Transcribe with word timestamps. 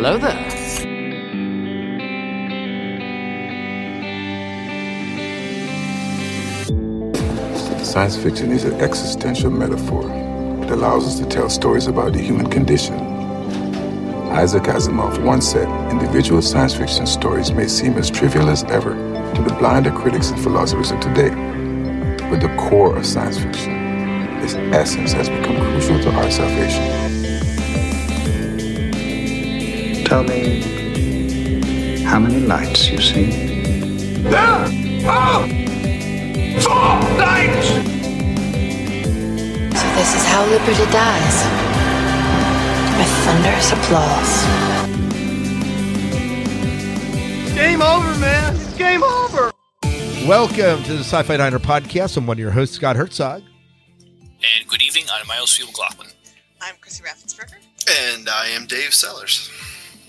Hello 0.00 0.16
there. 0.16 0.30
Science 7.84 8.16
fiction 8.16 8.52
is 8.52 8.62
an 8.62 8.80
existential 8.80 9.50
metaphor. 9.50 10.02
It 10.62 10.70
allows 10.70 11.04
us 11.04 11.18
to 11.18 11.26
tell 11.26 11.50
stories 11.50 11.88
about 11.88 12.12
the 12.12 12.20
human 12.20 12.48
condition. 12.48 12.94
Isaac 14.30 14.62
Asimov 14.62 15.20
once 15.24 15.50
said, 15.50 15.66
individual 15.90 16.42
science 16.42 16.76
fiction 16.76 17.04
stories 17.04 17.50
may 17.50 17.66
seem 17.66 17.94
as 17.94 18.08
trivial 18.08 18.48
as 18.48 18.62
ever 18.70 18.92
to 19.34 19.42
the 19.42 19.56
blinder 19.58 19.90
critics 19.90 20.30
and 20.30 20.40
philosophers 20.40 20.92
of 20.92 21.00
today. 21.00 21.30
But 22.30 22.40
the 22.40 22.54
core 22.56 22.96
of 22.96 23.04
science 23.04 23.38
fiction, 23.38 23.72
its 24.44 24.54
essence, 24.54 25.10
has 25.14 25.28
become 25.28 25.56
crucial 25.56 25.98
to 25.98 26.10
our 26.12 26.30
salvation. 26.30 27.17
Tell 30.08 30.22
me 30.22 32.00
how 32.02 32.18
many 32.18 32.40
lights 32.40 32.88
you 32.88 32.98
see. 32.98 33.26
There 34.22 34.38
are 34.38 35.46
four 36.62 36.96
lights! 37.18 37.68
So 39.78 39.86
this 39.96 40.14
is 40.14 40.24
how 40.24 40.46
liberty 40.46 40.86
dies. 40.90 41.44
With 42.96 43.12
thunderous 43.26 43.70
applause. 43.70 44.32
Game 47.54 47.82
over, 47.82 48.18
man. 48.18 48.56
It's 48.56 48.78
game 48.78 49.02
over. 49.02 49.52
Welcome 50.26 50.84
to 50.84 50.92
the 50.94 51.04
Sci-Fi 51.04 51.36
Diner 51.36 51.58
podcast. 51.58 52.16
I'm 52.16 52.26
one 52.26 52.36
of 52.36 52.40
your 52.40 52.52
hosts, 52.52 52.76
Scott 52.76 52.96
Herzog. 52.96 53.42
And 54.22 54.66
good 54.68 54.80
evening, 54.80 55.04
I'm 55.12 55.26
Miles 55.26 55.54
Field 55.54 55.68
McLaughlin. 55.68 56.08
I'm 56.62 56.76
Chrissy 56.80 57.04
Raffensperger. 57.04 57.56
And 58.10 58.26
I 58.28 58.46
am 58.48 58.66
Dave 58.66 58.94
Sellers. 58.94 59.50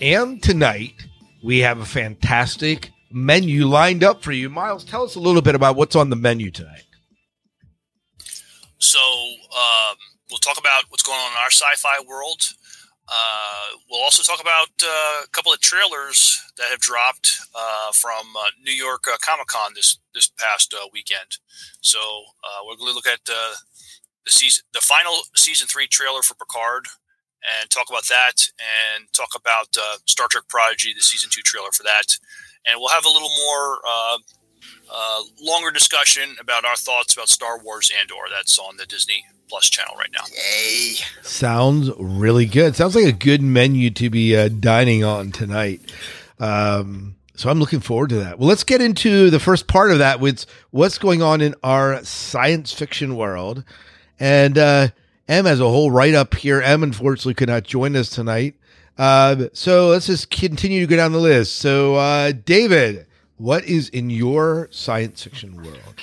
And 0.00 0.42
tonight 0.42 0.94
we 1.42 1.58
have 1.58 1.78
a 1.78 1.84
fantastic 1.84 2.90
menu 3.10 3.66
lined 3.66 4.02
up 4.02 4.22
for 4.22 4.32
you. 4.32 4.48
Miles, 4.48 4.82
tell 4.82 5.02
us 5.02 5.14
a 5.14 5.20
little 5.20 5.42
bit 5.42 5.54
about 5.54 5.76
what's 5.76 5.94
on 5.94 6.08
the 6.08 6.16
menu 6.16 6.50
tonight. 6.50 6.84
So 8.78 8.98
um, 8.98 9.96
we'll 10.30 10.38
talk 10.38 10.58
about 10.58 10.84
what's 10.88 11.02
going 11.02 11.18
on 11.18 11.32
in 11.32 11.38
our 11.38 11.50
sci-fi 11.50 12.02
world. 12.08 12.40
Uh, 13.08 13.76
we'll 13.90 14.00
also 14.00 14.22
talk 14.22 14.40
about 14.40 14.68
uh, 14.82 15.24
a 15.24 15.28
couple 15.32 15.52
of 15.52 15.60
trailers 15.60 16.40
that 16.56 16.70
have 16.70 16.80
dropped 16.80 17.38
uh, 17.54 17.92
from 17.92 18.24
uh, 18.38 18.44
New 18.64 18.72
York 18.72 19.04
uh, 19.06 19.16
Comic 19.20 19.48
Con 19.48 19.72
this 19.74 19.98
this 20.14 20.28
past 20.38 20.72
uh, 20.72 20.86
weekend. 20.92 21.38
So 21.82 21.98
we're 22.66 22.76
going 22.76 22.90
to 22.90 22.94
look 22.94 23.06
at 23.06 23.24
the 23.24 23.56
season, 24.28 24.64
the 24.72 24.80
final 24.80 25.12
season 25.34 25.66
three 25.66 25.88
trailer 25.88 26.22
for 26.22 26.34
Picard, 26.34 26.86
and 27.42 27.70
talk 27.70 27.88
about 27.88 28.06
that, 28.08 28.50
and 28.58 29.12
talk 29.12 29.30
about 29.36 29.76
Star 30.06 30.28
Trek 30.30 30.44
Prodigy, 30.48 30.92
the 30.94 31.02
season 31.02 31.30
two 31.30 31.42
trailer 31.42 31.70
for 31.72 31.82
that, 31.84 32.18
and 32.66 32.78
we'll 32.78 32.88
have 32.90 33.04
a 33.04 33.10
little 33.10 33.30
more. 33.44 33.78
Uh, 34.92 35.22
longer 35.40 35.70
discussion 35.70 36.34
about 36.40 36.64
our 36.64 36.74
thoughts 36.74 37.14
about 37.14 37.28
Star 37.28 37.62
Wars 37.62 37.92
Andor. 38.00 38.26
That's 38.28 38.58
on 38.58 38.76
the 38.76 38.86
Disney 38.86 39.24
Plus 39.48 39.70
channel 39.70 39.94
right 39.96 40.10
now. 40.12 40.24
Yay! 40.34 40.96
Sounds 41.22 41.90
really 41.96 42.44
good. 42.44 42.74
Sounds 42.74 42.96
like 42.96 43.04
a 43.04 43.12
good 43.12 43.40
menu 43.40 43.90
to 43.90 44.10
be 44.10 44.36
uh, 44.36 44.48
dining 44.48 45.04
on 45.04 45.30
tonight. 45.30 45.80
Um, 46.40 47.14
so 47.36 47.48
I'm 47.48 47.60
looking 47.60 47.78
forward 47.78 48.10
to 48.10 48.16
that. 48.16 48.40
Well, 48.40 48.48
let's 48.48 48.64
get 48.64 48.80
into 48.80 49.30
the 49.30 49.38
first 49.38 49.68
part 49.68 49.92
of 49.92 49.98
that 49.98 50.18
with 50.18 50.44
what's 50.70 50.98
going 50.98 51.22
on 51.22 51.40
in 51.40 51.54
our 51.62 52.02
science 52.04 52.72
fiction 52.72 53.14
world. 53.14 53.64
And 54.18 54.58
uh, 54.58 54.88
M 55.30 55.44
has 55.44 55.60
a 55.60 55.68
whole 55.68 55.92
write 55.92 56.14
up 56.14 56.34
here. 56.34 56.60
M 56.60 56.82
unfortunately 56.82 57.34
could 57.34 57.48
not 57.48 57.62
join 57.62 57.94
us 57.94 58.10
tonight. 58.10 58.56
Uh, 58.98 59.46
so 59.52 59.86
let's 59.86 60.06
just 60.06 60.28
continue 60.28 60.80
to 60.80 60.86
go 60.88 60.96
down 60.96 61.12
the 61.12 61.18
list. 61.18 61.56
So, 61.56 61.94
uh, 61.94 62.32
David, 62.32 63.06
what 63.36 63.64
is 63.64 63.88
in 63.90 64.10
your 64.10 64.68
science 64.72 65.22
fiction 65.22 65.56
world? 65.56 65.94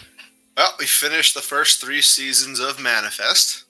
Well, 0.56 0.74
we 0.80 0.86
finished 0.86 1.36
the 1.36 1.42
first 1.42 1.82
three 1.82 2.02
seasons 2.02 2.62
of 2.62 2.80
Manifest. 2.80 3.66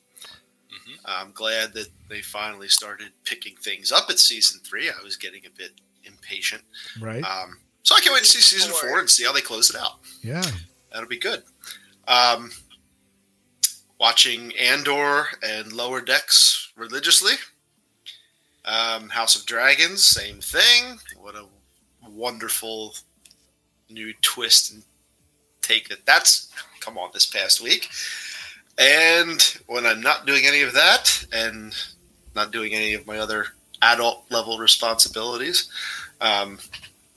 Mm-hmm. 0.72 0.94
I'm 1.06 1.31
glad 1.31 1.73
that 1.73 1.88
they 2.07 2.22
finally 2.22 2.67
started 2.67 3.09
picking 3.25 3.56
things 3.56 3.91
up 3.91 4.12
at 4.12 4.19
season 4.19 4.62
three. 4.63 4.90
I 4.90 5.03
was 5.03 5.17
getting 5.17 5.41
a 5.47 5.50
bit 5.50 5.72
impatient. 6.03 6.62
Right. 7.01 7.23
Um, 7.23 7.57
so 7.81 7.96
I 7.96 8.00
can't 8.00 8.13
wait 8.13 8.23
to 8.23 8.29
see 8.29 8.41
season 8.41 8.72
four 8.73 9.00
and 9.00 9.09
see 9.09 9.25
how 9.25 9.34
they 9.34 9.41
close 9.41 9.72
it 9.72 9.75
out. 9.75 10.00
Yeah. 10.22 10.44
That'll 10.94 11.09
be 11.09 11.17
good. 11.17 11.41
Um, 12.07 12.51
watching 14.00 14.56
Andor 14.58 15.28
and 15.44 15.74
Lower 15.74 16.02
Decks 16.02 16.72
religiously. 16.75 17.34
Um, 18.66 19.09
House 19.09 19.35
of 19.35 19.46
Dragons, 19.46 20.03
same 20.03 20.40
thing. 20.40 21.00
What 21.19 21.35
a 21.35 21.46
wonderful 22.09 22.96
new 23.90 24.13
twist 24.22 24.74
and 24.74 24.84
take 25.62 25.90
that 25.90 26.06
that's 26.06 26.52
come 26.80 26.97
on 26.97 27.09
this 27.13 27.25
past 27.25 27.62
week. 27.62 27.90
And 28.78 29.41
when 29.68 29.85
I'm 29.85 30.02
not 30.02 30.25
doing 30.25 30.46
any 30.46 30.62
of 30.62 30.74
that 30.74 31.25
and 31.31 31.74
not 32.35 32.52
doing 32.52 32.74
any 32.74 32.94
of 32.94 33.08
my 33.08 33.18
other 33.18 33.47
adult 33.81 34.25
level 34.29 34.58
responsibilities, 34.58 35.69
um, 36.22 36.59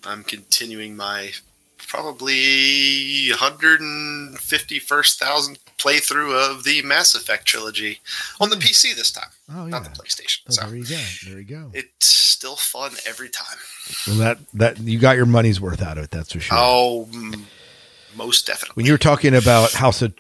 I'm 0.05 0.25
continuing 0.25 0.97
my 0.97 1.33
probably 1.87 3.31
151st 3.33 5.17
thousand 5.19 5.59
playthrough 5.79 6.51
of 6.51 6.65
the 6.65 6.83
Mass 6.83 7.15
Effect 7.15 7.47
trilogy 7.47 8.01
on 8.41 8.51
the 8.51 8.57
hmm. 8.57 8.63
PC 8.63 8.95
this 8.95 9.11
time, 9.11 9.31
oh, 9.53 9.65
yeah. 9.65 9.71
not 9.71 9.85
the 9.85 9.91
PlayStation. 9.91 10.41
So 10.49 10.67
there 10.67 10.77
you 10.77 10.85
go. 10.85 11.01
There 11.27 11.39
you 11.39 11.45
go. 11.45 11.71
It's 11.75 12.07
still 12.07 12.57
fun 12.57 12.93
every 13.07 13.29
time. 13.29 13.59
Well, 14.07 14.17
that 14.17 14.39
that 14.55 14.79
you 14.79 14.99
got 14.99 15.17
your 15.17 15.27
money's 15.27 15.61
worth 15.61 15.83
out 15.83 15.99
of 15.99 16.05
it. 16.05 16.11
That's 16.11 16.33
for 16.33 16.41
sure. 16.41 16.57
Oh, 16.59 17.09
most 18.17 18.47
definitely. 18.47 18.75
When 18.75 18.87
you 18.87 18.93
were 18.93 18.99
talking 18.99 19.35
about 19.35 19.73
House 19.73 20.03
of 20.03 20.15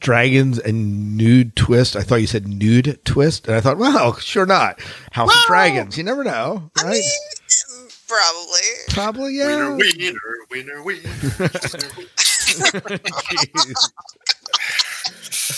Dragons 0.00 0.58
and 0.58 1.16
nude 1.16 1.56
twist, 1.56 1.96
I 1.96 2.02
thought 2.02 2.16
you 2.16 2.26
said 2.26 2.46
nude 2.46 3.04
twist, 3.04 3.48
and 3.48 3.56
I 3.56 3.60
thought, 3.60 3.78
well, 3.78 4.16
sure 4.16 4.46
not. 4.46 4.80
House 5.12 5.28
well, 5.28 5.38
of 5.38 5.46
Dragons. 5.46 5.98
You 5.98 6.04
never 6.04 6.22
know, 6.22 6.70
right? 6.76 6.86
I 6.86 6.90
mean, 6.90 7.87
probably. 8.08 8.60
Probably, 8.88 9.36
yeah. 9.36 9.74
Winner, 9.74 9.76
winner, 9.76 10.82
winner, 10.82 10.82
winner. 10.82 11.10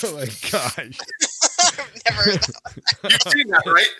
oh 0.03 0.15
my 0.15 0.27
gosh. 0.50 0.99
never 2.11 2.31
You've 2.31 3.22
seen 3.28 3.49
that, 3.49 3.62
right? 3.66 3.94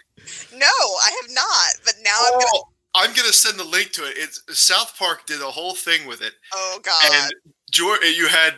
No, 0.55 0.67
I 0.67 1.11
have 1.23 1.31
not. 1.33 1.85
But 1.85 1.95
now 2.05 2.11
oh, 2.15 2.27
I'm 2.27 2.33
gonna. 2.33 2.51
Oh, 2.55 2.65
I'm 2.93 3.15
gonna 3.15 3.33
send 3.33 3.59
the 3.59 3.65
link 3.65 3.93
to 3.93 4.03
it. 4.03 4.15
It's 4.17 4.43
South 4.51 4.97
Park 4.99 5.27
did 5.27 5.41
a 5.41 5.51
whole 5.51 5.75
thing 5.75 6.07
with 6.07 6.23
it. 6.23 6.33
Oh 6.53 6.81
God! 6.83 7.13
And 7.13 7.33
George, 7.71 8.01
eh, 8.03 8.13
you 8.17 8.27
had 8.27 8.55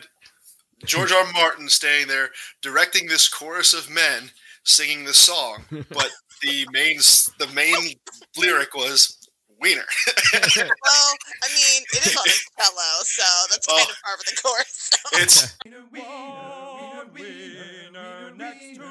George 0.85 1.11
R. 1.11 1.31
Martin 1.33 1.69
staying 1.69 2.07
there 2.07 2.29
directing 2.61 3.07
this 3.07 3.27
chorus 3.27 3.73
of 3.73 3.89
men 3.89 4.31
singing 4.63 5.05
the 5.05 5.13
song, 5.13 5.65
but 5.69 6.09
the 6.41 6.67
main 6.71 6.97
the 7.39 7.47
main 7.53 7.95
lyric 8.37 8.73
was 8.75 9.22
wiener. 9.63 9.85
well, 10.33 11.09
I 11.41 11.47
mean, 11.55 11.83
it 11.93 12.05
is 12.05 12.17
on 12.17 12.23
a 12.27 12.61
cello, 12.61 12.89
so 13.03 13.23
that's 13.49 13.65
kind 13.65 13.79
oh, 13.79 13.91
of 13.91 13.97
par 14.03 14.17
for 14.17 14.25
the 14.29 14.41
course. 14.41 14.89
It's 15.13 15.57
wiener, 15.63 15.83
wiener, 15.91 17.05
wiener, 17.13 18.31
next 18.35 18.75
to 18.75 18.83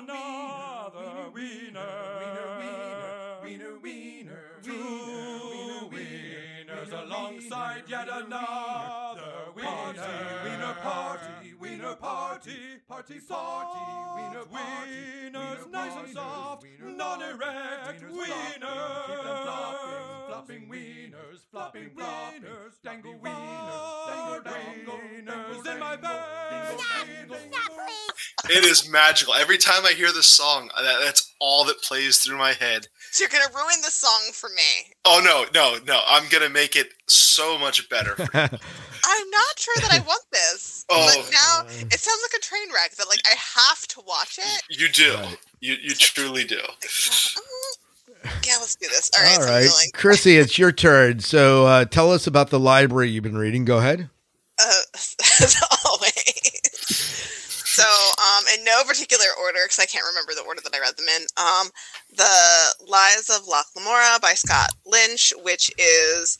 another 0.00 1.30
wiener, 1.32 1.80
wiener, 3.44 3.78
wiener, 3.80 4.42
two 4.62 5.90
wieners 5.92 6.92
alongside 6.92 7.84
yet 7.88 8.08
another 8.10 9.52
wiener, 9.54 9.94
wiener 10.44 10.74
party, 10.82 11.54
wiener 11.60 11.94
party, 11.94 12.56
party, 12.88 13.20
party, 13.20 13.78
wiener 14.16 14.44
party, 14.46 14.90
wieners 15.32 15.70
nice 15.70 15.96
and 15.96 16.12
soft, 16.14 16.66
non-erect 16.80 18.02
wieners 18.02 19.79
flopping 20.40 20.68
wieners, 20.70 21.40
flopping 21.50 21.90
wieners, 21.90 22.80
dangle 22.82 23.14
wieners, 23.22 24.44
dangle 24.44 24.52
dangle 24.52 24.94
wieners 24.94 25.74
in 25.74 25.78
my 25.78 25.96
bed. 25.96 26.80
It 28.48 28.64
is 28.64 28.88
magical. 28.88 29.34
Every 29.34 29.58
time 29.58 29.84
I 29.84 29.92
hear 29.92 30.10
this 30.12 30.26
song, 30.26 30.70
that, 30.78 31.00
that's 31.04 31.34
all 31.40 31.64
that 31.66 31.82
plays 31.82 32.18
through 32.18 32.38
my 32.38 32.52
head. 32.54 32.86
So 33.10 33.22
you're 33.22 33.28
gonna 33.28 33.54
ruin 33.54 33.82
the 33.84 33.90
song 33.90 34.32
for 34.32 34.48
me. 34.50 34.94
Oh 35.04 35.20
no, 35.22 35.44
no, 35.52 35.78
no! 35.84 36.00
I'm 36.06 36.26
gonna 36.30 36.48
make 36.48 36.74
it 36.74 36.88
so 37.06 37.58
much 37.58 37.86
better. 37.90 38.14
I'm 38.34 39.30
not 39.30 39.58
sure 39.58 39.74
that 39.76 39.90
I 39.92 39.98
want 40.06 40.24
this. 40.32 40.86
oh, 40.90 41.06
but 41.06 41.30
now 41.32 41.66
it 41.68 42.00
sounds 42.00 42.20
like 42.22 42.38
a 42.38 42.42
train 42.42 42.72
wreck. 42.72 42.92
That 42.96 43.08
like 43.08 43.20
I 43.26 43.34
have 43.36 43.86
to 43.88 44.00
watch 44.06 44.38
it. 44.38 44.62
You 44.70 44.88
do. 44.88 45.14
Right. 45.14 45.36
You 45.60 45.76
you 45.82 45.94
truly 45.94 46.44
do. 46.44 46.60
Um, 47.36 47.42
Yeah, 48.24 48.56
let's 48.60 48.76
do 48.76 48.88
this. 48.88 49.10
All 49.18 49.24
right. 49.24 49.38
All 49.38 49.44
right. 49.44 49.64
Like- 49.64 49.92
Chrissy, 49.94 50.36
it's 50.36 50.58
your 50.58 50.72
turn. 50.72 51.20
So 51.20 51.66
uh, 51.66 51.84
tell 51.84 52.12
us 52.12 52.26
about 52.26 52.50
the 52.50 52.60
library 52.60 53.10
you've 53.10 53.24
been 53.24 53.38
reading. 53.38 53.64
Go 53.64 53.78
ahead. 53.78 54.10
Uh, 54.58 54.72
as 54.94 55.56
always. 55.86 56.12
So, 57.70 57.84
um, 57.84 58.44
in 58.58 58.64
no 58.64 58.82
particular 58.84 59.24
order 59.40 59.60
because 59.64 59.78
I 59.78 59.86
can't 59.86 60.04
remember 60.04 60.32
the 60.34 60.46
order 60.46 60.60
that 60.60 60.74
I 60.74 60.80
read 60.80 60.96
them 60.96 61.06
in. 61.06 61.22
Um, 61.36 61.70
the 62.14 62.74
Lies 62.86 63.30
of 63.30 63.46
Locke 63.46 63.66
Lamora 63.74 64.18
by 64.20 64.32
Scott 64.34 64.70
Lynch, 64.84 65.32
which 65.42 65.70
is 65.78 66.36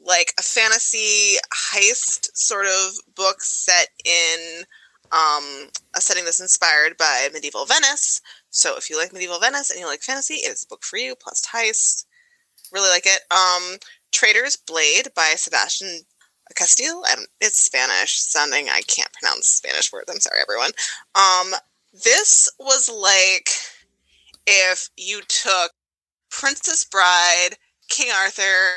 like 0.00 0.34
a 0.38 0.42
fantasy 0.42 1.36
heist 1.54 2.28
sort 2.34 2.66
of 2.66 2.94
book 3.14 3.42
set 3.42 3.88
in 4.04 4.64
um, 5.12 5.68
a 5.94 6.00
setting 6.00 6.24
that's 6.24 6.40
inspired 6.40 6.96
by 6.96 7.28
medieval 7.32 7.64
Venice. 7.64 8.20
So 8.52 8.76
if 8.76 8.90
you 8.90 8.98
like 8.98 9.12
medieval 9.12 9.40
Venice 9.40 9.70
and 9.70 9.80
you 9.80 9.86
like 9.86 10.02
fantasy, 10.02 10.34
it 10.34 10.52
is 10.52 10.62
a 10.62 10.68
book 10.68 10.84
for 10.84 10.98
you. 10.98 11.14
Plus 11.16 11.44
heist, 11.46 12.04
really 12.70 12.90
like 12.90 13.06
it. 13.06 13.22
Um, 13.30 13.78
Traitor's 14.12 14.56
Blade 14.56 15.08
by 15.16 15.32
Sebastian 15.36 16.02
Castile, 16.54 17.02
and 17.10 17.26
it's 17.40 17.58
Spanish 17.58 18.20
sounding. 18.20 18.68
I 18.68 18.82
can't 18.82 19.12
pronounce 19.14 19.48
Spanish 19.48 19.90
words. 19.90 20.10
I'm 20.10 20.20
sorry, 20.20 20.40
everyone. 20.42 20.70
Um, 21.14 21.54
this 22.04 22.48
was 22.58 22.90
like 22.90 23.48
if 24.46 24.90
you 24.98 25.22
took 25.28 25.72
Princess 26.30 26.84
Bride, 26.84 27.56
King 27.88 28.10
Arthur, 28.14 28.74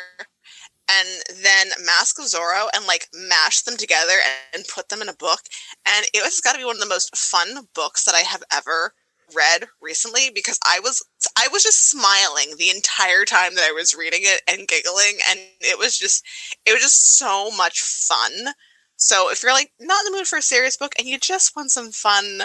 and 0.90 1.08
then 1.44 1.68
Mask 1.86 2.18
of 2.18 2.26
Zorro 2.26 2.68
and 2.74 2.86
like 2.88 3.10
mashed 3.14 3.66
them 3.66 3.76
together 3.76 4.14
and 4.54 4.64
put 4.74 4.88
them 4.88 5.02
in 5.02 5.10
a 5.10 5.14
book. 5.14 5.42
And 5.86 6.06
it 6.14 6.24
was 6.24 6.40
got 6.40 6.54
to 6.54 6.60
be 6.60 6.66
one 6.66 6.78
of 6.78 6.82
the 6.82 6.88
most 6.88 7.18
fun 7.18 7.68
books 7.74 8.06
that 8.06 8.16
I 8.16 8.20
have 8.20 8.44
ever 8.54 8.94
read 9.34 9.68
recently 9.82 10.30
because 10.34 10.60
I 10.66 10.80
was 10.82 11.04
I 11.38 11.48
was 11.52 11.64
just 11.64 11.90
smiling 11.90 12.58
the 12.58 12.70
entire 12.70 13.26
time 13.26 13.56
that 13.56 13.68
I 13.68 13.72
was 13.72 13.96
reading 13.96 14.22
it 14.24 14.42
and 14.48 14.68
giggling 14.68 15.18
and 15.30 15.40
it 15.62 15.78
was 15.78 15.98
just 15.98 16.26
it 16.66 16.74
was 16.74 16.82
just 16.82 17.18
so 17.18 17.52
much 17.52 17.82
fun. 17.82 18.54
So 18.98 19.30
if 19.32 19.44
you're 19.44 19.54
like 19.54 19.72
not 19.80 20.06
in 20.06 20.12
the 20.12 20.18
mood 20.18 20.28
for 20.28 20.38
a 20.38 20.42
serious 20.42 20.78
book 20.78 20.94
and 20.98 21.08
you 21.08 21.18
just 21.18 21.56
want 21.56 21.72
some 21.72 21.92
fun, 21.92 22.44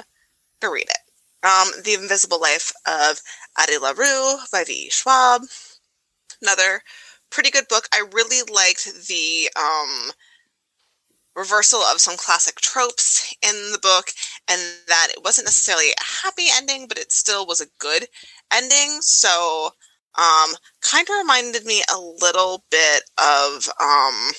to 0.61 0.71
read 0.71 0.89
it. 0.89 1.47
Um, 1.47 1.83
the 1.85 1.95
Invisible 1.95 2.41
Life 2.41 2.73
of 2.87 3.21
Addie 3.57 3.79
LaRue 3.79 4.37
by 4.53 4.65
V. 4.65 4.91
Schwab. 4.91 5.43
Another 6.43 6.83
pretty 7.31 7.51
good 7.51 7.69
book. 7.69 7.89
I 7.93 8.05
really 8.13 8.43
liked 8.53 9.07
the 9.09 9.49
um, 9.57 10.13
reversal 11.37 11.81
of 11.81 12.01
some 12.01 12.17
classic 12.17 12.57
tropes 12.57 13.35
in 13.43 13.73
the 13.73 13.79
book, 13.79 14.11
and 14.49 14.61
that 14.89 15.09
it 15.11 15.23
wasn't 15.25 15.47
necessarily 15.47 15.91
a 15.91 16.25
happy 16.25 16.47
ending, 16.53 16.87
but 16.89 16.99
it 16.99 17.13
still 17.13 17.47
was 17.47 17.61
a 17.61 17.71
good 17.79 18.07
ending. 18.53 18.99
So, 19.01 19.71
um, 20.17 20.51
kind 20.81 21.09
of 21.09 21.17
reminded 21.19 21.65
me 21.65 21.83
a 21.93 21.99
little 21.99 22.65
bit 22.71 23.03
of, 23.19 23.69
um, 23.81 24.33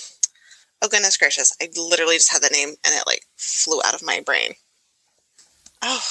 oh 0.81 0.87
goodness 0.89 1.17
gracious, 1.17 1.55
I 1.61 1.69
literally 1.77 2.17
just 2.17 2.31
had 2.31 2.41
the 2.41 2.49
name 2.49 2.69
and 2.69 2.95
it 2.95 3.03
like 3.07 3.23
flew 3.37 3.81
out 3.85 3.93
of 3.93 4.03
my 4.03 4.21
brain. 4.25 4.53
Oh, 5.81 6.03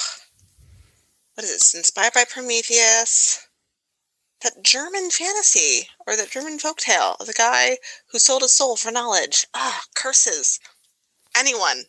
what 1.35 1.43
is? 1.43 1.51
It's 1.51 1.75
inspired 1.75 2.13
by 2.13 2.25
Prometheus 2.29 3.47
that 4.43 4.63
German 4.63 5.09
fantasy 5.09 5.87
or 6.07 6.15
that 6.15 6.31
German 6.31 6.57
folktale 6.57 7.19
of 7.19 7.27
the 7.27 7.33
guy 7.33 7.77
who 8.07 8.19
sold 8.19 8.41
his 8.41 8.53
soul 8.53 8.75
for 8.75 8.91
knowledge. 8.91 9.47
Ah, 9.53 9.83
curses. 9.95 10.59
Anyone. 11.37 11.83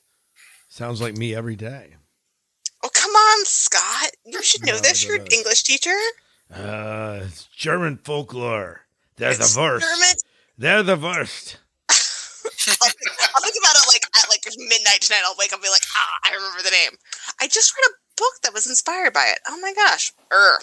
Sounds 0.68 1.00
like 1.00 1.16
me 1.16 1.34
every 1.34 1.56
day. 1.56 1.96
Oh, 2.82 2.90
come 2.92 3.10
on, 3.10 3.44
Scott. 3.44 4.10
You 4.24 4.42
should 4.42 4.64
know 4.66 4.74
No, 4.74 4.80
this. 4.80 5.04
You're 5.04 5.20
an 5.20 5.26
English 5.32 5.62
teacher. 5.62 5.96
Uh, 6.52 7.20
it's 7.24 7.44
German 7.56 7.96
folklore. 7.98 8.82
They're 9.16 9.30
It's 9.30 9.54
the 9.54 9.60
worst. 9.60 9.86
German. 9.86 10.16
They're 10.58 10.82
the 10.82 10.96
worst. 10.96 11.58
I'll, 11.88 12.88
I'll 13.34 13.42
think 13.42 13.56
about 13.58 13.76
it 13.76 13.86
like 13.88 14.02
at 14.16 14.28
like 14.28 14.44
midnight 14.56 15.00
tonight. 15.00 15.22
I'll 15.24 15.36
wake 15.38 15.52
up 15.52 15.58
and 15.58 15.62
be 15.62 15.68
like, 15.70 15.82
ah, 15.96 16.18
I 16.30 16.34
remember 16.34 16.62
the 16.62 16.70
name. 16.70 16.98
I 17.40 17.48
just 17.48 17.72
read 17.76 17.90
a 17.90 17.94
book 18.16 18.34
that 18.42 18.52
was 18.52 18.66
inspired 18.66 19.12
by 19.12 19.26
it. 19.28 19.40
Oh 19.48 19.58
my 19.60 19.72
gosh. 19.74 20.12
Er. 20.32 20.58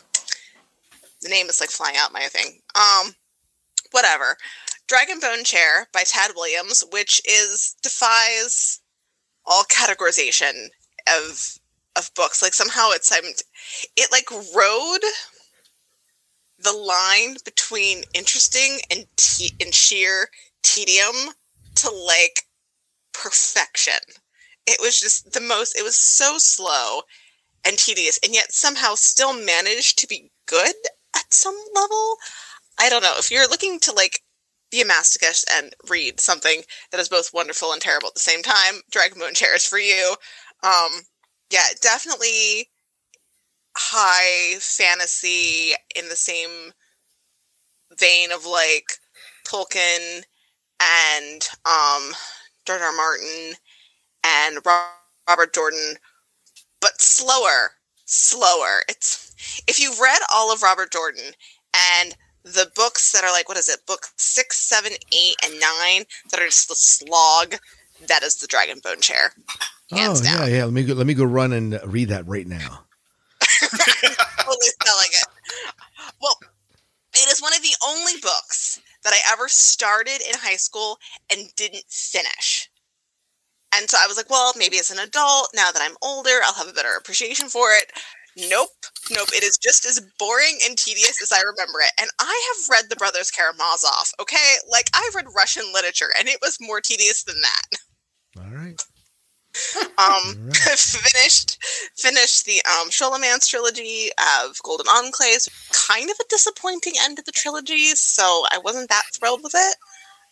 The 1.21 1.29
name 1.29 1.47
is 1.47 1.59
like 1.59 1.69
flying 1.69 1.97
out 1.97 2.13
my 2.13 2.21
thing. 2.21 2.59
Um, 2.75 3.13
whatever. 3.91 4.37
Dragon 4.87 5.19
Bone 5.19 5.43
Chair 5.43 5.87
by 5.93 6.03
Tad 6.03 6.31
Williams, 6.35 6.83
which 6.91 7.21
is 7.25 7.75
defies 7.81 8.79
all 9.45 9.63
categorization 9.63 10.69
of 11.07 11.59
of 11.95 12.11
books. 12.15 12.41
Like 12.41 12.53
somehow 12.53 12.89
it's 12.91 13.11
um, 13.11 13.25
it 13.95 14.11
like 14.11 14.29
rode 14.55 15.03
the 16.57 16.73
line 16.73 17.37
between 17.45 18.03
interesting 18.13 18.79
and 18.91 19.05
te- 19.15 19.55
and 19.61 19.73
sheer 19.73 20.29
tedium 20.63 21.33
to 21.75 21.89
like 21.89 22.43
perfection. 23.13 23.99
It 24.65 24.79
was 24.81 24.99
just 24.99 25.33
the 25.33 25.41
most. 25.41 25.77
It 25.77 25.83
was 25.83 25.95
so 25.95 26.37
slow 26.37 27.01
and 27.65 27.77
tedious, 27.77 28.19
and 28.23 28.33
yet 28.33 28.53
somehow 28.53 28.95
still 28.95 29.33
managed 29.33 29.99
to 29.99 30.07
be 30.07 30.31
good 30.45 30.75
at 31.15 31.33
some 31.33 31.57
level. 31.75 32.15
I 32.79 32.89
don't 32.89 33.03
know 33.03 33.15
if 33.17 33.31
you're 33.31 33.49
looking 33.49 33.79
to 33.81 33.91
like 33.91 34.21
be 34.71 34.81
a 34.81 34.85
masochist 34.85 35.45
and 35.51 35.73
read 35.89 36.19
something 36.19 36.61
that 36.91 36.99
is 36.99 37.09
both 37.09 37.33
wonderful 37.33 37.71
and 37.73 37.81
terrible 37.81 38.07
at 38.07 38.13
the 38.13 38.19
same 38.19 38.43
time. 38.43 38.81
Dragon 38.91 39.19
Bone 39.19 39.33
Chair 39.33 39.55
is 39.55 39.65
for 39.65 39.79
you. 39.79 40.15
Um, 40.63 41.01
yeah, 41.51 41.65
definitely 41.81 42.69
high 43.77 44.59
fantasy 44.59 45.73
in 45.95 46.09
the 46.09 46.15
same 46.15 46.73
vein 47.97 48.31
of 48.31 48.45
like 48.45 48.93
Tolkien 49.47 50.23
and 50.81 51.49
um 51.65 52.13
George. 52.65 52.81
R. 52.81 52.91
Martin 52.95 53.53
and 54.23 54.59
Robert 54.65 55.53
Jordan, 55.53 55.95
but 56.81 57.01
slower, 57.01 57.71
slower. 58.05 58.83
It's 58.87 59.28
if 59.67 59.79
you've 59.79 59.99
read 59.99 60.19
all 60.33 60.51
of 60.51 60.61
Robert 60.61 60.91
Jordan 60.91 61.33
and 61.97 62.15
the 62.43 62.71
books 62.75 63.11
that 63.11 63.23
are 63.23 63.31
like 63.31 63.47
what 63.47 63.57
is 63.57 63.69
it, 63.69 63.85
book 63.85 64.07
six, 64.17 64.57
seven, 64.57 64.91
eight, 65.11 65.35
and 65.43 65.59
nine 65.59 66.05
that 66.31 66.39
are 66.39 66.45
just 66.45 66.69
the 66.69 66.75
slog. 66.75 67.55
That 68.07 68.23
is 68.23 68.35
the 68.37 68.47
Dragon 68.47 68.79
Bone 68.81 69.01
Chair. 69.01 69.33
Hands 69.91 70.21
oh 70.21 70.23
down. 70.23 70.49
yeah, 70.49 70.57
yeah. 70.57 70.63
Let 70.65 70.73
me 70.73 70.83
go. 70.83 70.93
Let 70.93 71.07
me 71.07 71.13
go 71.13 71.25
run 71.25 71.51
and 71.51 71.79
read 71.85 72.09
that 72.09 72.27
right 72.27 72.47
now. 72.47 72.85
totally 73.59 74.69
selling 74.85 75.09
it. 75.11 75.27
Well, 76.21 76.39
it 77.13 77.29
is 77.29 77.41
one 77.41 77.53
of 77.53 77.61
the 77.61 77.75
only 77.85 78.13
books 78.21 78.81
that 79.03 79.13
I 79.13 79.33
ever 79.33 79.47
started 79.47 80.21
in 80.27 80.35
high 80.37 80.55
school 80.55 80.97
and 81.31 81.53
didn't 81.55 81.85
finish. 81.89 82.69
And 83.75 83.89
so 83.89 83.97
I 84.01 84.07
was 84.07 84.17
like, 84.17 84.29
well, 84.29 84.53
maybe 84.57 84.79
as 84.79 84.91
an 84.91 84.99
adult, 84.99 85.49
now 85.53 85.71
that 85.71 85.81
I'm 85.81 85.95
older, 86.01 86.39
I'll 86.43 86.55
have 86.55 86.67
a 86.67 86.73
better 86.73 86.95
appreciation 86.97 87.49
for 87.49 87.69
it. 87.71 87.91
Nope. 88.37 88.69
Nope. 89.11 89.29
It 89.33 89.43
is 89.43 89.57
just 89.57 89.85
as 89.85 90.01
boring 90.17 90.59
and 90.67 90.77
tedious 90.77 91.21
as 91.21 91.31
I 91.31 91.41
remember 91.41 91.79
it. 91.81 91.91
And 91.99 92.09
I 92.19 92.53
have 92.55 92.69
read 92.69 92.89
The 92.89 92.95
Brothers 92.95 93.31
Karamazov, 93.31 94.11
okay? 94.21 94.55
Like, 94.69 94.89
I've 94.93 95.15
read 95.15 95.25
Russian 95.35 95.63
literature, 95.73 96.09
and 96.17 96.27
it 96.27 96.39
was 96.41 96.57
more 96.61 96.81
tedious 96.81 97.23
than 97.23 97.37
that. 97.41 97.79
All 98.43 98.55
right. 98.55 98.81
Um, 99.97 100.51
finished 100.53 101.57
finished 101.97 102.45
the 102.45 102.61
um 102.65 102.89
Scholomance 102.89 103.49
trilogy 103.49 104.09
of 104.45 104.57
Golden 104.63 104.85
Enclaves. 104.85 105.49
Kind 105.87 106.09
of 106.09 106.15
a 106.21 106.27
disappointing 106.29 106.93
end 107.01 107.17
to 107.17 107.23
the 107.23 107.33
trilogy, 107.33 107.87
so 107.95 108.45
I 108.51 108.59
wasn't 108.63 108.89
that 108.89 109.03
thrilled 109.13 109.41
with 109.43 109.53
it. 109.55 109.75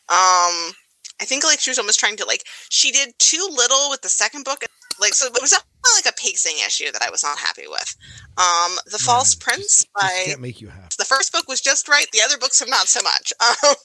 Um, 0.09 0.71
I 1.19 1.25
think 1.25 1.43
like 1.43 1.59
she 1.59 1.71
was 1.71 1.79
almost 1.79 1.99
trying 1.99 2.15
to 2.17 2.25
like 2.25 2.43
she 2.69 2.91
did 2.91 3.17
too 3.19 3.45
little 3.51 3.89
with 3.89 4.01
the 4.01 4.09
second 4.09 4.45
book. 4.45 4.63
Like 4.99 5.13
so, 5.13 5.27
it 5.27 5.41
was 5.41 5.53
a, 5.53 5.57
like 5.95 6.11
a 6.11 6.15
pacing 6.17 6.57
issue 6.65 6.91
that 6.91 7.01
I 7.01 7.09
was 7.09 7.23
not 7.23 7.37
happy 7.37 7.67
with. 7.67 7.95
Um, 8.37 8.77
The 8.91 8.99
False 8.99 9.35
Prince 9.35 9.83
Just 9.83 9.93
by 9.93 10.23
can't 10.25 10.41
make 10.41 10.61
you 10.61 10.67
happy. 10.67 10.95
the 10.97 11.05
first 11.05 11.31
book 11.31 11.47
was 11.47 11.61
just 11.61 11.87
right. 11.87 12.05
The 12.13 12.21
other 12.23 12.37
books 12.37 12.61
are 12.61 12.67
not 12.69 12.87
so 12.87 13.01
much. 13.03 13.33
Um, 13.41 13.75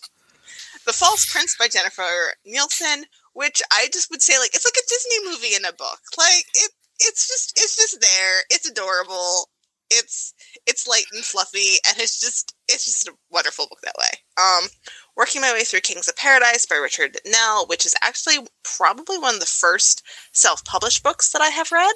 the 0.87 0.93
False 0.93 1.31
Prince 1.31 1.55
by 1.57 1.69
Jennifer 1.69 2.03
Nielsen, 2.45 3.05
which 3.35 3.63
I 3.71 3.87
just 3.93 4.11
would 4.11 4.21
say 4.23 4.39
like 4.39 4.51
it's 4.55 4.65
like 4.65 4.75
a 4.77 4.89
Disney 4.89 5.31
movie 5.31 5.55
in 5.55 5.65
a 5.65 5.73
book. 5.73 6.01
Like 6.19 6.45
it, 6.55 6.73
it's 6.99 7.29
just 7.29 7.53
it's 7.57 7.77
just 7.77 8.01
there. 8.01 8.41
It's 8.51 8.69
adorable. 8.69 9.49
It's 9.91 10.35
it's 10.67 10.89
light 10.89 11.05
and 11.13 11.23
fluffy, 11.25 11.77
and 11.87 11.99
it's 11.99 12.19
just 12.19 12.55
it's 12.69 12.85
just 12.87 13.07
a 13.09 13.13
wonderful 13.31 13.67
book 13.69 13.81
that 13.83 13.95
way. 13.99 14.09
Um, 14.39 14.69
working 15.17 15.41
my 15.41 15.53
way 15.53 15.65
through 15.65 15.81
Kings 15.81 16.09
of 16.09 16.17
Paradise 16.17 16.67
by 16.67 16.77
Richard 16.77 17.19
Nell, 17.27 17.67
which 17.67 17.85
is 17.87 17.95
actually 18.03 18.47
probably 18.65 19.19
one 19.19 19.35
of 19.35 19.41
the 19.41 19.47
first 19.47 20.03
self-published 20.33 21.03
books 21.03 21.33
that 21.33 21.43
I 21.43 21.49
have 21.49 21.73
read, 21.73 21.95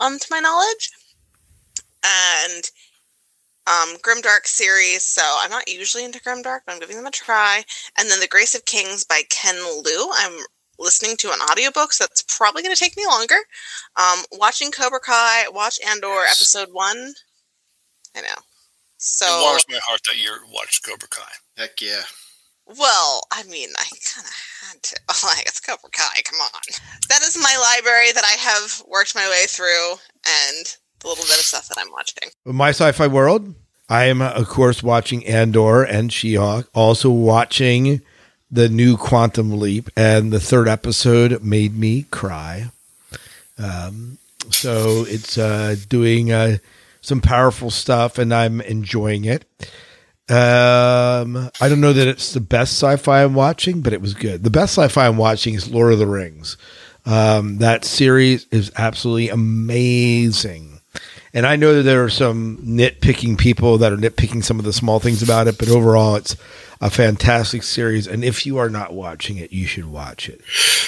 um, 0.00 0.18
to 0.18 0.26
my 0.30 0.40
knowledge. 0.40 0.90
And 2.04 2.70
um, 3.66 3.96
Grimdark 4.02 4.46
series, 4.46 5.02
so 5.02 5.22
I'm 5.24 5.50
not 5.50 5.68
usually 5.68 6.04
into 6.04 6.20
Grimdark, 6.20 6.60
but 6.66 6.72
I'm 6.72 6.80
giving 6.80 6.96
them 6.96 7.06
a 7.06 7.10
try. 7.10 7.64
And 7.98 8.10
then 8.10 8.20
The 8.20 8.28
Grace 8.28 8.54
of 8.54 8.64
Kings 8.64 9.04
by 9.04 9.22
Ken 9.30 9.56
Liu. 9.82 10.10
I'm 10.14 10.44
listening 10.78 11.16
to 11.18 11.28
an 11.28 11.40
audiobook, 11.50 11.92
so 11.92 12.04
that's 12.04 12.24
probably 12.36 12.62
going 12.62 12.74
to 12.74 12.80
take 12.80 12.96
me 12.96 13.06
longer. 13.06 13.36
Um, 13.96 14.20
watching 14.32 14.70
Cobra 14.70 15.00
Kai, 15.00 15.48
watch 15.48 15.78
Andor 15.86 16.24
episode 16.30 16.68
one. 16.72 17.14
I 18.16 18.20
know. 18.20 18.42
So 18.98 19.26
it 19.26 19.42
warms 19.42 19.66
my 19.68 19.80
heart 19.86 20.00
that 20.06 20.22
you 20.22 20.30
watched 20.52 20.84
Cobra 20.84 21.08
Kai. 21.08 21.30
Heck 21.56 21.80
yeah. 21.80 22.02
Well, 22.66 23.22
I 23.30 23.42
mean, 23.44 23.68
I 23.78 23.84
kind 23.84 24.26
of 24.26 24.68
had 24.70 24.82
to. 24.82 24.96
Like, 25.24 25.46
it's 25.46 25.60
Cobra 25.60 25.90
Kai. 25.90 26.22
Come 26.24 26.40
on. 26.40 26.60
That 27.08 27.22
is 27.22 27.36
my 27.36 27.74
library 27.74 28.12
that 28.12 28.24
I 28.24 28.36
have 28.38 28.82
worked 28.88 29.14
my 29.14 29.28
way 29.28 29.44
through, 29.46 29.92
and 30.26 30.76
the 31.00 31.08
little 31.08 31.24
bit 31.24 31.38
of 31.38 31.44
stuff 31.44 31.68
that 31.68 31.78
I'm 31.78 31.90
watching. 31.92 32.30
My 32.44 32.70
sci-fi 32.70 33.06
world. 33.06 33.54
I 33.88 34.04
am, 34.04 34.22
of 34.22 34.48
course, 34.48 34.82
watching 34.82 35.26
Andor 35.26 35.82
and 35.82 36.12
She-Hulk. 36.12 36.68
Also 36.74 37.10
watching 37.10 38.00
the 38.50 38.68
new 38.68 38.96
Quantum 38.96 39.58
Leap, 39.58 39.90
and 39.96 40.32
the 40.32 40.40
third 40.40 40.68
episode 40.68 41.42
made 41.42 41.76
me 41.76 42.04
cry. 42.10 42.70
Um, 43.58 44.18
so 44.50 45.04
it's 45.08 45.36
uh, 45.38 45.76
doing 45.88 46.32
uh, 46.32 46.58
some 47.00 47.20
powerful 47.20 47.70
stuff, 47.70 48.18
and 48.18 48.32
I'm 48.32 48.60
enjoying 48.60 49.24
it. 49.24 49.44
Um, 50.28 51.50
I 51.60 51.68
don't 51.68 51.82
know 51.82 51.92
that 51.92 52.08
it's 52.08 52.32
the 52.32 52.40
best 52.40 52.72
sci-fi 52.74 53.22
I'm 53.22 53.34
watching, 53.34 53.82
but 53.82 53.92
it 53.92 54.00
was 54.00 54.14
good. 54.14 54.42
The 54.42 54.50
best 54.50 54.78
sci-fi 54.78 55.06
I'm 55.06 55.18
watching 55.18 55.54
is 55.54 55.70
Lord 55.70 55.92
of 55.92 55.98
the 55.98 56.06
Rings. 56.06 56.56
Um, 57.04 57.58
that 57.58 57.84
series 57.84 58.46
is 58.50 58.72
absolutely 58.76 59.28
amazing. 59.28 60.80
And 61.34 61.46
I 61.46 61.56
know 61.56 61.74
that 61.74 61.82
there 61.82 62.04
are 62.04 62.10
some 62.10 62.58
nitpicking 62.58 63.36
people 63.36 63.76
that 63.78 63.92
are 63.92 63.96
nitpicking 63.96 64.44
some 64.44 64.58
of 64.58 64.64
the 64.64 64.72
small 64.72 65.00
things 65.00 65.22
about 65.22 65.48
it, 65.48 65.58
but 65.58 65.68
overall, 65.68 66.14
it's 66.14 66.36
a 66.80 66.90
fantastic 66.90 67.64
series. 67.64 68.06
And 68.06 68.24
if 68.24 68.46
you 68.46 68.56
are 68.58 68.70
not 68.70 68.94
watching 68.94 69.36
it, 69.36 69.52
you 69.52 69.66
should 69.66 69.86
watch 69.86 70.28
it, 70.28 70.40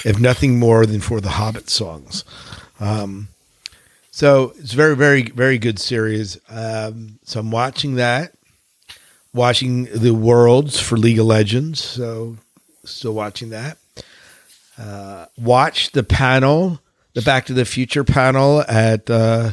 if 0.05 0.19
nothing 0.21 0.59
more 0.59 0.87
than 0.87 1.01
for 1.01 1.21
the 1.21 1.31
Hobbit 1.31 1.69
songs. 1.69 2.25
Um, 2.79 3.29
so 4.13 4.55
it's 4.59 4.73
very, 4.73 4.95
very, 4.95 5.25
very 5.25 5.59
good 5.59 5.79
series. 5.81 6.39
Um, 6.49 7.19
so 7.25 7.41
I'm 7.41 7.51
watching 7.51 7.97
that, 7.97 8.33
watching 9.37 9.85
the 9.85 10.15
Worlds 10.15 10.81
for 10.81 10.97
League 10.97 11.19
of 11.19 11.27
Legends. 11.27 11.83
So 11.83 12.39
still 12.85 13.13
watching 13.13 13.51
that. 13.51 13.79
Uh, 14.79 15.27
watch 15.39 15.93
the 15.93 16.03
panel, 16.03 16.81
the 17.15 17.23
Back 17.23 17.47
to 17.47 17.55
the 17.55 17.65
Future 17.65 18.05
panel 18.05 18.63
at 18.63 19.09
uh, 19.09 19.53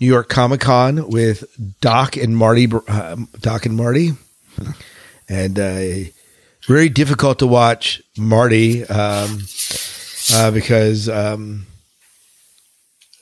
New 0.00 0.06
York 0.06 0.28
Comic 0.28 0.60
Con 0.60 1.08
with 1.08 1.44
Doc 1.80 2.16
and 2.16 2.36
Marty. 2.36 2.68
Uh, 2.88 3.16
Doc 3.40 3.66
and 3.66 3.76
Marty, 3.76 4.12
and 5.28 5.58
uh, 5.58 6.10
very 6.66 6.88
difficult 6.88 7.38
to 7.40 7.46
watch 7.46 8.02
Marty 8.16 8.84
um, 8.86 9.40
uh, 10.32 10.50
because 10.50 11.08
um, 11.08 11.66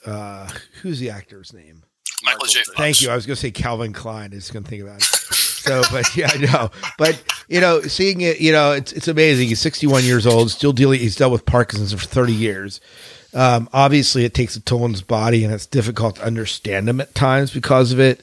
uh, 0.06 0.48
who's 0.80 1.00
the 1.00 1.10
actor's 1.10 1.52
name? 1.52 1.82
Michael 2.22 2.46
J. 2.46 2.62
Fox. 2.62 2.76
Thank 2.76 3.02
you. 3.02 3.10
I 3.10 3.14
was 3.14 3.26
going 3.26 3.34
to 3.34 3.40
say 3.40 3.50
Calvin 3.50 3.92
Klein. 3.92 4.32
I 4.32 4.36
was 4.36 4.50
going 4.50 4.64
to 4.64 4.70
think 4.70 4.82
about 4.82 5.02
it. 5.02 5.41
So, 5.62 5.82
but 5.92 6.16
yeah, 6.16 6.28
I 6.32 6.38
know. 6.38 6.70
But 6.98 7.22
you 7.48 7.60
know, 7.60 7.82
seeing 7.82 8.20
it, 8.20 8.40
you 8.40 8.52
know, 8.52 8.72
it's 8.72 8.92
it's 8.92 9.06
amazing. 9.06 9.48
He's 9.48 9.60
61 9.60 10.02
years 10.02 10.26
old, 10.26 10.50
still 10.50 10.72
dealing. 10.72 10.98
He's 10.98 11.16
dealt 11.16 11.30
with 11.32 11.46
Parkinson's 11.46 11.92
for 11.92 12.06
30 12.06 12.32
years. 12.32 12.80
Um, 13.32 13.68
obviously, 13.72 14.24
it 14.24 14.34
takes 14.34 14.56
a 14.56 14.60
toll 14.60 14.84
on 14.84 14.90
his 14.90 15.02
body, 15.02 15.44
and 15.44 15.54
it's 15.54 15.66
difficult 15.66 16.16
to 16.16 16.24
understand 16.24 16.88
him 16.88 17.00
at 17.00 17.14
times 17.14 17.52
because 17.52 17.92
of 17.92 18.00
it. 18.00 18.22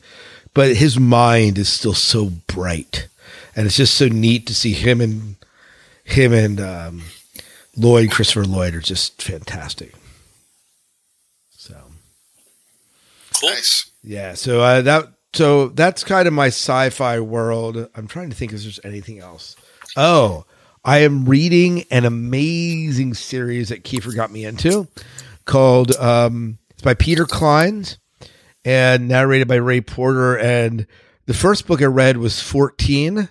But 0.54 0.76
his 0.76 1.00
mind 1.00 1.58
is 1.58 1.70
still 1.70 1.94
so 1.94 2.26
bright, 2.48 3.08
and 3.56 3.66
it's 3.66 3.78
just 3.78 3.96
so 3.96 4.08
neat 4.08 4.46
to 4.48 4.56
see 4.56 4.74
him 4.74 5.00
and 5.00 5.36
him 6.04 6.34
and 6.34 6.60
um, 6.60 7.04
Lloyd, 7.78 8.12
Christopher 8.12 8.46
Lloyd, 8.46 8.76
are 8.76 8.82
just 8.82 9.22
fantastic. 9.22 9.94
So. 11.52 11.76
Cool. 13.40 13.50
Nice. 13.52 13.90
Yeah, 14.04 14.34
so 14.34 14.60
uh, 14.60 14.82
that 14.82 15.14
so 15.34 15.68
that's 15.70 16.04
kind 16.04 16.28
of 16.28 16.34
my 16.34 16.48
sci-fi 16.48 17.20
world. 17.20 17.90
I'm 17.96 18.08
trying 18.08 18.30
to 18.30 18.36
think 18.36 18.54
if 18.54 18.64
there's 18.64 18.80
anything 18.84 19.20
else. 19.20 19.56
Oh, 19.96 20.46
I 20.84 21.00
am 21.00 21.26
reading 21.26 21.84
an 21.92 22.06
amazing 22.06 23.14
series 23.14 23.70
that 23.70 23.84
Kiefer 23.84 24.16
got 24.16 24.32
me 24.32 24.46
into 24.46 24.88
called 25.46 25.92
um, 25.98 26.58
it's 26.72 26.82
by 26.82 26.94
Peter 26.94 27.26
Clines 27.26 27.98
and 28.64 29.08
narrated 29.08 29.48
by 29.48 29.56
Ray 29.56 29.82
Porter. 29.82 30.38
And 30.38 30.88
the 31.26 31.34
first 31.34 31.68
book 31.68 31.82
I 31.82 31.86
read 31.86 32.18
was 32.18 32.42
14, 32.42 33.30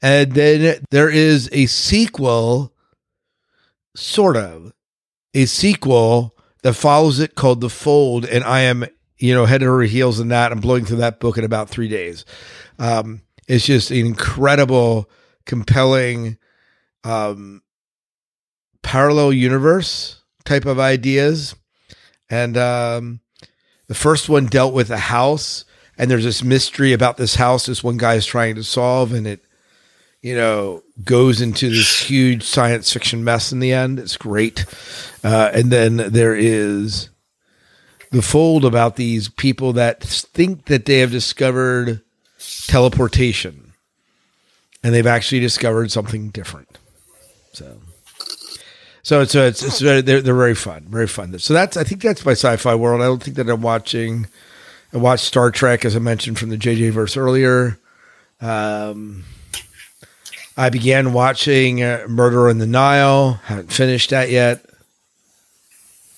and 0.00 0.32
then 0.32 0.84
there 0.90 1.10
is 1.10 1.48
a 1.52 1.66
sequel, 1.66 2.72
sort 3.96 4.36
of 4.36 4.72
a 5.34 5.46
sequel 5.46 6.36
that 6.62 6.74
follows 6.74 7.18
it 7.18 7.34
called 7.34 7.60
The 7.60 7.68
Fold, 7.68 8.24
and 8.24 8.44
I 8.44 8.60
am 8.60 8.86
you 9.18 9.34
know, 9.34 9.44
head 9.44 9.62
over 9.62 9.82
heels 9.82 10.20
in 10.20 10.28
that. 10.28 10.52
I'm 10.52 10.60
blowing 10.60 10.84
through 10.84 10.98
that 10.98 11.20
book 11.20 11.38
in 11.38 11.44
about 11.44 11.68
three 11.68 11.88
days. 11.88 12.24
Um, 12.78 13.22
it's 13.46 13.66
just 13.66 13.90
an 13.90 13.98
incredible, 13.98 15.08
compelling, 15.46 16.38
um, 17.04 17.62
parallel 18.82 19.32
universe 19.32 20.22
type 20.44 20.66
of 20.66 20.78
ideas. 20.78 21.54
And 22.30 22.56
um, 22.56 23.20
the 23.86 23.94
first 23.94 24.28
one 24.28 24.46
dealt 24.46 24.74
with 24.74 24.90
a 24.90 24.98
house, 24.98 25.64
and 25.98 26.10
there's 26.10 26.24
this 26.24 26.42
mystery 26.42 26.92
about 26.92 27.16
this 27.16 27.36
house 27.36 27.66
this 27.66 27.84
one 27.84 27.96
guy 27.96 28.14
is 28.14 28.26
trying 28.26 28.54
to 28.56 28.64
solve, 28.64 29.12
and 29.12 29.26
it, 29.26 29.44
you 30.22 30.34
know, 30.34 30.82
goes 31.04 31.40
into 31.40 31.68
this 31.68 32.00
huge 32.00 32.42
science 32.42 32.92
fiction 32.92 33.24
mess 33.24 33.52
in 33.52 33.60
the 33.60 33.72
end. 33.72 33.98
It's 33.98 34.16
great. 34.16 34.64
Uh, 35.22 35.50
and 35.52 35.70
then 35.70 35.96
there 35.96 36.34
is 36.34 37.10
the 38.14 38.22
fold 38.22 38.64
about 38.64 38.96
these 38.96 39.28
people 39.28 39.72
that 39.74 40.02
think 40.02 40.66
that 40.66 40.86
they 40.86 41.00
have 41.00 41.10
discovered 41.10 42.00
teleportation 42.66 43.72
and 44.82 44.94
they've 44.94 45.06
actually 45.06 45.40
discovered 45.40 45.90
something 45.90 46.28
different. 46.28 46.78
So, 47.52 47.80
so 49.02 49.20
it's 49.20 49.34
it's, 49.34 49.62
it's 49.62 49.78
they're 49.80 50.02
they're 50.02 50.22
very 50.22 50.54
fun, 50.54 50.86
very 50.88 51.08
fun. 51.08 51.36
So 51.40 51.54
that's 51.54 51.76
I 51.76 51.82
think 51.82 52.02
that's 52.02 52.24
my 52.24 52.32
sci-fi 52.32 52.74
world. 52.74 53.00
I 53.00 53.06
don't 53.06 53.22
think 53.22 53.36
that 53.36 53.48
I'm 53.48 53.62
watching. 53.62 54.28
I 54.92 54.98
watched 54.98 55.24
Star 55.24 55.50
Trek 55.50 55.84
as 55.84 55.96
I 55.96 55.98
mentioned 55.98 56.38
from 56.38 56.50
the 56.50 56.58
JJ 56.58 56.92
verse 56.92 57.16
earlier. 57.16 57.78
Um, 58.40 59.24
I 60.56 60.70
began 60.70 61.12
watching 61.12 61.82
uh, 61.82 62.06
Murder 62.08 62.48
in 62.48 62.58
the 62.58 62.66
Nile. 62.66 63.40
Haven't 63.44 63.72
finished 63.72 64.10
that 64.10 64.30
yet, 64.30 64.64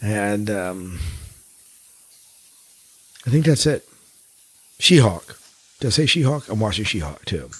and 0.02 0.50
um, 0.50 0.98
I 3.26 3.30
think 3.30 3.44
that's 3.46 3.66
it. 3.66 3.88
She 4.78 4.98
Hulk. 4.98 5.38
Did 5.80 5.88
I 5.88 5.90
say 5.90 6.06
She 6.06 6.22
Hulk? 6.22 6.48
I'm 6.48 6.60
watching 6.60 6.84
She 6.84 7.00
Hulk 7.00 7.24
too. 7.24 7.50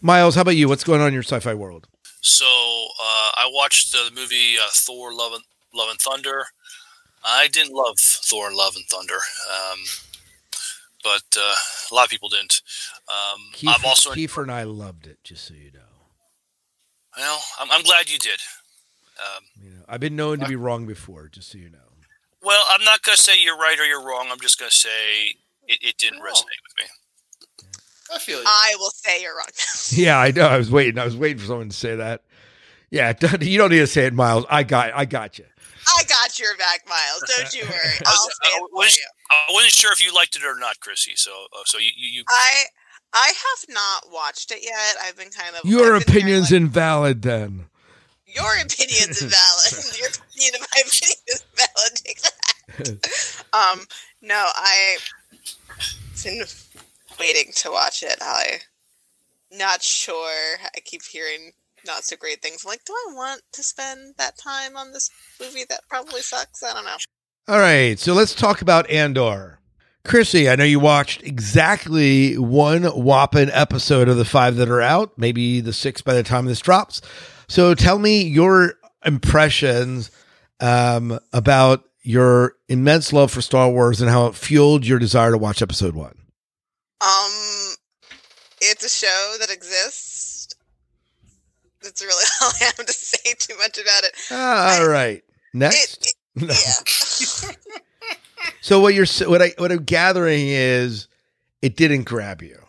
Miles, 0.00 0.34
how 0.36 0.42
about 0.42 0.56
you? 0.56 0.68
What's 0.68 0.84
going 0.84 1.00
on 1.00 1.08
in 1.08 1.14
your 1.14 1.22
sci 1.22 1.40
fi 1.40 1.54
world? 1.54 1.88
So 2.20 2.44
uh, 2.46 3.30
I 3.36 3.50
watched 3.52 3.92
the 3.92 4.10
movie 4.14 4.56
uh, 4.58 4.68
Thor: 4.72 5.12
Love 5.12 5.32
and, 5.34 5.42
Love 5.74 5.88
and 5.90 5.98
Thunder. 6.00 6.46
I 7.24 7.48
didn't 7.48 7.74
love 7.74 7.98
Thor: 7.98 8.52
Love 8.54 8.76
and 8.76 8.84
Thunder, 8.86 9.14
um, 9.14 9.78
but 11.02 11.24
uh, 11.36 11.54
a 11.90 11.94
lot 11.94 12.04
of 12.04 12.10
people 12.10 12.28
didn't. 12.28 12.62
Um, 13.08 13.40
Kiefer, 13.54 13.74
I'm 13.78 13.84
also 13.84 14.10
Kiefer 14.12 14.42
and 14.42 14.52
I 14.52 14.62
loved 14.62 15.06
it, 15.06 15.18
just 15.24 15.44
so 15.44 15.54
you 15.54 15.72
know. 15.72 15.80
well. 17.16 17.42
I'm, 17.58 17.70
I'm 17.70 17.82
glad 17.82 18.10
you 18.10 18.18
did. 18.18 18.40
Um, 19.18 19.44
You 19.62 19.70
know, 19.70 19.82
I've 19.88 20.00
been 20.00 20.16
known 20.16 20.38
to 20.40 20.46
be 20.46 20.56
wrong 20.56 20.86
before, 20.86 21.28
just 21.28 21.50
so 21.50 21.58
you 21.58 21.70
know. 21.70 21.78
Well, 22.46 22.64
I'm 22.70 22.84
not 22.84 23.02
going 23.02 23.16
to 23.16 23.22
say 23.22 23.42
you're 23.42 23.58
right 23.58 23.76
or 23.78 23.84
you're 23.84 24.04
wrong. 24.06 24.28
I'm 24.30 24.40
just 24.40 24.58
going 24.58 24.70
to 24.70 24.76
say 24.76 25.34
it, 25.68 25.78
it 25.82 25.98
didn't 25.98 26.20
Oh. 26.22 26.24
resonate 26.24 26.62
with 26.62 26.76
me. 26.78 26.84
I 28.14 28.18
feel 28.20 28.38
you. 28.38 28.44
I 28.46 28.74
will 28.78 28.90
say 28.94 29.20
you're 29.22 29.36
wrong. 29.36 29.46
Yeah, 29.90 30.18
I 30.18 30.30
know. 30.30 30.46
I 30.46 30.56
was 30.56 30.70
waiting. 30.70 30.98
I 30.98 31.04
was 31.04 31.16
waiting 31.16 31.38
for 31.38 31.46
someone 31.46 31.68
to 31.68 31.76
say 31.76 31.96
that. 31.96 32.22
Yeah, 32.90 33.12
you 33.40 33.58
don't 33.58 33.70
need 33.70 33.78
to 33.80 33.86
say 33.86 34.06
it, 34.06 34.14
Miles. 34.14 34.44
I 34.48 34.62
got, 34.62 34.92
I 34.94 35.04
got 35.04 35.38
you. 35.38 35.44
I 35.88 36.02
got 36.04 36.38
your 36.38 36.56
back, 36.56 36.82
Miles. 36.88 37.22
Don't 37.36 37.52
you 37.54 37.62
worry. 37.64 37.94
I'll 38.06 38.14
say 38.28 38.52
I, 38.54 38.58
it 38.62 38.70
wasn't, 38.72 38.96
you. 38.98 39.06
I 39.30 39.52
wasn't 39.52 39.72
sure 39.72 39.92
if 39.92 40.04
you 40.04 40.14
liked 40.14 40.36
it 40.36 40.44
or 40.44 40.58
not, 40.58 40.78
Chrissy. 40.80 41.12
So, 41.16 41.30
uh, 41.52 41.62
so 41.64 41.78
you, 41.78 41.90
you, 41.96 42.08
you 42.18 42.24
I 42.28 42.64
I 43.12 43.26
have 43.28 43.74
not 43.74 44.12
watched 44.12 44.50
it 44.52 44.60
yet. 44.62 44.96
I've 45.02 45.16
been 45.16 45.30
kind 45.30 45.54
of 45.56 45.64
Your 45.68 45.96
I've 45.96 46.02
opinion's 46.02 46.50
like, 46.52 46.60
invalid, 46.60 47.22
then. 47.22 47.66
your 48.26 48.52
opinion's 48.60 49.22
invalid. 49.22 49.98
your 49.98 50.08
opinion 50.08 50.54
of 50.56 50.60
my 50.60 50.82
opinion 50.84 51.18
is 51.28 51.44
valid. 51.54 52.00
Um, 53.52 53.80
no, 54.22 54.44
I 54.54 54.98
been 56.22 56.42
waiting 57.18 57.52
to 57.56 57.70
watch 57.70 58.02
it. 58.02 58.18
I 58.20 58.60
not 59.52 59.82
sure. 59.82 60.58
I 60.74 60.80
keep 60.84 61.02
hearing 61.02 61.52
not 61.86 62.04
so 62.04 62.16
great 62.16 62.42
things. 62.42 62.64
I'm 62.64 62.70
like, 62.70 62.84
do 62.84 62.92
I 62.92 63.14
want 63.14 63.42
to 63.52 63.62
spend 63.62 64.14
that 64.18 64.36
time 64.36 64.76
on 64.76 64.92
this 64.92 65.10
movie 65.40 65.64
that 65.68 65.80
probably 65.88 66.20
sucks? 66.20 66.62
I 66.62 66.74
don't 66.74 66.84
know. 66.84 66.96
All 67.48 67.60
right, 67.60 67.98
so 67.98 68.12
let's 68.12 68.34
talk 68.34 68.60
about 68.60 68.90
Andor. 68.90 69.60
Chrissy, 70.04 70.48
I 70.48 70.56
know 70.56 70.64
you 70.64 70.80
watched 70.80 71.22
exactly 71.22 72.36
one 72.38 72.84
whopping 72.84 73.50
episode 73.52 74.08
of 74.08 74.16
the 74.16 74.24
five 74.24 74.56
that 74.56 74.68
are 74.68 74.82
out, 74.82 75.12
maybe 75.16 75.60
the 75.60 75.72
six 75.72 76.00
by 76.00 76.14
the 76.14 76.22
time 76.22 76.46
this 76.46 76.60
drops. 76.60 77.02
So 77.48 77.74
tell 77.74 77.98
me 77.98 78.22
your 78.22 78.74
impressions 79.04 80.10
um, 80.60 81.18
about 81.32 81.84
your 82.06 82.54
immense 82.68 83.12
love 83.12 83.30
for 83.30 83.40
Star 83.40 83.68
Wars 83.70 84.00
and 84.00 84.08
how 84.10 84.26
it 84.26 84.34
fueled 84.34 84.86
your 84.86 84.98
desire 84.98 85.32
to 85.32 85.38
watch 85.38 85.60
episode 85.60 85.94
one. 85.94 86.16
Um, 87.00 87.74
it's 88.60 88.84
a 88.84 88.88
show 88.88 89.36
that 89.40 89.50
exists. 89.50 90.54
That's 91.82 92.02
really 92.02 92.24
all 92.42 92.52
I 92.60 92.64
have 92.64 92.86
to 92.86 92.92
say 92.92 93.34
too 93.38 93.56
much 93.58 93.78
about 93.78 94.04
it. 94.04 94.12
Ah, 94.30 94.80
all 94.80 94.88
right. 94.88 95.22
Next. 95.52 96.14
It, 96.36 96.42
it, 96.42 97.46
yeah. 97.46 97.52
So 98.60 98.80
what 98.80 98.94
you're 98.94 99.06
what 99.28 99.42
I 99.42 99.52
what 99.58 99.72
I'm 99.72 99.84
gathering 99.84 100.48
is 100.48 101.08
it 101.62 101.76
didn't 101.76 102.04
grab 102.04 102.42
you. 102.42 102.60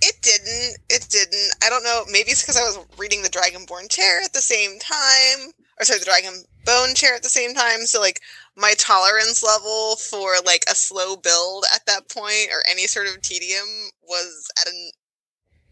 It 0.00 0.16
didn't. 0.22 0.78
It 0.88 1.06
didn't. 1.08 1.50
I 1.64 1.68
don't 1.68 1.84
know. 1.84 2.04
Maybe 2.10 2.30
it's 2.30 2.42
because 2.42 2.56
I 2.56 2.62
was 2.62 2.78
reading 2.98 3.22
the 3.22 3.28
Dragonborn 3.28 3.90
chair 3.90 4.20
at 4.22 4.32
the 4.32 4.40
same 4.40 4.78
time, 4.78 5.52
or 5.78 5.84
sorry, 5.84 6.00
the 6.00 6.04
Dragon 6.06 6.32
Bone 6.64 6.94
chair 6.94 7.14
at 7.14 7.22
the 7.22 7.28
same 7.28 7.54
time. 7.54 7.86
So 7.86 8.00
like 8.00 8.20
my 8.58 8.74
tolerance 8.76 9.42
level 9.42 9.94
for 9.96 10.34
like 10.44 10.64
a 10.70 10.74
slow 10.74 11.16
build 11.16 11.64
at 11.72 11.86
that 11.86 12.08
point 12.08 12.48
or 12.52 12.62
any 12.68 12.88
sort 12.88 13.06
of 13.06 13.22
tedium 13.22 13.64
was 14.02 14.50
at 14.60 14.66
a 14.66 14.92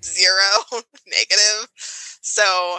zero 0.04 0.82
negative. 1.06 1.68
So 2.22 2.78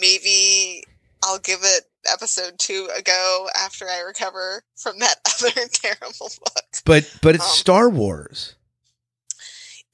maybe 0.00 0.82
I'll 1.24 1.38
give 1.38 1.60
it 1.62 1.84
episode 2.12 2.58
two 2.58 2.88
a 2.96 3.02
go 3.02 3.48
after 3.56 3.88
I 3.88 4.00
recover 4.00 4.64
from 4.76 4.98
that 4.98 5.16
other 5.40 5.68
terrible 5.72 6.30
book. 6.44 6.64
But 6.84 7.16
but 7.22 7.36
it's 7.36 7.44
Um, 7.44 7.50
Star 7.50 7.88
Wars. 7.88 8.56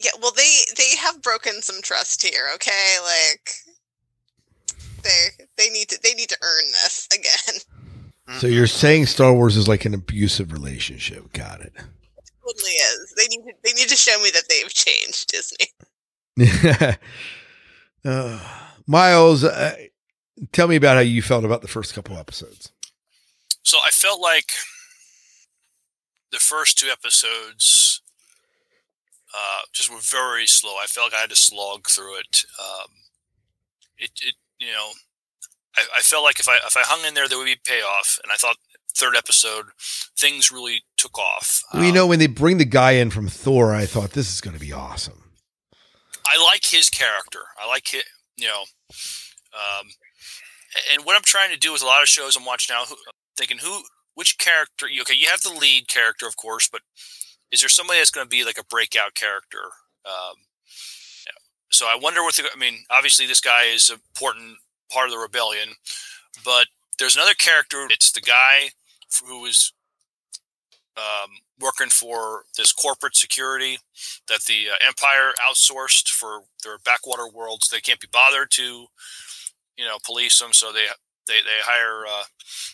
Yeah, 0.01 0.11
well, 0.21 0.33
they 0.33 0.61
they 0.77 0.97
have 0.97 1.23
broken 1.23 1.63
some 1.63 1.81
trust 1.83 2.23
here. 2.27 2.49
Okay, 2.55 2.97
like 3.05 3.53
they 5.05 5.29
they 5.57 5.69
need 5.69 5.91
to 5.91 6.01
they 6.03 6.15
need 6.15 6.31
to 6.31 6.39
earn 6.43 6.65
this 6.73 7.07
again. 7.15 7.61
So 8.39 8.47
you're 8.47 8.67
saying 8.67 9.07
Star 9.07 9.33
Wars 9.35 9.57
is 9.57 9.69
like 9.69 9.85
an 9.85 9.95
abusive 9.95 10.53
relationship. 10.53 11.33
Got 11.33 11.61
it. 11.61 11.73
totally 11.77 12.71
is. 12.71 13.15
They 13.17 13.27
need 13.29 13.45
to 13.45 13.53
they 13.65 13.73
need 13.73 13.89
to 13.89 13.97
show 13.97 14.19
me 14.21 14.31
that 14.31 14.45
they've 14.49 14.73
changed 14.73 15.29
Disney. 15.29 15.67
uh, 18.05 18.39
Miles, 18.87 19.45
uh, 19.45 19.77
tell 20.53 20.69
me 20.69 20.77
about 20.77 20.97
how 20.97 21.03
you 21.03 21.23
felt 21.23 21.45
about 21.45 21.63
the 21.63 21.69
first 21.69 21.95
couple 21.95 22.17
episodes. 22.17 22.73
So 23.63 23.79
I 23.85 23.91
felt 23.91 24.21
like 24.21 24.53
the 26.31 26.39
first 26.39 26.79
two 26.79 26.89
episodes 26.89 28.03
uh, 29.35 29.63
just 29.73 29.91
were 29.91 30.01
very 30.01 30.47
slow. 30.47 30.73
I 30.73 30.87
felt 30.87 31.13
like 31.13 31.19
I 31.19 31.23
had 31.23 31.31
to 31.31 31.37
slog 31.37 31.89
through 31.89 32.19
it. 32.19 32.45
Um, 32.59 32.89
it, 33.99 34.11
it, 34.23 34.35
you 34.59 34.69
know, 34.69 34.91
I, 35.77 35.83
I 35.99 36.01
felt 36.01 36.25
like 36.25 36.39
if 36.41 36.49
I 36.49 36.57
if 36.67 36.77
I 36.77 36.83
hung 36.83 37.07
in 37.07 37.15
there, 37.15 37.29
there 37.29 37.39
would 37.39 37.45
be 37.47 37.57
payoff. 37.65 38.19
And 38.23 38.33
I 38.33 38.37
thought 38.37 38.57
third 38.97 39.17
episode 39.17 39.67
things 40.19 40.53
really 40.53 40.83
took 40.99 41.19
off. 41.19 41.63
well, 41.73 41.85
you 41.85 41.93
know, 41.93 42.07
when 42.07 42.19
they 42.19 42.27
bring 42.27 42.59
the 42.59 42.65
guy 42.65 42.93
in 42.93 43.11
from 43.11 43.29
Thor, 43.29 43.75
I 43.75 43.87
thought 43.87 44.11
this 44.13 44.33
is 44.33 44.41
going 44.41 44.55
to 44.55 44.61
be 44.61 44.73
awesome. 44.73 45.33
I 46.27 46.43
like 46.45 46.65
his 46.67 46.89
character. 46.91 47.41
I 47.61 47.67
like 47.67 47.95
it, 47.95 48.05
you 48.37 48.47
know. 48.47 48.63
Um, 49.55 49.89
and 50.93 51.05
what 51.05 51.17
I'm 51.17 51.23
trying 51.23 51.53
to 51.53 51.59
do 51.59 51.73
with 51.73 51.83
a 51.83 51.87
lot 51.87 52.03
of 52.03 52.09
shows 52.09 52.37
I'm 52.37 52.45
watching 52.45 52.75
now, 52.75 52.85
who, 52.85 52.97
thinking 53.37 53.59
who, 53.59 53.83
which 54.15 54.39
character? 54.39 54.87
you- 54.89 55.03
Okay, 55.03 55.15
you 55.15 55.29
have 55.29 55.41
the 55.43 55.53
lead 55.59 55.89
character, 55.89 56.27
of 56.27 56.37
course, 56.37 56.69
but 56.71 56.83
is 57.51 57.61
there 57.61 57.69
somebody 57.69 57.99
that's 58.01 58.11
going 58.11 58.25
to 58.27 58.31
be 58.31 58.45
like 58.45 58.59
a 58.59 58.65
breakout 58.65 59.15
character? 59.15 59.63
Um. 60.07 60.37
So 61.71 61.87
I 61.87 61.97
wonder 62.01 62.23
what 62.23 62.37
the. 62.37 62.45
I 62.55 62.59
mean, 62.59 62.85
obviously 62.91 63.27
this 63.27 63.41
guy 63.41 63.65
is 63.65 63.89
important 63.91 64.59
part 64.93 65.07
of 65.07 65.13
the 65.13 65.19
rebellion, 65.19 65.71
but 66.45 66.67
there's 66.99 67.17
another 67.17 67.35
character. 67.35 67.87
It's 67.91 68.13
the 68.13 68.21
guy 68.21 68.71
who 69.27 69.41
was 69.41 69.73
um, 70.97 71.31
working 71.61 71.89
for 71.89 72.45
this 72.57 72.73
corporate 72.73 73.17
security 73.17 73.79
that 74.29 74.43
the 74.47 74.69
uh, 74.71 74.87
Empire 74.87 75.33
outsourced 75.49 76.09
for 76.09 76.43
their 76.65 76.79
backwater 76.85 77.29
worlds. 77.29 77.69
They 77.69 77.81
can't 77.81 78.01
be 78.01 78.09
bothered 78.13 78.51
to, 78.53 78.87
you 79.77 79.85
know, 79.85 79.99
police 80.05 80.39
them, 80.39 80.53
so 80.53 80.73
they 80.73 80.87
they 81.27 81.41
they 81.41 81.61
hire 81.63 82.05
uh, 82.07 82.25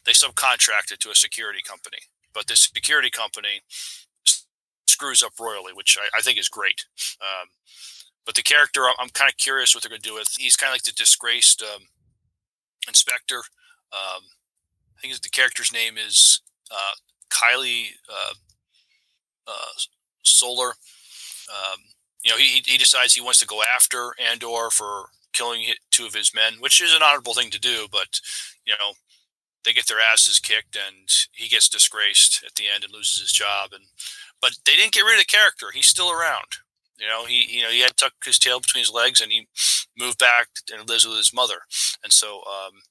they 0.04 0.12
subcontract 0.12 0.92
it 0.92 1.00
to 1.00 1.10
a 1.10 1.14
security 1.14 1.60
company. 1.62 1.98
But 2.34 2.46
this 2.46 2.70
security 2.75 3.10
company 3.10 3.62
screws 4.87 5.22
up 5.22 5.32
royally, 5.40 5.72
which 5.72 5.96
I, 6.00 6.18
I 6.18 6.22
think 6.22 6.38
is 6.38 6.48
great. 6.48 6.84
Um, 7.20 7.48
but 8.26 8.34
the 8.34 8.42
character, 8.42 8.84
I'm, 8.84 8.94
I'm 9.00 9.08
kind 9.10 9.30
of 9.30 9.37
curious 9.37 9.75
what 9.75 9.82
they're 9.82 9.90
going 9.90 10.02
to 10.02 10.08
do 10.08 10.14
with. 10.14 10.34
He's 10.38 10.57
kind 10.57 10.70
of 10.70 10.74
like 10.74 10.83
the 10.83 10.92
disgraced 10.92 11.62
um, 11.62 11.85
inspector. 12.88 13.42
Um, 13.92 14.22
I 14.96 15.01
think 15.01 15.20
the 15.20 15.29
character's 15.29 15.72
name 15.72 15.96
is 15.96 16.40
uh, 16.70 16.94
Kylie 17.31 17.90
uh, 18.11 18.35
uh, 19.46 19.72
Solar. 20.24 20.70
Um, 21.51 21.81
you 22.24 22.33
know, 22.33 22.37
he 22.37 22.62
he 22.66 22.77
decides 22.77 23.14
he 23.14 23.20
wants 23.20 23.38
to 23.40 23.46
go 23.46 23.62
after 23.62 24.12
Andor 24.18 24.70
for 24.70 25.07
killing 25.33 25.64
two 25.90 26.07
of 26.07 26.14
his 26.14 26.35
men, 26.35 26.55
which 26.61 26.81
is 26.81 26.94
an 26.94 27.03
honorable 27.03 27.35
thing 27.35 27.51
to 27.51 27.61
do. 27.61 27.87
But 27.90 28.20
you 28.66 28.74
know, 28.79 28.94
they 29.64 29.72
get 29.72 29.87
their 29.87 30.01
asses 30.01 30.38
kicked, 30.38 30.77
and 30.77 31.09
he 31.33 31.48
gets 31.48 31.68
disgraced 31.68 32.42
at 32.44 32.55
the 32.57 32.64
end 32.72 32.85
and 32.85 32.92
loses 32.92 33.20
his 33.20 33.33
job. 33.33 33.70
And 33.72 33.85
but 34.42 34.53
they 34.66 34.77
didn't 34.77 34.92
get 34.92 35.03
rid 35.05 35.14
of 35.14 35.20
the 35.20 35.24
character; 35.24 35.66
he's 35.72 35.87
still 35.87 36.11
around. 36.11 36.59
You 36.98 37.06
know, 37.06 37.24
he 37.24 37.46
you 37.48 37.62
know 37.62 37.70
he 37.70 37.80
had 37.80 37.96
tucked 37.96 38.24
his 38.24 38.38
tail 38.38 38.61
between 38.61 38.82
his 38.82 38.92
legs, 38.92 39.20
and 39.20 39.32
he 39.32 39.46
moved 39.96 40.18
back 40.18 40.48
and 40.72 40.88
lives 40.88 41.06
with 41.06 41.16
his 41.16 41.34
mother. 41.34 41.61
And 42.02 42.12
so, 42.12 42.38
um, 42.38 42.82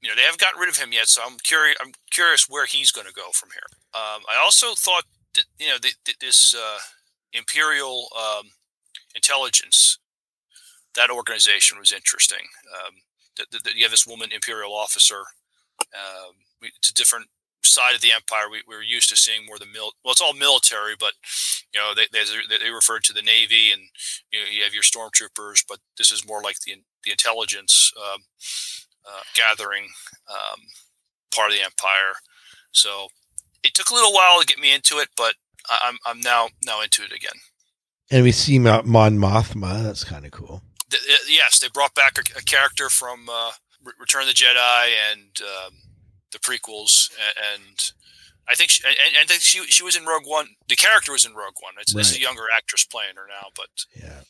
you 0.00 0.08
know, 0.08 0.14
they 0.14 0.22
haven't 0.22 0.40
gotten 0.40 0.60
rid 0.60 0.68
of 0.68 0.76
him 0.76 0.92
yet. 0.92 1.08
So 1.08 1.22
I'm 1.24 1.38
curious. 1.42 1.76
I'm 1.80 1.92
curious 2.10 2.48
where 2.48 2.66
he's 2.66 2.92
going 2.92 3.06
to 3.06 3.12
go 3.12 3.30
from 3.32 3.50
here. 3.52 3.78
Um, 3.94 4.22
I 4.28 4.40
also 4.42 4.74
thought 4.74 5.04
that 5.34 5.44
you 5.58 5.68
know 5.68 5.78
th- 5.78 5.96
th- 6.04 6.18
this 6.18 6.54
uh, 6.54 6.78
imperial 7.32 8.08
um, 8.16 8.50
intelligence 9.14 9.98
that 10.94 11.10
organization 11.10 11.78
was 11.78 11.92
interesting. 11.92 12.46
Um, 12.72 12.94
that, 13.36 13.74
you 13.74 13.82
have 13.82 13.90
this 13.90 14.06
woman 14.06 14.30
imperial 14.32 14.72
officer. 14.74 15.22
Um, 15.80 16.34
it's 16.62 16.90
a 16.90 16.94
different 16.94 17.26
side 17.64 17.94
of 17.94 18.00
the 18.00 18.12
empire. 18.12 18.48
We, 18.50 18.62
we're 18.66 18.82
used 18.82 19.08
to 19.10 19.16
seeing 19.16 19.46
more 19.46 19.58
the 19.58 19.66
mil. 19.66 19.92
Well, 20.04 20.12
it's 20.12 20.20
all 20.20 20.34
military, 20.34 20.94
but 20.98 21.12
you 21.72 21.80
know 21.80 21.94
they 21.94 22.06
they, 22.12 22.24
they 22.64 22.70
refer 22.70 22.98
to 23.00 23.12
the 23.12 23.22
navy, 23.22 23.72
and 23.72 23.82
you 24.32 24.40
know 24.40 24.46
you 24.50 24.62
have 24.64 24.74
your 24.74 24.82
stormtroopers, 24.82 25.64
but 25.68 25.78
this 25.98 26.10
is 26.12 26.26
more 26.26 26.42
like 26.42 26.56
the 26.66 26.76
the 27.04 27.10
intelligence 27.10 27.92
um, 27.98 28.20
uh, 29.06 29.20
gathering 29.34 29.88
um, 30.30 30.60
part 31.34 31.50
of 31.50 31.56
the 31.56 31.62
empire. 31.64 32.14
So 32.72 33.08
it 33.62 33.74
took 33.74 33.90
a 33.90 33.94
little 33.94 34.12
while 34.12 34.40
to 34.40 34.46
get 34.46 34.58
me 34.58 34.74
into 34.74 34.98
it, 34.98 35.08
but 35.16 35.34
I- 35.70 35.88
I'm 35.88 35.98
I'm 36.06 36.20
now 36.20 36.48
now 36.64 36.80
into 36.82 37.02
it 37.02 37.12
again. 37.12 37.38
And 38.10 38.22
we 38.22 38.32
see 38.32 38.58
Mon 38.58 38.84
Mothma. 39.18 39.82
That's 39.82 40.04
kind 40.04 40.24
of 40.26 40.30
cool. 40.30 40.62
Th- 40.90 41.02
uh, 41.02 41.24
yes, 41.28 41.58
they 41.58 41.68
brought 41.68 41.94
back 41.94 42.18
a, 42.18 42.38
a 42.38 42.42
character 42.42 42.88
from 42.90 43.28
uh, 43.30 43.52
Return 43.98 44.22
of 44.22 44.28
the 44.28 44.34
Jedi 44.34 44.90
and 45.10 45.30
um, 45.42 45.72
the 46.34 46.38
prequels, 46.40 47.10
and 47.54 47.92
I 48.46 48.54
think 48.54 48.70
she, 48.70 48.86
and, 48.86 48.94
and 49.08 49.16
I 49.22 49.24
think 49.24 49.40
she 49.40 49.64
she 49.66 49.82
was 49.82 49.96
in 49.96 50.04
Rogue 50.04 50.26
One. 50.26 50.48
The 50.68 50.76
character 50.76 51.12
was 51.12 51.24
in 51.24 51.32
Rogue 51.34 51.54
One. 51.60 51.74
It's, 51.80 51.94
it's 51.94 52.14
a 52.14 52.20
younger 52.20 52.44
actress 52.54 52.84
playing 52.84 53.14
her 53.16 53.26
now, 53.26 53.48
but 53.56 53.86
Yeah. 53.94 54.20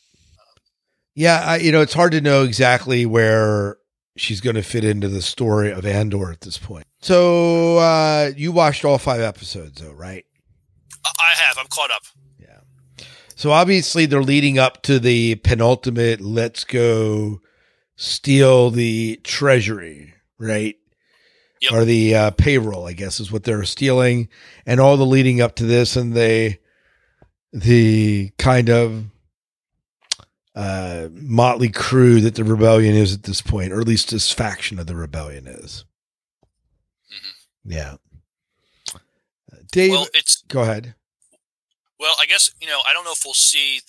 Yeah, 1.17 1.43
I, 1.45 1.57
you 1.59 1.71
know, 1.71 1.81
it's 1.81 1.95
hard 1.95 2.13
to 2.13 2.21
know 2.21 2.43
exactly 2.43 3.07
where 3.07 3.77
she's 4.17 4.41
going 4.41 4.57
to 4.57 4.63
fit 4.63 4.85
into 4.85 5.09
the 5.09 5.23
story 5.23 5.71
of 5.71 5.87
Andor 5.87 6.33
at 6.33 6.41
this 6.41 6.59
point. 6.59 6.87
So, 7.01 7.79
uh, 7.79 8.33
you 8.37 8.51
watched 8.51 8.85
all 8.85 8.99
five 8.99 9.21
episodes, 9.21 9.81
though, 9.81 9.93
right? 9.93 10.25
I 11.05 11.35
have. 11.37 11.57
I'm 11.59 11.67
caught 11.69 11.91
up. 11.93 12.03
Yeah. 12.39 13.05
So, 13.37 13.53
obviously, 13.53 14.07
they're 14.07 14.23
leading 14.23 14.59
up 14.59 14.83
to 14.83 14.99
the 14.99 15.37
penultimate 15.37 16.21
let's 16.21 16.65
go 16.65 17.41
steal 17.97 18.71
the 18.71 19.21
treasury, 19.23 20.15
right? 20.39 20.77
Yep. 21.65 21.73
Or 21.73 21.85
the 21.85 22.15
uh, 22.15 22.31
payroll, 22.33 22.87
I 22.87 22.93
guess, 22.93 23.21
is 23.21 23.33
what 23.33 23.45
they're 23.45 23.65
stealing, 23.65 24.29
and 24.67 24.81
all 24.81 24.97
the 24.97 25.07
leading 25.07 25.41
up 25.41 25.55
to 25.57 25.65
this, 25.65 25.97
and 25.97 26.13
they, 26.13 26.61
the 27.53 28.33
kind 28.39 28.69
of 28.69 29.05
uh, 30.55 31.09
motley 31.13 31.71
crew 31.71 32.21
that 32.21 32.35
the 32.35 32.45
rebellion 32.45 32.95
is 32.95 33.15
at 33.15 33.23
this 33.23 33.41
point, 33.41 33.73
or 33.73 33.81
at 33.81 33.87
least 33.87 34.11
this 34.11 34.31
faction 34.31 34.79
of 34.79 34.87
the 34.87 34.97
rebellion 34.97 35.47
is. 35.47 35.85
Yeah. 37.65 37.97
Uh, 38.95 38.99
Dave, 39.73 39.93
Well, 39.93 40.07
it's 40.13 40.43
go 40.49 40.63
ahead. 40.63 40.95
Well, 41.99 42.15
I 42.21 42.27
guess 42.27 42.51
you 42.61 42.69
know 42.69 42.81
I 42.87 42.93
don't 42.93 43.05
know 43.05 43.13
if 43.13 43.23
we'll 43.25 43.35
see 43.35 43.81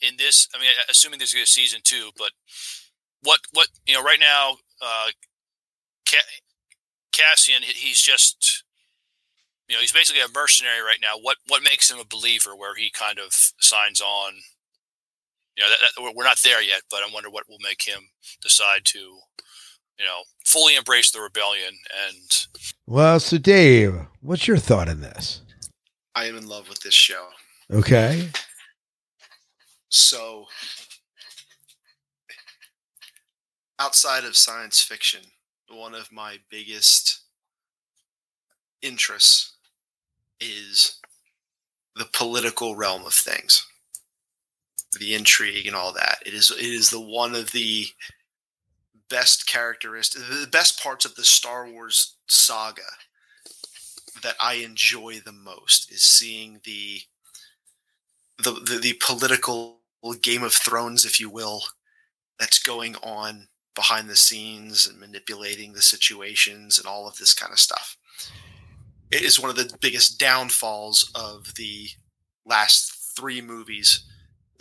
in 0.00 0.16
this. 0.16 0.48
I 0.54 0.58
mean, 0.58 0.68
assuming 0.88 1.18
there's 1.18 1.32
going 1.32 1.44
to 1.44 1.52
be 1.52 1.62
a 1.62 1.64
season 1.64 1.80
two, 1.82 2.10
but 2.16 2.30
what 3.22 3.40
what 3.52 3.68
you 3.86 3.94
know 3.94 4.02
right 4.02 4.20
now, 4.20 4.56
uh, 4.80 5.08
Cassian 7.12 7.62
he's 7.62 8.00
just 8.00 8.64
you 9.68 9.76
know 9.76 9.80
he's 9.80 9.92
basically 9.92 10.22
a 10.22 10.26
mercenary 10.34 10.80
right 10.80 10.98
now. 11.00 11.18
What 11.20 11.36
what 11.48 11.62
makes 11.62 11.90
him 11.90 11.98
a 11.98 12.04
believer? 12.04 12.56
Where 12.56 12.74
he 12.74 12.90
kind 12.90 13.18
of 13.18 13.32
signs 13.60 14.00
on. 14.00 14.34
You 15.56 15.64
know, 15.64 15.68
that, 15.68 15.78
that, 15.80 16.02
we're- 16.02 16.14
we're 16.16 16.24
not 16.24 16.38
there 16.42 16.62
yet, 16.62 16.80
but 16.90 17.02
I 17.02 17.10
wonder 17.12 17.28
what 17.28 17.46
will 17.46 17.58
make 17.62 17.82
him 17.82 18.08
decide 18.40 18.86
to, 18.86 18.98
you 18.98 20.04
know, 20.04 20.22
fully 20.46 20.76
embrace 20.76 21.10
the 21.10 21.20
rebellion 21.20 21.74
and 22.08 22.46
Well, 22.86 23.20
so 23.20 23.36
Dave, 23.36 23.94
what's 24.22 24.48
your 24.48 24.56
thought 24.56 24.88
on 24.88 25.02
this? 25.02 25.42
I 26.14 26.24
am 26.24 26.38
in 26.38 26.46
love 26.48 26.70
with 26.70 26.80
this 26.80 26.94
show. 26.94 27.26
Okay. 27.70 28.30
So, 29.90 30.46
outside 33.78 34.24
of 34.24 34.36
science 34.36 34.80
fiction, 34.80 35.20
one 35.72 35.94
of 35.94 36.12
my 36.12 36.38
biggest 36.50 37.20
interests 38.80 39.52
is 40.40 40.98
the 41.96 42.08
political 42.12 42.74
realm 42.74 43.04
of 43.04 43.14
things, 43.14 43.66
the 44.98 45.14
intrigue 45.14 45.66
and 45.66 45.76
all 45.76 45.92
that. 45.92 46.18
It 46.26 46.34
is 46.34 46.50
it 46.50 46.64
is 46.64 46.90
the 46.90 47.00
one 47.00 47.34
of 47.34 47.52
the 47.52 47.86
best 49.08 49.46
characteristics, 49.46 50.24
the 50.28 50.46
best 50.46 50.82
parts 50.82 51.04
of 51.04 51.14
the 51.14 51.24
Star 51.24 51.68
Wars 51.68 52.16
saga 52.28 52.82
that 54.22 54.36
I 54.40 54.54
enjoy 54.54 55.20
the 55.24 55.32
most 55.32 55.92
is 55.92 56.02
seeing 56.02 56.60
the 56.64 57.00
the 58.38 58.52
the, 58.52 58.78
the 58.78 58.94
political 58.94 59.78
Game 60.20 60.42
of 60.42 60.52
Thrones, 60.52 61.04
if 61.04 61.20
you 61.20 61.30
will, 61.30 61.62
that's 62.38 62.58
going 62.58 62.96
on 62.96 63.48
behind 63.74 64.08
the 64.08 64.16
scenes 64.16 64.86
and 64.86 65.00
manipulating 65.00 65.72
the 65.72 65.82
situations 65.82 66.78
and 66.78 66.86
all 66.86 67.08
of 67.08 67.16
this 67.16 67.34
kind 67.34 67.52
of 67.52 67.58
stuff. 67.58 67.96
It 69.10 69.22
is 69.22 69.40
one 69.40 69.50
of 69.50 69.56
the 69.56 69.76
biggest 69.80 70.18
downfalls 70.18 71.10
of 71.14 71.54
the 71.56 71.88
last 72.44 73.14
three 73.16 73.40
movies, 73.40 74.04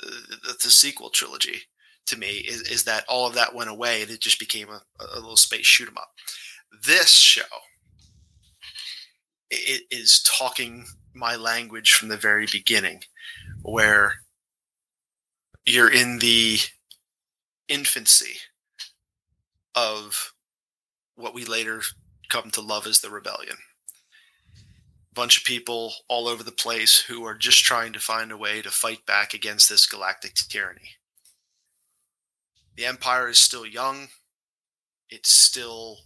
uh, 0.04 0.10
the, 0.44 0.56
the 0.64 0.70
sequel 0.70 1.10
trilogy 1.10 1.64
to 2.08 2.18
me 2.18 2.38
is, 2.40 2.62
is 2.64 2.84
that 2.84 3.06
all 3.08 3.28
of 3.28 3.36
that 3.36 3.56
went 3.56 3.70
away 3.70 4.02
and 4.02 4.12
it 4.12 4.20
just 4.22 4.40
became 4.40 4.70
a, 4.70 4.82
a 5.14 5.20
little 5.20 5.38
space 5.38 5.66
shoot 5.66 5.88
'em 5.88 5.98
up. 5.98 6.12
This 6.86 7.12
show 7.12 7.44
it 9.52 9.84
is 9.92 10.24
talking 10.24 10.86
my 11.14 11.36
language 11.36 11.92
from 11.92 12.08
the 12.08 12.18
very 12.18 12.48
beginning, 12.52 13.04
where 13.64 14.22
you're 15.66 15.92
in 15.92 16.20
the 16.20 16.60
infancy 17.68 18.38
of 19.76 20.34
what 21.16 21.34
we 21.34 21.46
later 21.46 21.82
come 22.30 22.50
to 22.52 22.62
love 22.62 22.88
as 22.88 23.00
the 23.00 23.10
rebellion. 23.10 23.58
A 25.12 25.14
bunch 25.14 25.38
of 25.38 25.44
people 25.44 25.94
all 26.08 26.28
over 26.28 26.44
the 26.44 26.52
place 26.52 27.02
who 27.02 27.26
are 27.26 27.36
just 27.36 27.64
trying 27.64 27.94
to 27.94 28.00
find 28.00 28.32
a 28.32 28.38
way 28.38 28.62
to 28.62 28.72
fight 28.72 29.06
back 29.06 29.34
against 29.34 29.70
this 29.70 29.86
galactic 29.86 30.36
tyranny. 30.50 30.92
The 32.78 32.86
Empire 32.86 33.30
is 33.30 33.40
still 33.40 33.66
young, 33.66 34.08
it's 35.10 35.30
still 35.30 35.98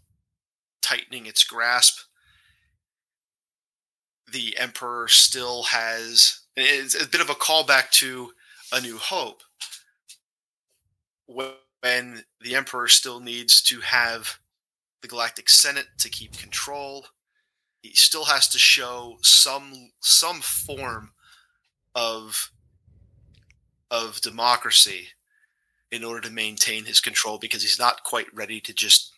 tightening 0.82 1.26
its 1.26 1.44
grasp. 1.44 2.00
The 4.32 4.58
Emperor 4.58 5.08
still 5.08 5.64
has 5.64 6.42
it's 6.56 7.02
a 7.02 7.08
bit 7.08 7.22
of 7.22 7.30
a 7.30 7.36
callback 7.36 7.92
to 7.92 8.32
A 8.72 8.82
New 8.82 8.98
Hope 8.98 9.44
the 12.42 12.56
Emperor 12.56 12.88
still 12.88 13.20
needs 13.20 13.62
to 13.62 13.80
have 13.82 14.40
the 15.02 15.08
Galactic 15.08 15.50
Senate 15.50 15.88
to 16.00 16.10
keep 16.10 16.36
control. 16.36 17.06
He 17.84 17.94
still 17.94 18.26
has 18.26 18.48
to 18.50 18.58
show 18.58 19.18
some 19.22 19.92
some 20.00 20.42
form 20.42 21.12
of 21.94 22.52
of 23.92 24.20
democracy 24.22 25.10
in 25.92 26.04
order 26.04 26.22
to 26.22 26.34
maintain 26.34 26.86
his 26.86 27.00
control 27.00 27.38
because 27.38 27.62
he's 27.62 27.80
not 27.80 28.04
quite 28.04 28.34
ready 28.34 28.60
to 28.62 28.74
just 28.74 29.14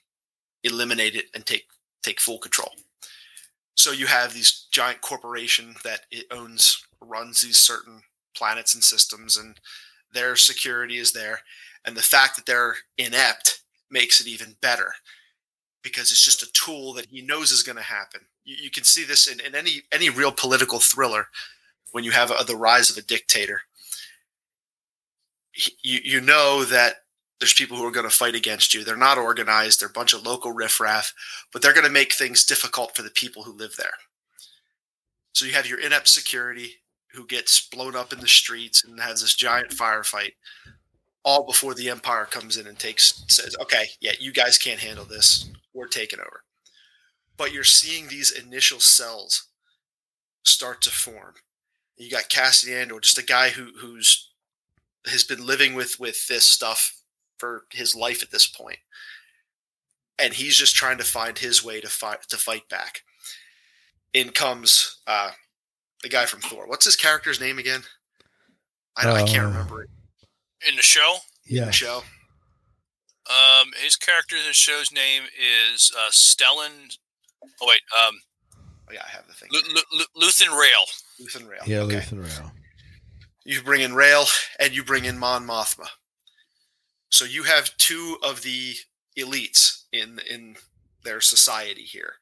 eliminate 0.63 1.15
it 1.15 1.25
and 1.33 1.45
take 1.45 1.67
take 2.03 2.19
full 2.19 2.37
control. 2.37 2.71
So 3.75 3.91
you 3.91 4.07
have 4.07 4.33
these 4.33 4.67
giant 4.71 4.99
corporation 4.99 5.75
that 5.85 6.01
it 6.11 6.25
owns 6.31 6.85
runs 7.01 7.41
these 7.41 7.57
certain 7.57 8.01
planets 8.35 8.73
and 8.73 8.83
systems 8.83 9.37
and 9.37 9.57
their 10.13 10.35
security 10.35 10.97
is 10.97 11.13
there 11.13 11.39
and 11.87 11.95
the 11.95 12.03
fact 12.03 12.35
that 12.35 12.45
they're 12.45 12.75
inept 12.97 13.63
makes 13.89 14.19
it 14.19 14.27
even 14.27 14.57
better 14.61 14.93
because 15.81 16.11
it's 16.11 16.23
just 16.23 16.43
a 16.43 16.51
tool 16.51 16.93
that 16.93 17.05
he 17.05 17.21
knows 17.21 17.51
is 17.51 17.63
going 17.63 17.77
to 17.77 17.81
happen. 17.81 18.21
You, 18.43 18.57
you, 18.63 18.69
can 18.69 18.83
see 18.83 19.05
this 19.05 19.27
in, 19.27 19.39
in, 19.39 19.55
any 19.55 19.83
any 19.91 20.09
real 20.09 20.33
political 20.33 20.79
thriller 20.79 21.29
when 21.93 22.03
you 22.03 22.11
have 22.11 22.29
a, 22.29 22.43
the 22.43 22.57
rise 22.57 22.89
of 22.89 22.97
a 22.97 23.01
dictator. 23.01 23.61
You 25.81 25.99
you 26.03 26.21
know 26.21 26.65
that 26.65 26.97
there's 27.39 27.53
people 27.53 27.77
who 27.77 27.85
are 27.85 27.91
going 27.91 28.09
to 28.09 28.15
fight 28.15 28.35
against 28.35 28.73
you. 28.73 28.83
They're 28.83 28.97
not 28.97 29.17
organized. 29.17 29.79
They're 29.79 29.87
a 29.87 29.91
bunch 29.91 30.13
of 30.13 30.25
local 30.25 30.51
riffraff, 30.51 31.13
but 31.53 31.61
they're 31.61 31.73
going 31.73 31.85
to 31.85 31.91
make 31.91 32.13
things 32.13 32.43
difficult 32.43 32.95
for 32.95 33.01
the 33.01 33.11
people 33.11 33.43
who 33.43 33.53
live 33.53 33.75
there. 33.77 33.93
So 35.33 35.45
you 35.45 35.53
have 35.53 35.67
your 35.67 35.79
inept 35.79 36.09
security 36.09 36.81
who 37.13 37.25
gets 37.25 37.65
blown 37.65 37.95
up 37.95 38.11
in 38.11 38.19
the 38.19 38.27
streets 38.27 38.83
and 38.83 38.99
has 38.99 39.21
this 39.21 39.35
giant 39.35 39.69
firefight 39.69 40.33
all 41.27 41.43
before 41.43 41.73
the 41.73 41.89
empire 41.89 42.23
comes 42.23 42.55
in 42.55 42.65
and 42.65 42.79
takes 42.79 43.25
says 43.27 43.53
okay 43.61 43.89
yeah 43.99 44.13
you 44.17 44.31
guys 44.31 44.57
can't 44.57 44.79
handle 44.79 45.03
this. 45.03 45.51
We're 45.73 45.87
taking 45.87 46.19
over. 46.19 46.43
But 47.35 47.51
you're 47.51 47.65
seeing 47.65 48.07
these 48.07 48.31
initial 48.31 48.79
cells 48.79 49.49
start 50.43 50.81
to 50.83 50.89
form. 50.89 51.35
You 51.97 52.09
got 52.09 52.29
Cassian 52.29 52.73
Andor 52.73 53.01
just 53.01 53.17
a 53.17 53.23
guy 53.23 53.49
who 53.49 53.71
who's 53.77 54.31
has 55.05 55.25
been 55.25 55.45
living 55.45 55.73
with 55.75 55.99
with 55.99 56.27
this 56.27 56.45
stuff 56.45 57.01
for 57.37 57.65
his 57.73 57.93
life 57.93 58.23
at 58.23 58.31
this 58.31 58.47
point. 58.47 58.79
And 60.17 60.33
he's 60.33 60.55
just 60.55 60.75
trying 60.75 60.97
to 60.97 61.03
find 61.03 61.37
his 61.37 61.63
way 61.63 61.81
to 61.81 61.89
fight 61.89 62.19
to 62.29 62.37
fight 62.37 62.69
back. 62.69 63.01
In 64.13 64.29
comes 64.29 65.01
uh 65.05 65.31
the 66.03 66.09
guy 66.09 66.25
from 66.25 66.39
Thor. 66.39 66.67
What's 66.67 66.85
his 66.85 66.95
character's 66.95 67.41
name 67.41 67.59
again? 67.59 67.81
I, 68.95 69.09
uh, 69.09 69.13
I 69.15 69.23
can't 69.23 69.45
uh, 69.45 69.49
remember 69.49 69.83
it 69.83 69.89
in 70.67 70.75
the 70.75 70.81
show. 70.81 71.17
Yeah. 71.45 71.71
Show. 71.71 72.03
Um, 73.29 73.71
his 73.83 73.95
character 73.95 74.37
in 74.37 74.45
the 74.47 74.53
show's 74.53 74.91
name 74.91 75.23
is 75.23 75.91
uh, 75.97 76.09
Stellan. 76.11 76.97
Oh 77.61 77.67
wait. 77.67 77.81
Um, 78.07 78.15
oh 78.89 78.93
yeah, 78.93 79.01
I 79.05 79.09
have 79.09 79.27
the 79.27 79.33
thing. 79.33 79.49
L- 79.53 79.99
L- 79.99 80.21
Luthen 80.21 80.57
Rael. 80.57 80.85
Luthen 81.21 81.49
Rael. 81.49 81.61
Yeah, 81.65 81.79
okay. 81.79 81.97
Luthen 81.97 82.23
Rael. 82.23 82.51
You 83.43 83.61
bring 83.61 83.81
in 83.81 83.95
Rael, 83.95 84.25
and 84.59 84.75
you 84.75 84.83
bring 84.83 85.05
in 85.05 85.17
Mon 85.17 85.45
Mothma. 85.45 85.87
So 87.09 87.25
you 87.25 87.43
have 87.43 87.75
two 87.77 88.17
of 88.21 88.43
the 88.43 88.75
elites 89.17 89.83
in 89.91 90.19
in 90.29 90.55
their 91.03 91.21
society 91.21 91.83
here 91.83 92.15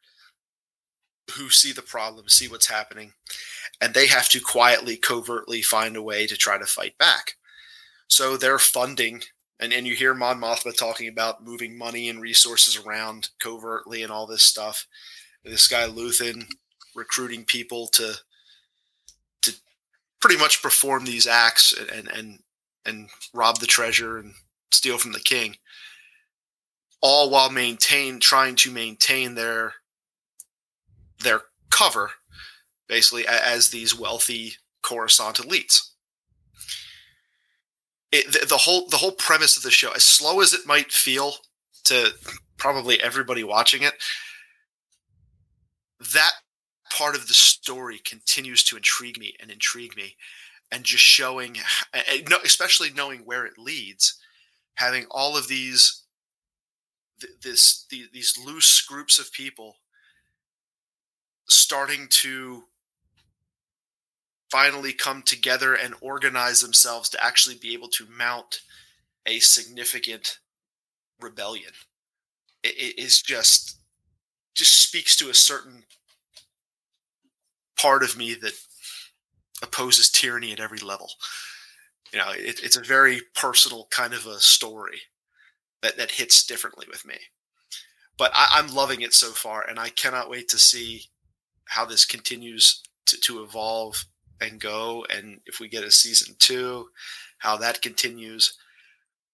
who 1.31 1.49
see 1.49 1.71
the 1.71 1.81
problem, 1.81 2.29
see 2.29 2.47
what's 2.47 2.67
happening, 2.67 3.13
and 3.81 3.93
they 3.93 4.07
have 4.07 4.29
to 4.29 4.39
quietly, 4.39 4.95
covertly 4.95 5.61
find 5.61 5.95
a 5.95 6.01
way 6.01 6.27
to 6.27 6.37
try 6.37 6.57
to 6.57 6.65
fight 6.65 6.97
back. 6.97 7.33
So 8.07 8.37
they're 8.37 8.59
funding, 8.59 9.23
and, 9.59 9.73
and 9.73 9.87
you 9.87 9.95
hear 9.95 10.13
Mon 10.13 10.39
Mothma 10.39 10.75
talking 10.77 11.07
about 11.07 11.43
moving 11.43 11.77
money 11.77 12.09
and 12.09 12.21
resources 12.21 12.77
around 12.77 13.29
covertly 13.39 14.03
and 14.03 14.11
all 14.11 14.27
this 14.27 14.43
stuff. 14.43 14.87
This 15.43 15.67
guy 15.67 15.87
Luthen 15.87 16.47
recruiting 16.95 17.45
people 17.45 17.87
to 17.87 18.15
to 19.41 19.53
pretty 20.19 20.37
much 20.37 20.63
perform 20.63 21.05
these 21.05 21.27
acts 21.27 21.73
and 21.73 22.09
and 22.09 22.39
and 22.85 23.09
rob 23.33 23.59
the 23.59 23.67
treasure 23.67 24.17
and 24.17 24.33
steal 24.71 24.97
from 24.97 25.11
the 25.11 25.19
king, 25.19 25.57
all 27.01 27.29
while 27.29 27.49
maintain 27.49 28.19
trying 28.19 28.55
to 28.55 28.71
maintain 28.71 29.35
their 29.35 29.73
their 31.23 31.41
cover, 31.69 32.11
basically 32.87 33.27
as 33.27 33.69
these 33.69 33.97
wealthy 33.97 34.53
Coruscant 34.81 35.37
elites 35.37 35.89
it, 38.15 38.31
the, 38.31 38.45
the 38.45 38.57
whole 38.57 38.87
the 38.87 38.97
whole 38.97 39.11
premise 39.11 39.57
of 39.57 39.63
the 39.63 39.71
show, 39.71 39.91
as 39.91 40.03
slow 40.03 40.41
as 40.41 40.53
it 40.53 40.65
might 40.65 40.91
feel 40.91 41.33
to 41.85 42.11
probably 42.57 43.01
everybody 43.01 43.43
watching 43.43 43.83
it, 43.83 43.93
that 46.13 46.31
part 46.91 47.15
of 47.15 47.27
the 47.27 47.33
story 47.33 47.99
continues 47.99 48.63
to 48.63 48.77
intrigue 48.77 49.19
me 49.19 49.35
and 49.39 49.51
intrigue 49.51 49.95
me, 49.97 50.15
and 50.71 50.83
just 50.83 51.03
showing, 51.03 51.57
eh, 51.93 52.01
eh, 52.07 52.21
especially 52.43 52.91
knowing 52.91 53.19
where 53.19 53.45
it 53.45 53.57
leads, 53.57 54.17
having 54.75 55.05
all 55.11 55.37
of 55.37 55.47
these 55.47 56.03
this 57.41 57.85
these 57.89 58.37
loose 58.43 58.81
groups 58.81 59.19
of 59.19 59.31
people 59.31 59.75
starting 61.47 62.07
to 62.09 62.63
finally 64.51 64.93
come 64.93 65.21
together 65.21 65.73
and 65.73 65.95
organize 66.01 66.61
themselves 66.61 67.09
to 67.09 67.23
actually 67.23 67.55
be 67.55 67.73
able 67.73 67.89
to 67.89 68.05
mount 68.09 68.61
a 69.25 69.39
significant 69.39 70.39
rebellion. 71.19 71.71
It, 72.63 72.75
it 72.77 73.01
is 73.01 73.21
just 73.21 73.79
just 74.53 74.81
speaks 74.81 75.17
to 75.17 75.29
a 75.29 75.33
certain 75.33 75.83
part 77.77 78.03
of 78.03 78.17
me 78.17 78.33
that 78.35 78.53
opposes 79.61 80.09
tyranny 80.09 80.53
at 80.53 80.61
every 80.61 80.79
level. 80.79 81.09
You 82.13 82.19
know, 82.19 82.31
it, 82.31 82.61
it's 82.63 82.77
a 82.77 82.81
very 82.81 83.21
personal 83.35 83.87
kind 83.91 84.13
of 84.13 84.25
a 84.25 84.39
story 84.39 85.01
that 85.81 85.97
that 85.97 86.11
hits 86.11 86.45
differently 86.45 86.85
with 86.89 87.05
me. 87.05 87.15
But 88.17 88.31
I, 88.33 88.47
I'm 88.53 88.73
loving 88.73 89.01
it 89.01 89.13
so 89.13 89.31
far, 89.31 89.67
and 89.67 89.79
I 89.79 89.89
cannot 89.89 90.29
wait 90.29 90.47
to 90.49 90.57
see 90.57 91.05
how 91.69 91.85
this 91.85 92.05
continues 92.05 92.81
to, 93.07 93.17
to 93.17 93.43
evolve 93.43 94.05
and 94.41 94.59
go 94.59 95.05
and 95.09 95.39
if 95.45 95.59
we 95.59 95.67
get 95.67 95.83
a 95.83 95.91
season 95.91 96.35
two 96.39 96.87
how 97.37 97.55
that 97.55 97.81
continues 97.81 98.57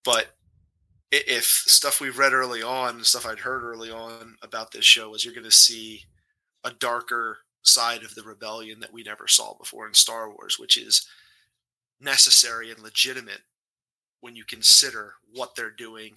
but 0.04 0.36
if 1.12 1.44
stuff 1.44 2.00
we've 2.00 2.20
read 2.20 2.34
early 2.34 2.62
on 2.62 3.04
stuff 3.04 3.26
i'd 3.26 3.40
heard 3.40 3.64
early 3.64 3.92
on 3.92 4.36
about 4.42 4.72
this 4.72 4.86
show 4.86 5.14
is 5.14 5.26
you're 5.26 5.34
going 5.34 5.44
to 5.44 5.52
see 5.52 6.04
a 6.64 6.72
darker 6.72 7.40
side 7.64 8.04
of 8.04 8.16
the 8.16 8.24
rebellion 8.24 8.80
that 8.80 8.94
we 8.94 9.04
never 9.04 9.28
saw 9.28 9.54
before 9.56 9.88
in 9.88 9.94
Star 9.94 10.30
Wars, 10.30 10.58
which 10.58 10.78
is 10.78 11.08
necessary 12.00 12.72
and 12.72 12.80
legitimate 12.80 13.42
when 14.22 14.36
you 14.36 14.44
consider 14.44 15.16
what 15.34 15.56
they're 15.56 15.72
doing, 15.72 16.14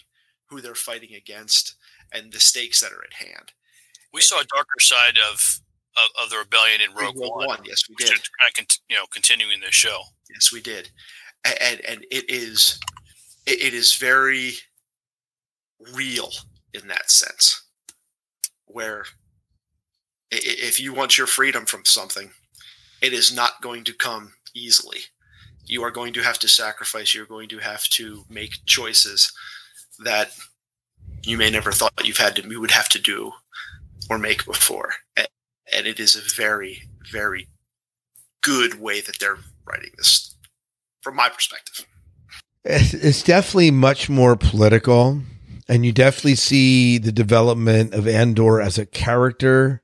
who 0.46 0.60
they're 0.60 0.74
fighting 0.74 1.14
against, 1.14 1.74
and 2.12 2.32
the 2.32 2.40
stakes 2.40 2.80
that 2.80 2.92
are 2.92 3.04
at 3.04 3.26
hand. 3.26 3.52
We 4.12 4.20
saw 4.20 4.40
a 4.40 4.44
darker 4.54 4.80
side 4.80 5.18
of 5.30 5.60
of, 5.96 6.24
of 6.24 6.30
the 6.30 6.38
rebellion 6.38 6.80
in 6.80 6.94
Rogue, 6.94 7.16
Rogue 7.16 7.36
One. 7.36 7.46
One, 7.46 7.60
yes, 7.64 7.82
we 7.88 7.94
did. 7.96 8.08
kind 8.08 8.20
of 8.20 8.54
cont- 8.56 8.78
you 8.88 8.96
know 8.96 9.06
continuing 9.12 9.60
the 9.60 9.70
show. 9.70 10.00
Yes, 10.32 10.52
we 10.52 10.60
did, 10.60 10.90
and 11.44 11.80
and 11.80 12.04
it 12.10 12.28
is 12.28 12.78
it 13.46 13.60
it 13.60 13.74
is 13.74 13.94
very 13.94 14.54
real 15.92 16.30
in 16.72 16.88
that 16.88 17.10
sense, 17.10 17.62
where 18.66 19.04
if 20.30 20.80
you 20.80 20.92
want 20.92 21.16
your 21.16 21.26
freedom 21.26 21.66
from 21.66 21.84
something, 21.84 22.30
it 23.00 23.12
is 23.12 23.34
not 23.34 23.62
going 23.62 23.84
to 23.84 23.92
come 23.92 24.32
easily. 24.54 25.00
You 25.66 25.82
are 25.82 25.90
going 25.90 26.12
to 26.14 26.22
have 26.22 26.38
to 26.40 26.48
sacrifice. 26.48 27.14
You're 27.14 27.26
going 27.26 27.48
to 27.50 27.58
have 27.58 27.84
to 27.90 28.24
make 28.28 28.64
choices 28.66 29.32
that 30.00 30.30
you 31.22 31.38
may 31.38 31.50
never 31.50 31.72
thought 31.72 31.92
you've 32.04 32.16
had 32.16 32.36
to 32.36 32.48
you 32.48 32.60
would 32.60 32.70
have 32.70 32.88
to 32.90 32.98
do 32.98 33.32
or 34.10 34.18
make 34.18 34.44
before. 34.44 34.90
And 35.72 35.86
it 35.86 35.98
is 35.98 36.14
a 36.14 36.36
very, 36.36 36.82
very 37.10 37.48
good 38.42 38.80
way 38.80 39.00
that 39.00 39.18
they're 39.18 39.38
writing 39.66 39.90
this 39.96 40.36
from 41.02 41.16
my 41.16 41.28
perspective. 41.28 41.86
It's 42.64 43.22
definitely 43.22 43.70
much 43.70 44.08
more 44.08 44.36
political, 44.36 45.20
and 45.68 45.84
you 45.84 45.92
definitely 45.92 46.36
see 46.36 46.96
the 46.96 47.12
development 47.12 47.92
of 47.92 48.08
Andor 48.08 48.60
as 48.60 48.78
a 48.78 48.86
character, 48.86 49.82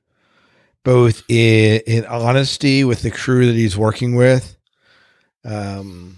both 0.83 1.23
in, 1.27 1.81
in 1.85 2.05
honesty 2.05 2.83
with 2.83 3.03
the 3.03 3.11
crew 3.11 3.45
that 3.45 3.55
he's 3.55 3.77
working 3.77 4.15
with. 4.15 4.57
Um, 5.45 6.17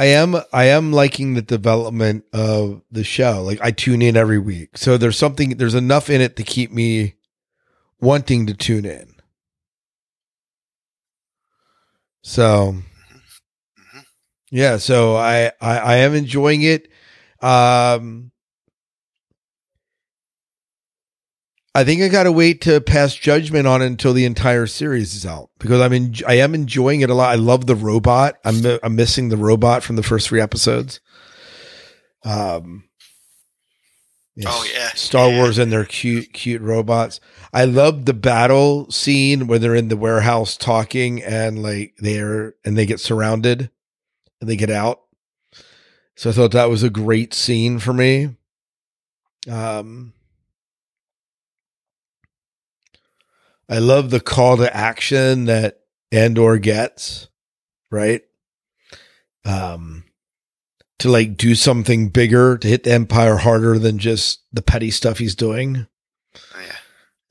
I 0.00 0.06
am 0.06 0.34
I 0.50 0.64
am 0.64 0.94
liking 0.94 1.34
the 1.34 1.42
development 1.42 2.24
of 2.32 2.80
the 2.90 3.04
show. 3.04 3.42
Like 3.42 3.60
I 3.60 3.70
tune 3.70 4.00
in 4.00 4.16
every 4.16 4.38
week, 4.38 4.78
so 4.78 4.96
there's 4.96 5.18
something 5.18 5.58
there's 5.58 5.74
enough 5.74 6.08
in 6.08 6.22
it 6.22 6.36
to 6.36 6.42
keep 6.42 6.72
me 6.72 7.16
wanting 8.00 8.46
to 8.46 8.54
tune 8.54 8.86
in. 8.86 9.12
So 12.22 12.76
yeah, 14.50 14.78
so 14.78 15.16
I, 15.16 15.52
I 15.60 15.78
I 15.78 15.94
am 15.96 16.14
enjoying 16.14 16.62
it. 16.62 16.88
Um 17.42 18.32
I 21.74 21.84
think 21.84 22.02
I 22.02 22.08
got 22.08 22.24
to 22.24 22.32
wait 22.32 22.62
to 22.62 22.80
pass 22.80 23.14
judgment 23.14 23.66
on 23.66 23.80
it 23.80 23.86
until 23.86 24.12
the 24.12 24.24
entire 24.24 24.66
series 24.66 25.14
is 25.14 25.24
out 25.24 25.50
because 25.60 25.80
I'm 25.80 25.92
in, 25.92 26.14
I 26.26 26.34
am 26.34 26.54
enjoying 26.54 27.02
it 27.02 27.10
a 27.10 27.14
lot. 27.14 27.30
I 27.30 27.36
love 27.36 27.66
the 27.66 27.76
robot. 27.76 28.38
I'm 28.44 28.60
I'm 28.82 28.96
missing 28.96 29.28
the 29.28 29.36
robot 29.36 29.84
from 29.84 29.94
the 29.96 30.02
first 30.02 30.28
three 30.28 30.40
episodes. 30.40 31.00
Um 32.24 32.84
Oh, 34.46 34.66
yeah. 34.72 34.88
Star 34.94 35.28
Yeah. 35.28 35.36
Wars 35.36 35.58
and 35.58 35.70
their 35.70 35.84
cute 35.84 36.32
cute 36.32 36.62
robots. 36.62 37.20
I 37.52 37.66
love 37.66 38.04
the 38.04 38.14
battle 38.14 38.90
scene 38.90 39.46
where 39.46 39.58
they're 39.58 39.74
in 39.74 39.88
the 39.88 39.96
warehouse 39.96 40.56
talking 40.56 41.22
and 41.22 41.62
like 41.62 41.94
they're 41.98 42.54
and 42.64 42.76
they 42.76 42.86
get 42.86 43.00
surrounded 43.00 43.70
and 44.40 44.48
they 44.48 44.56
get 44.56 44.70
out. 44.70 45.02
So 46.16 46.30
I 46.30 46.32
thought 46.32 46.52
that 46.52 46.70
was 46.70 46.82
a 46.82 46.90
great 46.90 47.32
scene 47.34 47.78
for 47.78 47.92
me. 47.92 48.36
Um 49.48 50.14
I 53.70 53.78
love 53.78 54.10
the 54.10 54.20
call 54.20 54.58
to 54.58 54.76
action 54.76 55.46
that 55.46 55.80
Andor 56.12 56.58
gets, 56.58 57.28
right? 57.90 58.22
Um 59.44 60.04
to 61.00 61.08
like 61.08 61.36
do 61.36 61.54
something 61.54 62.10
bigger, 62.10 62.58
to 62.58 62.68
hit 62.68 62.84
the 62.84 62.92
empire 62.92 63.38
harder 63.38 63.78
than 63.78 63.98
just 63.98 64.42
the 64.52 64.62
petty 64.62 64.90
stuff 64.90 65.16
he's 65.18 65.34
doing. 65.34 65.86
Oh, 66.54 66.60
yeah. 66.60 66.76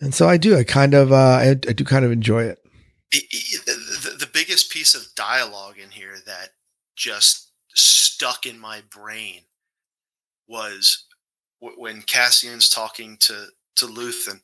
And 0.02 0.14
so 0.14 0.28
I 0.28 0.38
do. 0.38 0.58
I 0.58 0.64
kind 0.64 0.96
of, 0.96 1.12
uh, 1.12 1.16
I, 1.16 1.50
I 1.50 1.54
do 1.54 1.84
kind 1.84 2.04
of 2.04 2.12
enjoy 2.12 2.44
it. 2.46 2.60
The, 3.12 4.16
the 4.20 4.30
biggest 4.32 4.72
piece 4.72 4.96
of 4.96 5.14
dialogue 5.16 5.78
in 5.78 5.92
here 5.92 6.16
that 6.26 6.50
just 6.96 7.52
stuck 7.76 8.46
in 8.46 8.60
my 8.60 8.82
brain 8.92 9.42
was 10.48 11.06
w- 11.62 11.80
when 11.80 12.02
Cassian's 12.02 12.70
talking 12.70 13.18
to 13.22 13.48
to 13.76 13.86
Luthen 13.86 14.42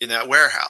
in 0.00 0.10
that 0.10 0.28
warehouse, 0.28 0.68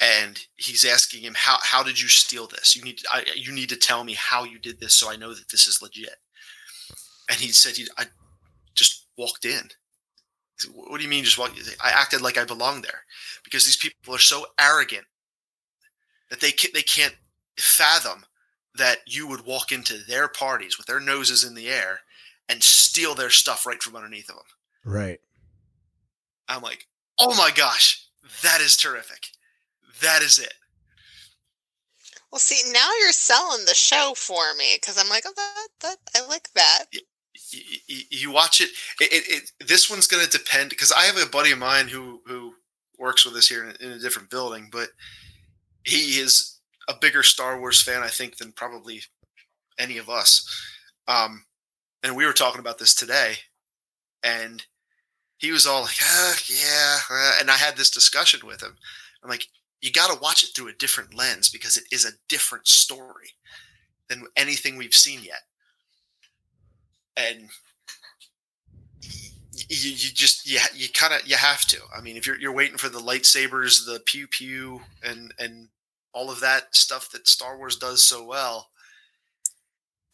and 0.00 0.38
he's 0.56 0.84
asking 0.84 1.22
him 1.22 1.34
how 1.36 1.56
how 1.62 1.82
did 1.82 2.00
you 2.00 2.08
steal 2.08 2.46
this? 2.46 2.74
You 2.76 2.82
need 2.82 3.00
I, 3.10 3.24
you 3.34 3.52
need 3.52 3.68
to 3.70 3.76
tell 3.76 4.04
me 4.04 4.14
how 4.14 4.44
you 4.44 4.58
did 4.58 4.80
this 4.80 4.94
so 4.94 5.10
I 5.10 5.16
know 5.16 5.32
that 5.34 5.50
this 5.50 5.66
is 5.66 5.80
legit. 5.80 6.16
And 7.30 7.38
he 7.38 7.48
said, 7.48 7.76
he, 7.76 7.86
"I 7.96 8.06
just 8.74 9.06
walked 9.16 9.44
in." 9.44 9.70
Said, 10.56 10.72
What 10.74 10.98
do 10.98 11.02
you 11.02 11.10
mean 11.10 11.24
just 11.24 11.38
walked? 11.38 11.58
I 11.82 11.90
acted 11.90 12.20
like 12.20 12.38
I 12.38 12.44
belonged 12.44 12.84
there 12.84 13.04
because 13.44 13.64
these 13.64 13.76
people 13.76 14.14
are 14.14 14.18
so 14.18 14.46
arrogant 14.58 15.06
that 16.30 16.40
they 16.40 16.52
can't, 16.52 16.74
they 16.74 16.82
can't 16.82 17.14
fathom 17.58 18.24
that 18.76 18.98
you 19.06 19.26
would 19.28 19.46
walk 19.46 19.72
into 19.72 19.98
their 20.08 20.28
parties 20.28 20.76
with 20.76 20.86
their 20.86 21.00
noses 21.00 21.44
in 21.44 21.54
the 21.54 21.68
air 21.68 22.00
and 22.48 22.62
steal 22.62 23.14
their 23.14 23.30
stuff 23.30 23.66
right 23.66 23.82
from 23.82 23.96
underneath 23.96 24.28
of 24.28 24.36
them. 24.36 24.44
Right. 24.84 25.20
I'm 26.48 26.62
like, 26.62 26.86
oh 27.18 27.34
my 27.36 27.50
gosh, 27.54 28.03
that 28.42 28.60
is 28.60 28.76
terrific. 28.76 29.28
That 30.02 30.22
is 30.22 30.38
it. 30.38 30.54
Well, 32.30 32.40
see, 32.40 32.72
now 32.72 32.90
you're 33.00 33.12
selling 33.12 33.64
the 33.64 33.74
show 33.74 34.12
for 34.16 34.54
me 34.58 34.76
because 34.80 34.98
I'm 34.98 35.08
like, 35.08 35.24
oh, 35.26 35.32
that, 35.36 35.68
that 35.82 35.96
I 36.16 36.26
like 36.26 36.48
that. 36.54 36.86
Y- 36.92 37.00
y- 37.88 38.02
You 38.10 38.32
watch 38.32 38.60
it. 38.60 38.70
It, 39.00 39.12
it, 39.12 39.52
it 39.60 39.68
this 39.68 39.88
one's 39.88 40.08
going 40.08 40.24
to 40.24 40.30
depend 40.38 40.70
because 40.70 40.90
I 40.90 41.02
have 41.02 41.16
a 41.16 41.30
buddy 41.30 41.52
of 41.52 41.58
mine 41.58 41.86
who 41.88 42.22
who 42.26 42.54
works 42.98 43.24
with 43.24 43.34
us 43.36 43.46
here 43.48 43.64
in, 43.68 43.76
in 43.86 43.92
a 43.92 43.98
different 44.00 44.30
building, 44.30 44.68
but 44.72 44.88
he 45.84 46.18
is 46.18 46.58
a 46.88 46.94
bigger 47.00 47.22
Star 47.22 47.58
Wars 47.60 47.80
fan, 47.80 48.02
I 48.02 48.08
think, 48.08 48.36
than 48.36 48.52
probably 48.52 49.02
any 49.78 49.98
of 49.98 50.08
us. 50.10 50.44
Um, 51.06 51.44
and 52.02 52.16
we 52.16 52.26
were 52.26 52.32
talking 52.32 52.60
about 52.60 52.78
this 52.78 52.94
today, 52.94 53.34
and 54.22 54.64
he 55.38 55.50
was 55.50 55.66
all 55.66 55.82
like, 55.82 56.00
uh, 56.02 56.34
"Yeah," 56.46 56.98
uh," 57.10 57.32
and 57.40 57.50
I 57.50 57.56
had 57.56 57.76
this 57.76 57.90
discussion 57.90 58.46
with 58.46 58.62
him. 58.62 58.76
I'm 59.22 59.30
like, 59.30 59.48
"You 59.80 59.90
got 59.92 60.12
to 60.12 60.20
watch 60.20 60.42
it 60.42 60.50
through 60.54 60.68
a 60.68 60.74
different 60.74 61.14
lens 61.14 61.48
because 61.48 61.76
it 61.76 61.84
is 61.90 62.04
a 62.04 62.18
different 62.28 62.68
story 62.68 63.34
than 64.08 64.26
anything 64.36 64.76
we've 64.76 64.94
seen 64.94 65.22
yet." 65.22 65.42
And 67.16 67.50
you, 69.68 69.90
you 69.90 70.12
just 70.12 70.48
you, 70.48 70.58
you 70.74 70.88
kind 70.90 71.14
of 71.14 71.26
you 71.26 71.36
have 71.36 71.62
to. 71.66 71.78
I 71.96 72.00
mean, 72.00 72.16
if 72.16 72.26
you're 72.26 72.38
you're 72.38 72.52
waiting 72.52 72.78
for 72.78 72.88
the 72.88 73.00
lightsabers, 73.00 73.84
the 73.86 74.00
pew 74.04 74.26
pew, 74.26 74.80
and 75.02 75.32
and 75.38 75.68
all 76.12 76.30
of 76.30 76.40
that 76.40 76.74
stuff 76.74 77.10
that 77.10 77.28
Star 77.28 77.58
Wars 77.58 77.76
does 77.76 78.02
so 78.02 78.24
well, 78.24 78.70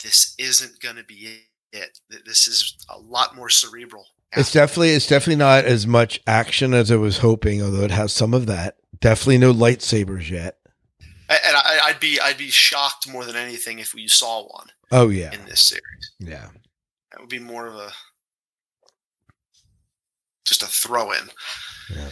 this 0.02 0.34
isn't 0.38 0.80
going 0.80 0.96
to 0.96 1.04
be 1.04 1.42
it. 1.72 1.98
This 2.24 2.48
is 2.48 2.76
a 2.88 2.98
lot 2.98 3.36
more 3.36 3.50
cerebral. 3.50 4.06
It's 4.36 4.52
definitely, 4.52 4.90
it's 4.90 5.06
definitely 5.08 5.36
not 5.36 5.64
as 5.64 5.86
much 5.86 6.20
action 6.26 6.72
as 6.72 6.90
I 6.92 6.96
was 6.96 7.18
hoping, 7.18 7.62
although 7.62 7.82
it 7.84 7.90
has 7.90 8.12
some 8.12 8.32
of 8.32 8.46
that. 8.46 8.76
Definitely 9.00 9.38
no 9.38 9.52
lightsabers 9.52 10.30
yet. 10.30 10.58
And 11.28 11.56
I, 11.56 11.78
I'd 11.84 12.00
be 12.00 12.18
I'd 12.20 12.36
be 12.38 12.50
shocked 12.50 13.08
more 13.08 13.24
than 13.24 13.36
anything 13.36 13.78
if 13.78 13.94
we 13.94 14.08
saw 14.08 14.42
one 14.48 14.66
Oh 14.90 15.08
yeah, 15.10 15.32
in 15.32 15.44
this 15.46 15.60
series. 15.60 16.10
yeah. 16.18 16.48
That 17.12 17.20
would 17.20 17.28
be 17.28 17.38
more 17.38 17.66
of 17.68 17.74
a 17.76 17.90
just 20.44 20.62
a 20.62 20.66
throw 20.66 21.12
in. 21.12 21.30
Yeah. 21.94 22.10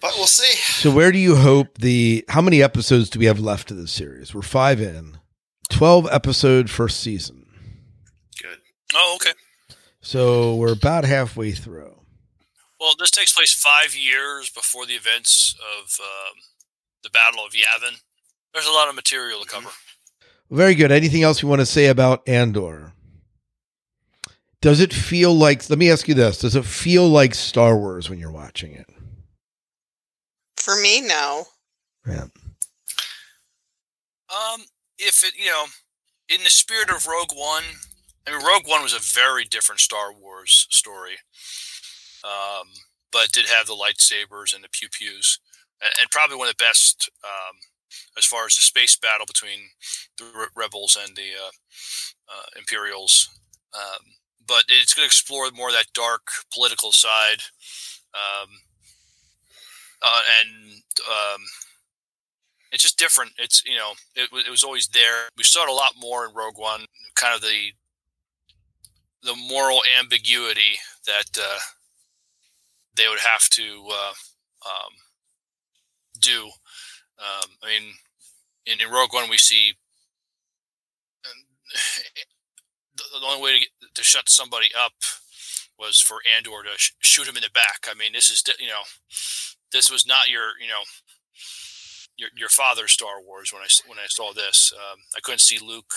But 0.00 0.12
we'll 0.16 0.26
see. 0.26 0.54
So 0.56 0.90
where 0.90 1.12
do 1.12 1.18
you 1.18 1.36
hope 1.36 1.78
the? 1.78 2.24
How 2.28 2.40
many 2.40 2.62
episodes 2.62 3.08
do 3.10 3.18
we 3.18 3.26
have 3.26 3.38
left 3.38 3.70
of 3.70 3.76
this 3.76 3.92
series? 3.92 4.34
We're 4.34 4.42
five 4.42 4.80
in, 4.80 5.18
twelve 5.68 6.08
episode 6.10 6.70
first 6.70 7.00
season. 7.00 7.46
Good. 8.42 8.58
Oh, 8.94 9.16
okay. 9.20 9.32
So 10.10 10.56
we're 10.56 10.72
about 10.72 11.04
halfway 11.04 11.52
through. 11.52 11.94
Well, 12.80 12.94
this 12.98 13.12
takes 13.12 13.32
place 13.32 13.54
five 13.54 13.94
years 13.94 14.50
before 14.50 14.84
the 14.84 14.94
events 14.94 15.54
of 15.60 16.00
um, 16.00 16.40
the 17.04 17.10
Battle 17.10 17.46
of 17.46 17.52
Yavin. 17.52 18.00
There's 18.52 18.66
a 18.66 18.72
lot 18.72 18.88
of 18.88 18.96
material 18.96 19.40
to 19.40 19.46
cover. 19.46 19.68
Very 20.50 20.74
good. 20.74 20.90
Anything 20.90 21.22
else 21.22 21.42
you 21.42 21.48
want 21.48 21.60
to 21.60 21.64
say 21.64 21.86
about 21.86 22.28
Andor? 22.28 22.92
Does 24.60 24.80
it 24.80 24.92
feel 24.92 25.32
like? 25.32 25.70
Let 25.70 25.78
me 25.78 25.92
ask 25.92 26.08
you 26.08 26.14
this: 26.14 26.40
Does 26.40 26.56
it 26.56 26.64
feel 26.64 27.08
like 27.08 27.32
Star 27.32 27.78
Wars 27.78 28.10
when 28.10 28.18
you're 28.18 28.32
watching 28.32 28.72
it? 28.72 28.90
For 30.56 30.74
me, 30.74 31.02
no. 31.02 31.44
Yeah. 32.04 32.24
Um, 34.28 34.62
if 34.98 35.22
it, 35.22 35.34
you 35.38 35.46
know, 35.46 35.66
in 36.28 36.42
the 36.42 36.50
spirit 36.50 36.90
of 36.90 37.06
Rogue 37.06 37.30
One, 37.32 37.62
I 38.26 38.32
mean, 38.32 38.44
Rogue 38.46 38.66
One 38.68 38.82
was 38.82 38.94
a 38.94 39.00
very 39.00 39.44
different 39.44 39.80
Star 39.80 40.12
Wars 40.12 40.66
story. 40.70 41.16
um, 42.24 42.68
but 43.12 43.32
did 43.32 43.46
have 43.46 43.66
the 43.66 43.74
lightsabers 43.74 44.54
and 44.54 44.62
the 44.62 44.68
pew 44.70 44.88
pews, 44.88 45.38
and, 45.82 45.90
and 46.00 46.10
probably 46.10 46.36
one 46.36 46.48
of 46.48 46.56
the 46.56 46.64
best 46.64 47.10
um, 47.24 47.56
as 48.16 48.24
far 48.24 48.46
as 48.46 48.56
the 48.56 48.62
space 48.62 48.96
battle 48.96 49.26
between 49.26 49.58
the 50.18 50.24
re- 50.36 50.46
rebels 50.56 50.96
and 51.02 51.16
the 51.16 51.30
uh, 51.34 51.50
uh, 52.28 52.46
Imperials. 52.58 53.28
Um, 53.74 54.04
but 54.46 54.64
it's 54.68 54.94
going 54.94 55.04
to 55.04 55.08
explore 55.08 55.50
more 55.52 55.68
of 55.68 55.74
that 55.74 55.92
dark 55.94 56.22
political 56.52 56.92
side, 56.92 57.42
um, 58.14 58.48
uh, 60.02 60.20
and 60.40 60.82
um, 61.08 61.42
it's 62.72 62.82
just 62.82 62.98
different. 62.98 63.32
It's 63.38 63.64
you 63.66 63.76
know 63.76 63.92
it, 64.14 64.28
it 64.46 64.50
was 64.50 64.64
always 64.64 64.88
there. 64.88 65.28
We 65.36 65.44
saw 65.44 65.64
it 65.64 65.70
a 65.70 65.74
lot 65.74 65.94
more 65.98 66.26
in 66.26 66.34
Rogue 66.34 66.58
One, 66.58 66.86
kind 67.14 67.34
of 67.34 67.42
the 67.42 67.72
the 69.22 69.34
moral 69.48 69.80
ambiguity 69.98 70.78
that 71.06 71.38
uh, 71.38 71.58
they 72.96 73.08
would 73.08 73.18
have 73.18 73.48
to 73.50 73.88
uh, 73.90 74.12
um, 74.66 74.92
do. 76.20 76.44
Um, 77.18 77.50
I 77.62 77.66
mean, 77.66 77.92
in, 78.66 78.80
in 78.80 78.92
Rogue 78.92 79.12
One, 79.12 79.28
we 79.28 79.36
see 79.36 79.74
um, 81.24 81.44
the, 82.96 83.02
the 83.20 83.26
only 83.26 83.42
way 83.42 83.54
to, 83.54 83.60
get, 83.60 83.94
to 83.94 84.02
shut 84.02 84.28
somebody 84.28 84.68
up 84.78 84.92
was 85.78 86.00
for 86.00 86.18
Andor 86.36 86.62
to 86.62 86.76
sh- 86.76 86.92
shoot 87.00 87.26
him 87.26 87.36
in 87.36 87.42
the 87.42 87.50
back. 87.54 87.86
I 87.88 87.94
mean, 87.94 88.12
this 88.12 88.30
is 88.30 88.42
you 88.58 88.68
know, 88.68 88.82
this 89.72 89.90
was 89.90 90.06
not 90.06 90.28
your 90.28 90.58
you 90.60 90.68
know 90.68 90.82
your 92.16 92.28
your 92.36 92.48
father's 92.48 92.92
Star 92.92 93.20
Wars 93.22 93.52
when 93.52 93.62
I 93.62 93.68
when 93.86 93.98
I 93.98 94.06
saw 94.06 94.32
this. 94.32 94.72
Um, 94.76 94.98
I 95.16 95.20
couldn't 95.20 95.40
see 95.40 95.58
Luke 95.58 95.92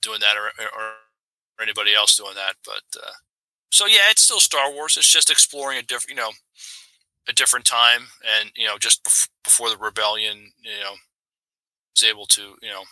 doing 0.00 0.20
that 0.20 0.36
or 0.36 0.46
or, 0.64 0.92
or 1.58 1.62
anybody 1.62 1.94
else 1.94 2.16
doing 2.16 2.34
that, 2.34 2.54
but 2.64 2.82
uh, 2.96 3.12
so 3.70 3.86
yeah, 3.86 4.10
it's 4.10 4.22
still 4.22 4.40
Star 4.40 4.72
Wars. 4.72 4.96
It's 4.96 5.12
just 5.12 5.30
exploring 5.30 5.78
a 5.78 5.82
different 5.82 6.10
you 6.10 6.22
know 6.22 6.30
a 7.28 7.32
different 7.32 7.64
time, 7.64 8.08
and 8.40 8.50
you 8.56 8.66
know 8.66 8.78
just 8.78 9.04
bef- 9.04 9.28
before 9.44 9.70
the 9.70 9.76
rebellion, 9.76 10.52
you 10.62 10.80
know, 10.80 10.94
is 11.96 12.04
able 12.04 12.26
to 12.26 12.56
you 12.62 12.70
know 12.70 12.84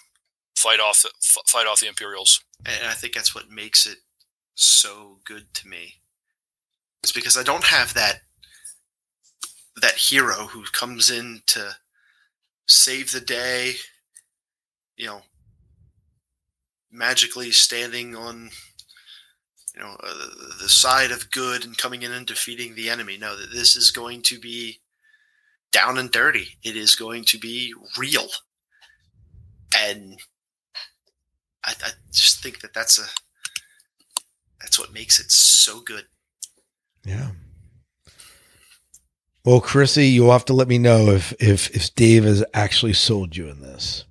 fight 0.57 0.81
off 0.81 1.03
the 1.03 1.11
f- 1.23 1.47
fight 1.47 1.67
off 1.67 1.81
the 1.81 1.89
Imperials. 1.89 2.41
and 2.65 2.89
I 2.89 2.95
think 2.95 3.15
that's 3.15 3.35
what 3.35 3.51
makes 3.51 3.87
it 3.87 3.99
so 4.55 5.19
good 5.25 5.53
to 5.55 5.69
me. 5.69 5.95
It's 7.03 7.13
because 7.13 7.37
I 7.37 7.43
don't 7.43 7.65
have 7.65 7.95
that 7.95 8.21
that 9.81 9.95
hero 9.95 10.47
who 10.47 10.65
comes 10.73 11.11
in 11.11 11.43
to 11.47 11.77
save 12.67 13.13
the 13.13 13.21
day, 13.21 13.75
you 14.97 15.07
know, 15.07 15.23
magically 16.91 17.51
standing 17.51 18.15
on 18.15 18.51
you 19.75 19.83
know 19.83 19.97
uh, 20.03 20.29
the 20.61 20.69
side 20.69 21.11
of 21.11 21.31
good 21.31 21.65
and 21.65 21.77
coming 21.77 22.03
in 22.03 22.13
and 22.13 22.27
defeating 22.27 22.75
the 22.75 22.89
enemy. 22.89 23.19
No, 23.19 23.37
this 23.37 23.77
is 23.77 23.91
going 23.91 24.23
to 24.23 24.39
be 24.39 24.81
down 25.73 25.99
and 25.99 26.11
dirty. 26.11 26.49
It 26.63 26.77
is 26.77 26.95
going 26.95 27.25
to 27.27 27.39
be 27.39 27.75
real, 27.99 28.29
and 29.77 30.19
I, 31.65 31.75
I 31.85 31.91
just 32.13 32.43
think 32.43 32.61
that 32.61 32.73
that's 32.73 32.99
a 32.99 33.05
that's 34.61 34.79
what 34.79 34.95
makes 34.95 35.21
it 35.21 35.31
so 35.31 35.81
good. 35.81 36.07
Yeah. 37.05 37.31
Well, 39.45 39.61
Chrissy, 39.61 40.09
you'll 40.09 40.33
have 40.33 40.47
to 40.47 40.55
let 40.55 40.67
me 40.67 40.79
know 40.79 41.11
if 41.11 41.33
if 41.39 41.71
if 41.71 41.95
Dave 41.95 42.25
has 42.25 42.45
actually 42.53 42.95
sold 42.95 43.37
you 43.37 43.49
in 43.49 43.61
this. 43.61 44.06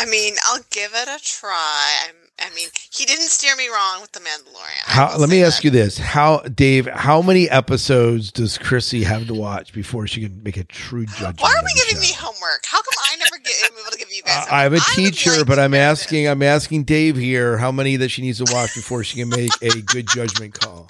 I 0.00 0.06
mean, 0.06 0.34
I'll 0.46 0.60
give 0.70 0.92
it 0.94 1.08
a 1.08 1.18
try. 1.22 2.04
I'm, 2.08 2.14
I 2.40 2.54
mean, 2.54 2.68
he 2.92 3.04
didn't 3.04 3.24
steer 3.24 3.56
me 3.56 3.66
wrong 3.68 4.00
with 4.00 4.12
the 4.12 4.20
Mandalorian. 4.20 4.82
How? 4.84 5.16
Let 5.18 5.28
say 5.28 5.36
me 5.36 5.42
ask 5.42 5.56
that. 5.58 5.64
you 5.64 5.70
this: 5.72 5.98
How, 5.98 6.38
Dave? 6.42 6.86
How 6.86 7.20
many 7.20 7.50
episodes 7.50 8.30
does 8.30 8.58
Chrissy 8.58 9.02
have 9.02 9.26
to 9.26 9.34
watch 9.34 9.72
before 9.72 10.06
she 10.06 10.20
can 10.22 10.40
make 10.44 10.56
a 10.56 10.62
true 10.64 11.04
judgment? 11.06 11.40
Why 11.40 11.52
are 11.56 11.62
we 11.64 11.72
the 11.74 11.84
giving 11.88 12.00
me 12.00 12.12
homework? 12.16 12.64
How 12.64 12.80
come 12.80 12.94
I 13.12 13.16
never 13.16 13.38
get 13.42 13.54
am 13.64 13.72
able 13.80 13.90
to 13.90 13.98
give 13.98 14.08
you 14.12 14.22
guys? 14.22 14.46
I- 14.48 14.66
I'm 14.66 14.74
a 14.74 14.78
homework? 14.78 14.98
I 14.98 15.02
would 15.02 15.12
teacher, 15.14 15.30
like 15.38 15.46
but 15.46 15.58
I'm 15.58 15.72
know 15.72 15.78
asking. 15.78 16.28
I'm 16.28 16.42
asking 16.44 16.84
Dave 16.84 17.16
here 17.16 17.58
how 17.58 17.72
many 17.72 17.96
that 17.96 18.10
she 18.10 18.22
needs 18.22 18.38
to 18.44 18.52
watch 18.54 18.72
before 18.76 19.02
she 19.02 19.16
can 19.18 19.28
make 19.30 19.50
a 19.60 19.80
good 19.82 20.06
judgment 20.06 20.54
call. 20.60 20.86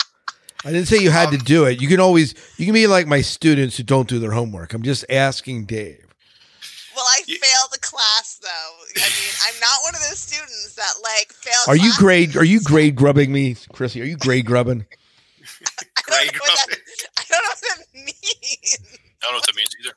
I 0.66 0.72
didn't 0.72 0.88
say 0.88 0.98
you 0.98 1.10
had 1.10 1.30
to 1.30 1.38
Um, 1.38 1.44
do 1.44 1.64
it. 1.64 1.80
You 1.80 1.88
can 1.88 2.00
always 2.00 2.34
you 2.58 2.66
can 2.66 2.74
be 2.74 2.86
like 2.86 3.06
my 3.06 3.22
students 3.22 3.78
who 3.78 3.84
don't 3.84 4.06
do 4.08 4.18
their 4.18 4.32
homework. 4.32 4.74
I'm 4.74 4.82
just 4.82 5.06
asking 5.08 5.64
Dave. 5.64 6.04
Well, 6.94 7.06
I 7.06 7.22
You- 7.26 7.38
failed 7.38 7.38
the 7.38 7.46
class 7.46 7.46
though. 7.46 7.57
I 8.96 9.00
mean, 9.00 9.32
I'm 9.46 9.60
not 9.60 9.82
one 9.82 9.94
of 9.94 10.00
those 10.00 10.18
students 10.18 10.74
that 10.74 10.92
like 11.02 11.32
fail. 11.32 11.52
Are 11.68 11.76
you 11.76 11.82
classes. 11.92 11.98
grade? 11.98 12.36
Are 12.36 12.44
you 12.44 12.60
grade 12.60 12.96
grubbing 12.96 13.32
me, 13.32 13.56
Chrissy? 13.72 14.00
Are 14.02 14.04
you 14.04 14.16
grade 14.16 14.46
grubbing? 14.46 14.86
I 15.78 15.82
don't, 16.06 16.06
Grade 16.06 16.32
know 16.32 16.38
what 16.40 16.48
that, 16.48 16.66
grubbing. 16.68 16.84
I 17.18 17.22
don't 17.28 17.42
know 17.42 17.48
what 17.48 17.60
that 17.60 17.86
means. 17.94 18.78
I 18.80 19.22
don't 19.22 19.32
know 19.32 19.36
what 19.38 19.46
that 19.46 19.56
means 19.56 19.70
either. 19.84 19.94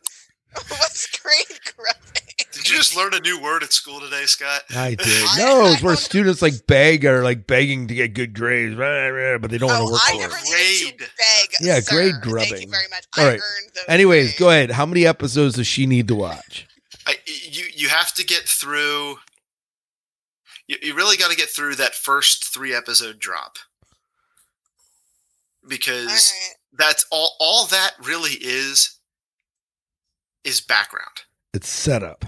What's 0.67 1.07
grade 1.21 1.59
grubbing? 1.77 2.27
Did 2.51 2.69
you 2.69 2.75
just 2.75 2.97
learn 2.97 3.13
a 3.13 3.19
new 3.21 3.41
word 3.41 3.63
at 3.63 3.71
school 3.71 4.01
today, 4.01 4.25
Scott? 4.25 4.63
I 4.75 4.95
did. 4.95 5.25
No, 5.37 5.67
it's 5.67 5.81
where 5.81 5.95
students 5.95 6.41
like 6.41 6.67
beg 6.67 7.05
are 7.05 7.23
like 7.23 7.47
begging 7.47 7.87
to 7.87 7.93
get 7.95 8.13
good 8.13 8.33
grades, 8.33 8.75
rah, 8.75 9.07
rah, 9.07 9.37
but 9.37 9.49
they 9.49 9.57
don't 9.57 9.69
want 9.69 9.81
Oh, 9.83 9.85
to 9.87 9.91
work 9.93 10.01
I 10.05 10.11
for 10.11 10.17
never 10.19 10.35
it. 10.35 10.43
needed 10.43 10.91
to 10.91 10.97
Grade. 10.97 11.09
beg. 11.17 11.49
Yeah, 11.61 11.79
sir. 11.79 11.95
grade 11.95 12.11
Thank 12.11 12.25
you 12.25 12.31
grubbing. 12.31 12.69
very 12.71 12.87
much. 12.89 13.05
All 13.17 13.23
I 13.25 13.29
earned 13.29 13.41
those. 13.75 13.83
Anyways, 13.87 14.25
grades. 14.25 14.39
go 14.39 14.49
ahead. 14.49 14.71
How 14.71 14.85
many 14.85 15.05
episodes 15.07 15.55
does 15.55 15.67
she 15.67 15.85
need 15.85 16.09
to 16.09 16.15
watch? 16.15 16.67
I, 17.07 17.15
you 17.25 17.65
you 17.73 17.89
have 17.89 18.13
to 18.15 18.25
get 18.25 18.43
through. 18.43 19.17
You, 20.67 20.77
you 20.81 20.95
really 20.95 21.17
got 21.17 21.31
to 21.31 21.35
get 21.37 21.49
through 21.49 21.75
that 21.75 21.95
first 21.95 22.53
three 22.53 22.73
episode 22.73 23.19
drop 23.19 23.57
because 25.67 26.07
All 26.07 26.13
right. 26.13 26.55
that's 26.77 27.05
all. 27.11 27.35
All 27.39 27.67
that 27.67 27.91
really 28.03 28.31
is 28.41 28.97
is 30.43 30.61
background. 30.61 31.07
It's 31.53 31.69
set 31.69 32.03
up. 32.03 32.25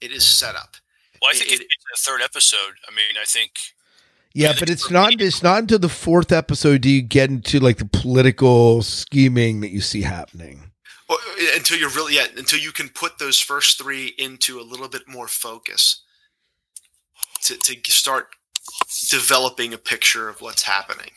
It 0.00 0.10
is 0.12 0.24
set 0.24 0.54
up. 0.56 0.76
Well, 1.20 1.30
I 1.30 1.34
think 1.34 1.50
It- 1.50 1.54
if 1.54 1.60
you 1.60 1.66
the 1.68 1.98
third 2.00 2.22
episode, 2.22 2.74
I 2.88 2.90
mean, 2.94 3.16
I 3.20 3.24
think 3.24 3.52
Yeah, 4.34 4.50
Yeah, 4.52 4.56
but 4.58 4.70
it's 4.70 4.90
not. 4.90 5.10
repeat. 5.10 5.26
It's 5.26 5.42
not 5.42 5.60
until 5.60 5.78
the 5.78 5.88
fourth 5.88 6.32
episode 6.32 6.80
do 6.80 6.88
you 6.90 7.02
get 7.02 7.28
into 7.30 7.60
like 7.60 7.78
the 7.78 7.84
political 7.84 8.82
scheming 8.82 9.60
that 9.60 9.70
you 9.70 9.80
see 9.80 10.02
happening. 10.02 10.71
Well, 11.08 11.18
until 11.54 11.78
you're 11.78 11.90
really 11.90 12.16
yeah, 12.16 12.26
until 12.36 12.58
you 12.58 12.72
can 12.72 12.88
put 12.88 13.18
those 13.18 13.40
first 13.40 13.78
three 13.78 14.14
into 14.18 14.60
a 14.60 14.62
little 14.62 14.88
bit 14.88 15.08
more 15.08 15.28
focus 15.28 16.02
to 17.42 17.56
to 17.56 17.92
start 17.92 18.28
developing 19.10 19.74
a 19.74 19.78
picture 19.78 20.28
of 20.28 20.40
what's 20.40 20.62
happening. 20.62 21.10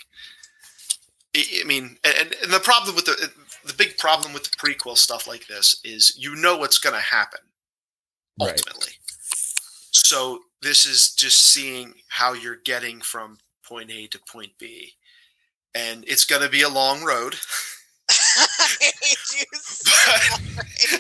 I, 1.35 1.43
I 1.61 1.63
mean, 1.65 1.97
and, 2.03 2.35
and 2.43 2.51
the 2.51 2.59
problem 2.59 2.95
with 2.95 3.05
the 3.05 3.13
uh, 3.13 3.27
the 3.65 3.73
big 3.73 3.97
problem 3.97 4.33
with 4.33 4.43
the 4.43 4.57
prequel 4.57 4.97
stuff 4.97 5.27
like 5.27 5.47
this 5.47 5.79
is 5.83 6.15
you 6.17 6.35
know 6.35 6.57
what's 6.57 6.77
going 6.77 6.95
to 6.95 7.01
happen 7.01 7.39
Right. 8.39 8.49
ultimately. 8.49 8.93
So 9.91 10.39
this 10.61 10.85
is 10.85 11.13
just 11.13 11.39
seeing 11.39 11.93
how 12.09 12.33
you're 12.33 12.57
getting 12.65 13.01
from 13.01 13.37
point 13.65 13.91
A 13.91 14.07
to 14.07 14.19
point 14.31 14.51
B, 14.59 14.93
and 15.73 16.03
it's 16.07 16.25
going 16.25 16.41
to 16.41 16.49
be 16.49 16.61
a 16.63 16.69
long 16.69 17.03
road. 17.03 17.35
I 19.35 20.17
hate 20.17 20.91
you 20.91 20.99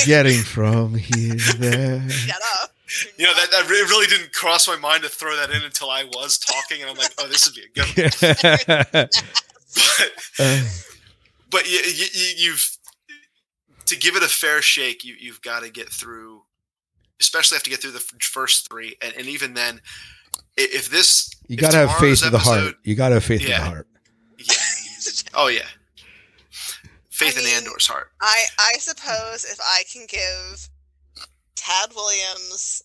so. 0.00 0.06
Getting 0.06 0.42
from 0.42 0.94
here 0.94 1.34
to 1.36 1.56
there. 1.58 2.08
Shut 2.10 2.36
up. 2.60 2.70
You 3.16 3.24
know 3.26 3.34
that, 3.34 3.50
that 3.50 3.68
re- 3.70 3.80
really 3.88 4.06
didn't 4.06 4.32
cross 4.34 4.68
my 4.68 4.76
mind 4.76 5.02
to 5.04 5.08
throw 5.08 5.34
that 5.36 5.50
in 5.50 5.62
until 5.62 5.88
I 5.90 6.04
was 6.04 6.38
talking, 6.38 6.82
and 6.82 6.90
I'm 6.90 6.96
like, 6.96 7.12
oh, 7.18 7.26
this 7.26 7.46
would 7.46 7.54
be 7.54 7.62
a 7.62 7.68
good. 7.74 8.14
One. 8.94 9.08
But, 9.74 10.38
Uh, 10.38 10.60
but 11.50 11.70
you, 11.70 11.78
you, 11.78 12.06
you- 12.12 12.34
you've 12.36 12.76
to 13.86 13.96
give 13.96 14.16
it 14.16 14.22
a 14.22 14.28
fair 14.28 14.60
shake, 14.62 15.02
you 15.04 15.14
you've 15.18 15.40
got 15.40 15.62
to 15.62 15.70
get 15.70 15.88
through, 15.88 16.42
especially 17.20 17.56
have 17.56 17.62
to 17.62 17.70
get 17.70 17.80
through 17.80 17.92
the 17.92 18.04
first 18.20 18.68
three, 18.70 18.96
and, 19.02 19.14
and 19.16 19.26
even 19.28 19.54
then, 19.54 19.80
if 20.58 20.90
this 20.90 21.30
you 21.48 21.56
got 21.56 21.70
to 21.72 21.78
have 21.78 21.96
faith 21.96 22.22
in 22.24 22.32
the 22.32 22.38
heart. 22.38 22.74
You 22.84 22.94
got 22.94 23.08
to 23.08 23.14
have 23.14 23.24
faith 23.24 23.40
in 23.42 23.48
Yeah. 23.48 23.58
the 23.60 23.64
heart. 23.64 23.86
Yeah. 24.38 24.54
Oh 25.34 25.46
yeah. 25.48 25.66
Faith 27.24 27.36
I 27.36 27.40
in 27.40 27.46
mean- 27.46 27.56
Andor's 27.56 27.86
heart. 27.86 28.10
I 28.20 28.44
I 28.58 28.72
suppose 28.78 29.44
if 29.44 29.58
I 29.60 29.82
can 29.92 30.06
give 30.08 30.68
Tad 31.56 31.90
Williams 31.94 32.82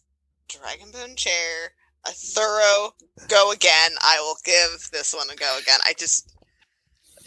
Dragonbone 0.49 1.15
Chair 1.17 1.73
a 2.05 2.11
thorough 2.11 2.93
go 3.27 3.51
again, 3.51 3.91
I 4.01 4.17
will 4.21 4.37
give 4.45 4.89
this 4.91 5.13
one 5.13 5.29
a 5.29 5.35
go 5.35 5.57
again. 5.61 5.79
I 5.85 5.93
just 5.97 6.33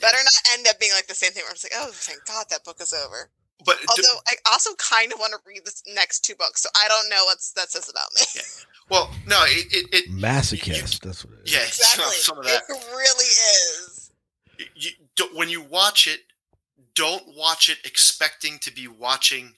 better 0.01 0.17
not 0.17 0.53
end 0.55 0.67
up 0.69 0.79
being 0.81 0.93
like 0.93 1.07
the 1.07 1.15
same 1.15 1.33
thing 1.33 1.43
where 1.43 1.51
I'm 1.51 1.55
just 1.57 1.65
like, 1.65 1.75
oh, 1.77 1.91
thank 1.93 2.25
God 2.25 2.47
that 2.51 2.65
book 2.65 2.79
is 2.81 2.95
over. 2.95 3.31
But 3.67 3.77
d- 3.81 3.87
Although 3.91 4.21
I 4.29 4.35
also 4.51 4.71
kind 4.77 5.13
of 5.13 5.19
want 5.19 5.33
to 5.35 5.39
read 5.47 5.63
the 5.67 5.75
next 5.95 6.21
two 6.21 6.35
books, 6.35 6.63
so 6.63 6.71
I 6.75 6.89
don't 6.89 7.11
know 7.11 7.25
what's 7.27 7.53
that 7.53 7.71
says 7.71 7.91
about 7.91 8.09
me. 8.15 8.23
Yeah. 8.35 8.43
well, 8.89 9.11
no, 9.27 9.43
it 9.45 9.67
it, 9.71 9.87
it 9.93 10.11
Masochist. 10.11 11.01
That's 11.01 11.25
what 11.27 11.35
it 11.41 11.49
is. 11.49 11.53
yeah, 11.53 11.61
Exactly, 11.67 12.05
some 12.17 12.39
of 12.39 12.45
that. 12.45 12.63
it 12.69 12.87
really 12.97 13.25
is. 13.27 14.11
you 14.75 14.91
when 15.35 15.51
you 15.51 15.61
watch 15.61 16.07
it, 16.07 16.21
don't 16.95 17.23
watch 17.37 17.69
it 17.69 17.79
expecting 17.85 18.59
to 18.61 18.73
be 18.73 18.89
watching 18.89 19.55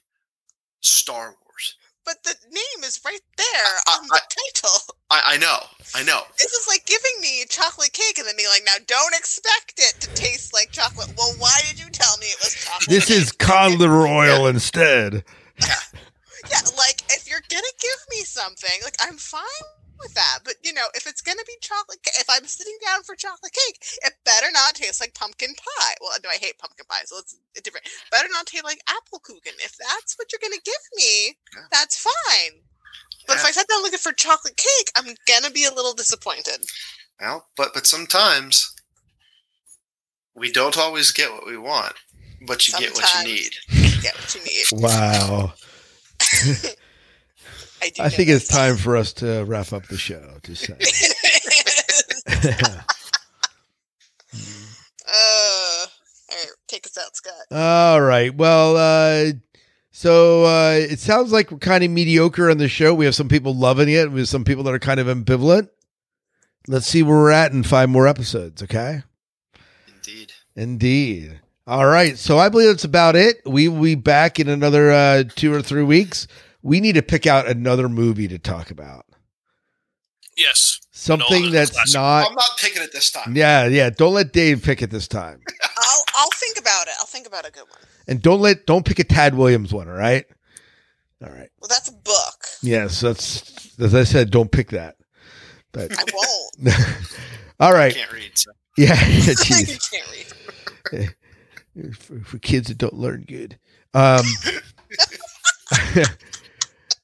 Star 0.81 1.35
Wars. 1.45 1.75
but 2.05 2.21
the 2.23 2.35
name 2.51 2.83
is 2.83 2.99
right 3.05 3.21
there 3.37 3.45
I- 3.87 3.97
on 4.01 4.07
the 4.07 4.21
title. 4.29 4.95
I, 5.09 5.21
I 5.35 5.37
know, 5.37 5.57
I 5.95 6.03
know. 6.03 6.21
This 6.39 6.51
is 6.53 6.67
like 6.67 6.85
giving 6.85 7.11
me 7.21 7.45
chocolate 7.47 7.93
cake 7.93 8.17
and 8.17 8.27
then 8.27 8.35
being 8.35 8.49
like, 8.49 8.63
now 8.65 8.83
don't 8.87 9.13
expect 9.15 9.73
it 9.77 10.01
to 10.01 10.13
taste 10.15 10.53
like 10.53 10.71
chocolate. 10.71 11.13
Well, 11.17 11.33
why 11.37 11.57
did 11.69 11.79
you 11.79 11.89
tell 11.91 12.17
me 12.17 12.25
it 12.27 12.37
was 12.39 12.55
chocolate? 12.55 12.89
This 12.89 13.05
cake? 13.07 13.17
is 13.17 13.31
cod 13.31 13.79
oil 13.81 14.47
instead. 14.47 15.23
Yeah. 15.61 15.75
Yeah, 16.49 16.57
like 16.77 17.03
if 17.09 17.29
you're 17.29 17.43
gonna 17.49 17.61
give 17.79 17.99
me 18.09 18.17
something, 18.23 18.71
like 18.83 18.95
I'm 18.99 19.15
fine 19.15 19.41
with 20.03 20.13
that. 20.13 20.39
But 20.43 20.55
you 20.63 20.73
know, 20.73 20.85
if 20.93 21.07
it's 21.07 21.21
gonna 21.21 21.43
be 21.47 21.55
chocolate, 21.61 21.99
ca- 22.03 22.19
if 22.19 22.27
I'm 22.29 22.45
sitting 22.45 22.77
down 22.85 23.03
for 23.03 23.15
chocolate 23.15 23.53
cake, 23.53 23.79
it 24.03 24.13
better 24.25 24.47
not 24.51 24.75
taste 24.75 25.01
like 25.01 25.15
pumpkin 25.15 25.53
pie. 25.55 25.95
Well, 26.01 26.11
no, 26.23 26.29
I 26.29 26.37
hate 26.39 26.59
pumpkin 26.59 26.85
pie, 26.89 27.01
so 27.05 27.17
it's 27.19 27.35
different. 27.63 27.87
Better 28.11 28.27
not 28.31 28.45
taste 28.45 28.63
like 28.63 28.81
apple 28.87 29.19
kuchen. 29.19 29.55
If 29.63 29.75
that's 29.77 30.17
what 30.17 30.31
you're 30.31 30.43
gonna 30.43 30.61
give 30.63 30.83
me, 30.95 31.37
Yeah. 31.55 31.65
that's 31.71 31.97
fine. 31.97 32.61
But 33.25 33.37
if 33.37 33.45
I 33.45 33.51
sat 33.51 33.67
down 33.69 33.81
looking 33.81 33.99
for 33.99 34.11
chocolate 34.11 34.57
cake, 34.57 34.91
I'm 34.95 35.15
gonna 35.27 35.49
be 35.51 35.63
a 35.65 35.73
little 35.73 35.93
disappointed. 35.93 36.65
Well, 37.21 37.47
but 37.55 37.73
but 37.73 37.87
sometimes 37.87 38.73
we 40.35 40.51
don't 40.51 40.77
always 40.77 41.11
get 41.11 41.31
what 41.31 41.45
we 41.47 41.57
want, 41.57 41.93
but 42.45 42.67
you 42.67 42.73
get 42.77 42.91
what 42.93 43.01
you 43.01 43.07
Sometimes. 43.07 43.25
need. 43.25 44.01
Get 44.01 44.15
what 44.15 44.35
you 44.35 44.43
need. 44.43 44.65
Wow. 44.73 45.53
I 47.83 47.89
do. 47.89 48.01
I 48.01 48.09
think 48.09 48.29
it's 48.29 48.47
time 48.47 48.77
for 48.77 48.95
us 48.95 49.11
to 49.13 49.43
wrap 49.43 49.73
up 49.73 49.87
the 49.87 49.97
show. 49.97 50.37
Just 50.43 50.65
saying. 50.65 50.79
uh, 55.05 55.85
all 56.31 56.37
right, 56.37 56.47
take 56.69 56.85
us 56.85 56.97
out, 56.97 57.13
Scott. 57.13 57.33
All 57.51 57.99
right. 57.99 58.33
Well, 58.33 58.77
uh, 58.77 59.33
so 59.91 60.45
uh, 60.45 60.77
it 60.79 60.99
sounds 60.99 61.33
like 61.33 61.51
we're 61.51 61.57
kind 61.57 61.83
of 61.83 61.91
mediocre 61.91 62.49
on 62.49 62.57
the 62.57 62.69
show. 62.69 62.93
We 62.93 63.03
have 63.03 63.15
some 63.15 63.27
people 63.27 63.53
loving 63.53 63.89
it. 63.89 64.09
We 64.09 64.21
have 64.21 64.29
some 64.29 64.45
people 64.45 64.63
that 64.63 64.73
are 64.73 64.79
kind 64.79 65.01
of 65.01 65.07
ambivalent. 65.07 65.67
Let's 66.69 66.87
see 66.87 67.03
where 67.03 67.17
we're 67.17 67.31
at 67.31 67.51
in 67.51 67.63
five 67.63 67.89
more 67.89 68.07
episodes. 68.07 68.63
Okay. 68.63 69.03
Indeed. 69.93 70.31
Indeed. 70.55 71.41
All 71.67 71.85
right. 71.85 72.17
So 72.17 72.37
I 72.37 72.47
believe 72.47 72.69
that's 72.69 72.85
about 72.85 73.17
it. 73.17 73.41
We 73.45 73.67
will 73.67 73.81
be 73.81 73.95
back 73.95 74.39
in 74.39 74.47
another 74.47 74.89
uh, 74.89 75.23
two 75.35 75.53
or 75.53 75.61
three 75.61 75.83
weeks. 75.83 76.27
We 76.63 76.79
need 76.79 76.93
to 76.93 77.01
pick 77.03 77.27
out 77.27 77.47
another 77.47 77.87
movie 77.89 78.27
to 78.29 78.39
talk 78.39 78.71
about. 78.71 79.05
Yes. 80.37 80.79
Something 80.91 81.43
No, 81.43 81.49
that's 81.51 81.71
classic. 81.71 81.93
not. 81.93 82.29
I'm 82.29 82.35
not 82.35 82.49
picking 82.59 82.81
it 82.81 82.91
this 82.91 83.11
time. 83.11 83.35
Yeah, 83.35 83.67
yeah. 83.67 83.89
Don't 83.91 84.13
let 84.13 84.31
Dave 84.33 84.63
pick 84.63 84.81
it 84.81 84.89
this 84.89 85.07
time. 85.07 85.41
I'll 85.77 86.03
I'll 86.15 86.29
think 86.35 86.57
about 86.59 86.87
it. 86.87 86.93
I'll 86.99 87.05
think 87.05 87.27
about 87.27 87.47
a 87.47 87.51
good 87.51 87.63
one. 87.69 87.79
And 88.07 88.21
don't 88.21 88.39
let 88.39 88.65
don't 88.65 88.85
pick 88.85 88.99
a 88.99 89.03
Tad 89.03 89.35
Williams 89.35 89.73
one, 89.73 89.87
all 89.89 89.95
right? 89.95 90.25
All 91.23 91.29
right. 91.29 91.49
Well, 91.59 91.67
that's 91.69 91.89
a 91.89 91.93
book. 91.93 92.45
Yes, 92.61 93.01
that's 93.01 93.77
as 93.79 93.93
I 93.93 94.03
said, 94.03 94.31
don't 94.31 94.51
pick 94.51 94.69
that. 94.71 94.95
But 95.71 95.91
I 95.91 96.03
won't. 96.13 96.75
all 97.59 97.75
I 97.75 97.91
can't 97.91 98.11
read. 98.11 98.31
So. 98.37 98.51
Yeah, 98.77 98.93
I 98.95 99.35
can't 99.43 99.87
read. 100.91 101.15
For, 101.95 102.19
for 102.21 102.39
kids 102.39 102.69
that 102.69 102.79
don't 102.79 102.93
learn 102.95 103.23
good. 103.27 103.59
Um 103.93 104.23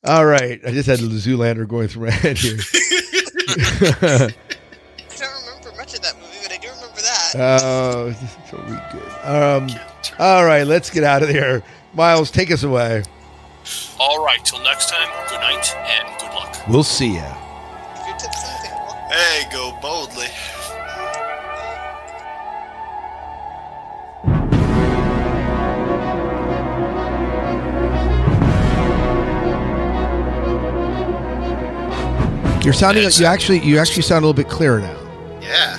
All 0.05 0.25
right. 0.25 0.59
I 0.65 0.71
just 0.71 0.87
had 0.87 0.99
the 0.99 1.07
Zoolander 1.07 1.67
going 1.67 1.87
through 1.87 2.05
my 2.07 2.11
head 2.11 2.37
here. 2.37 2.57
I 3.49 4.31
don't 5.17 5.45
remember 5.45 5.75
much 5.77 5.93
of 5.93 6.01
that 6.01 6.15
movie, 6.19 6.37
but 6.43 6.51
I 6.53 6.57
do 6.57 6.69
remember 6.69 7.01
that. 7.01 7.33
Oh, 7.35 8.13
so 8.49 8.57
we 8.67 8.99
good. 8.99 9.11
Um 9.23 9.69
all 10.17 10.45
right, 10.45 10.63
let's 10.65 10.89
get 10.89 11.03
out 11.03 11.23
of 11.23 11.29
here. 11.29 11.63
Miles, 11.93 12.31
take 12.31 12.51
us 12.51 12.63
away. 12.63 13.03
All 13.99 14.23
right. 14.23 14.43
Till 14.43 14.61
next 14.63 14.89
time. 14.89 15.09
Good 15.29 15.39
night 15.39 15.75
and 15.75 16.19
good 16.19 16.33
luck. 16.33 16.55
We'll 16.67 16.83
see 16.83 17.15
ya. 17.15 17.35
If 17.95 18.07
your 18.07 18.17
tips 18.17 18.43
on 18.43 18.61
the. 18.61 19.15
Hey, 19.15 19.43
go 19.51 19.77
boldly. 19.81 20.27
You're 32.63 32.73
sounding 32.73 33.05
Like, 33.05 33.17
you 33.19 33.25
actually 33.25 33.59
you 33.59 33.77
actually 33.79 34.01
sound 34.03 34.23
a 34.23 34.27
little 34.27 34.33
bit 34.43 34.49
clearer 34.49 34.81
now. 34.81 35.39
Yeah. 35.41 35.77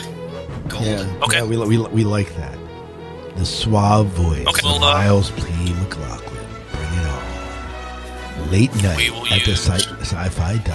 Gold. 0.68 0.84
Yeah. 0.84 1.18
Okay. 1.24 1.38
Yeah, 1.38 1.44
we, 1.44 1.56
we, 1.58 1.78
we 1.88 2.04
like 2.04 2.34
that. 2.36 2.58
The 3.36 3.44
suave 3.44 4.06
voice 4.08 4.46
Okay, 4.46 4.66
of 4.66 4.80
well, 4.80 4.84
uh, 4.84 4.94
Miles 4.94 5.30
P. 5.30 5.42
McLaughlin. 5.74 6.44
Bring 6.72 6.92
it 6.94 7.06
on. 7.06 8.50
Late 8.50 8.74
night 8.82 9.10
at 9.30 9.44
the 9.44 9.52
sci- 9.56 9.94
sci-fi 10.00 10.56
diner. 10.56 10.74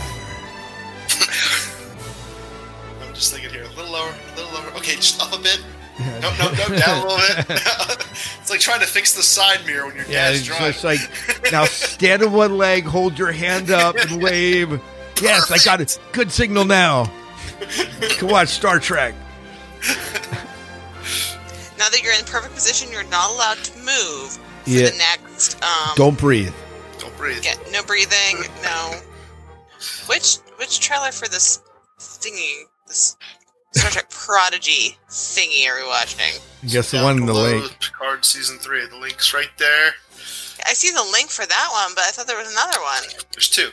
I'm 3.01 3.13
just 3.13 3.33
thinking 3.33 3.49
here. 3.49 3.63
A 3.63 3.69
little 3.69 3.91
lower, 3.91 4.13
a 4.33 4.35
little 4.35 4.53
lower. 4.53 4.71
Okay, 4.77 4.95
just 4.95 5.19
up 5.21 5.33
a 5.33 5.41
bit. 5.41 5.59
No, 5.99 6.29
no, 6.37 6.51
no, 6.51 6.77
down 6.77 7.05
a 7.05 7.07
little 7.07 7.17
bit. 7.17 7.45
it's 8.41 8.49
like 8.51 8.59
trying 8.59 8.81
to 8.81 8.87
fix 8.87 9.13
the 9.15 9.23
side 9.23 9.65
mirror 9.65 9.87
when 9.87 9.95
your 9.95 10.05
Yeah, 10.05 10.29
it's 10.29 10.43
just 10.43 10.83
like 10.83 10.99
now 11.51 11.65
stand 11.65 12.21
on 12.23 12.31
one 12.31 12.57
leg, 12.57 12.85
hold 12.85 13.17
your 13.17 13.31
hand 13.31 13.71
up, 13.71 13.95
and 13.95 14.21
wave. 14.21 14.79
Yes, 15.21 15.49
I 15.51 15.57
got 15.63 15.81
it. 15.81 15.97
Good 16.11 16.31
signal 16.31 16.65
now. 16.65 17.11
Can 18.17 18.27
watch 18.27 18.49
Star 18.49 18.79
Trek. 18.79 19.13
Now 21.77 21.89
that 21.89 22.01
you're 22.03 22.13
in 22.13 22.25
perfect 22.25 22.53
position, 22.55 22.91
you're 22.91 23.03
not 23.05 23.31
allowed 23.31 23.57
to 23.57 23.77
move 23.79 24.31
for 24.63 24.69
Yeah. 24.69 24.89
the 24.89 24.97
next. 24.97 25.61
Um, 25.63 25.91
Don't 25.95 26.17
breathe. 26.17 26.53
Don't 26.99 27.15
breathe. 27.17 27.43
Yeah, 27.43 27.55
no 27.71 27.83
breathing. 27.83 28.43
No. 28.63 29.01
Which 30.07 30.37
which 30.57 30.79
trailer 30.79 31.11
for 31.11 31.27
this 31.27 31.59
thingy? 31.99 32.63
This 32.87 33.17
Star 33.75 33.91
Trek 33.91 34.09
Prodigy 34.09 34.97
thingy 35.09 35.67
are 35.67 35.75
we 35.81 35.87
watching? 35.87 36.41
I 36.63 36.67
guess 36.67 36.91
the 36.91 37.03
one 37.03 37.17
in 37.17 37.25
the 37.25 37.33
below, 37.33 37.57
link. 37.57 37.79
Picard 37.79 38.23
season 38.25 38.57
three. 38.59 38.85
The 38.87 38.95
link's 38.97 39.33
right 39.33 39.51
there. 39.57 39.91
I 40.65 40.73
see 40.73 40.91
the 40.91 41.03
link 41.11 41.29
for 41.29 41.45
that 41.45 41.69
one, 41.71 41.93
but 41.93 42.05
I 42.05 42.11
thought 42.11 42.25
there 42.27 42.37
was 42.37 42.51
another 42.51 42.79
one. 42.81 43.03
There's 43.33 43.49
two. 43.49 43.69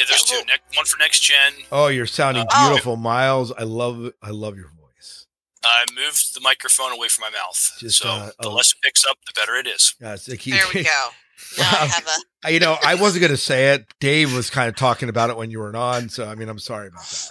Yeah, 0.00 0.06
there's 0.08 0.22
two. 0.22 0.36
Ne- 0.46 0.54
one 0.76 0.86
for 0.86 0.98
next 0.98 1.20
gen. 1.20 1.52
Oh, 1.70 1.88
you're 1.88 2.06
sounding 2.06 2.46
Oh. 2.50 2.68
beautiful, 2.68 2.96
Miles. 2.96 3.52
I 3.52 3.64
love 3.64 4.12
I 4.22 4.30
love 4.30 4.56
your 4.56 4.68
voice. 4.68 5.26
I 5.62 5.84
moved 5.94 6.34
the 6.34 6.40
microphone 6.40 6.90
away 6.92 7.08
from 7.08 7.22
my 7.30 7.38
mouth, 7.38 7.72
Just, 7.78 7.98
so 7.98 8.08
uh, 8.08 8.30
the 8.40 8.48
oh. 8.48 8.54
less 8.54 8.72
it 8.72 8.78
picks 8.82 9.04
up, 9.04 9.18
the 9.26 9.34
better 9.38 9.54
it 9.56 9.66
is. 9.66 9.94
Yeah, 10.00 10.14
it's 10.14 10.26
like 10.26 10.40
he- 10.40 10.52
There 10.52 10.64
we 10.74 10.84
go. 10.84 10.90
Now 11.58 11.64
I 11.64 11.86
have 11.86 12.06
a. 12.06 12.10
I- 12.46 12.50
you 12.50 12.60
know, 12.60 12.76
I 12.82 12.94
wasn't 12.94 13.20
going 13.22 13.30
to 13.32 13.36
say 13.36 13.74
it. 13.74 13.86
Dave 14.00 14.34
was 14.34 14.48
kind 14.50 14.68
of 14.68 14.76
talking 14.76 15.08
about 15.10 15.28
it 15.30 15.36
when 15.36 15.50
you 15.50 15.58
weren't 15.58 15.76
on, 15.76 16.08
so 16.08 16.26
I 16.28 16.34
mean, 16.34 16.48
I'm 16.48 16.58
sorry 16.58 16.88
about 16.88 17.02
that. 17.04 17.30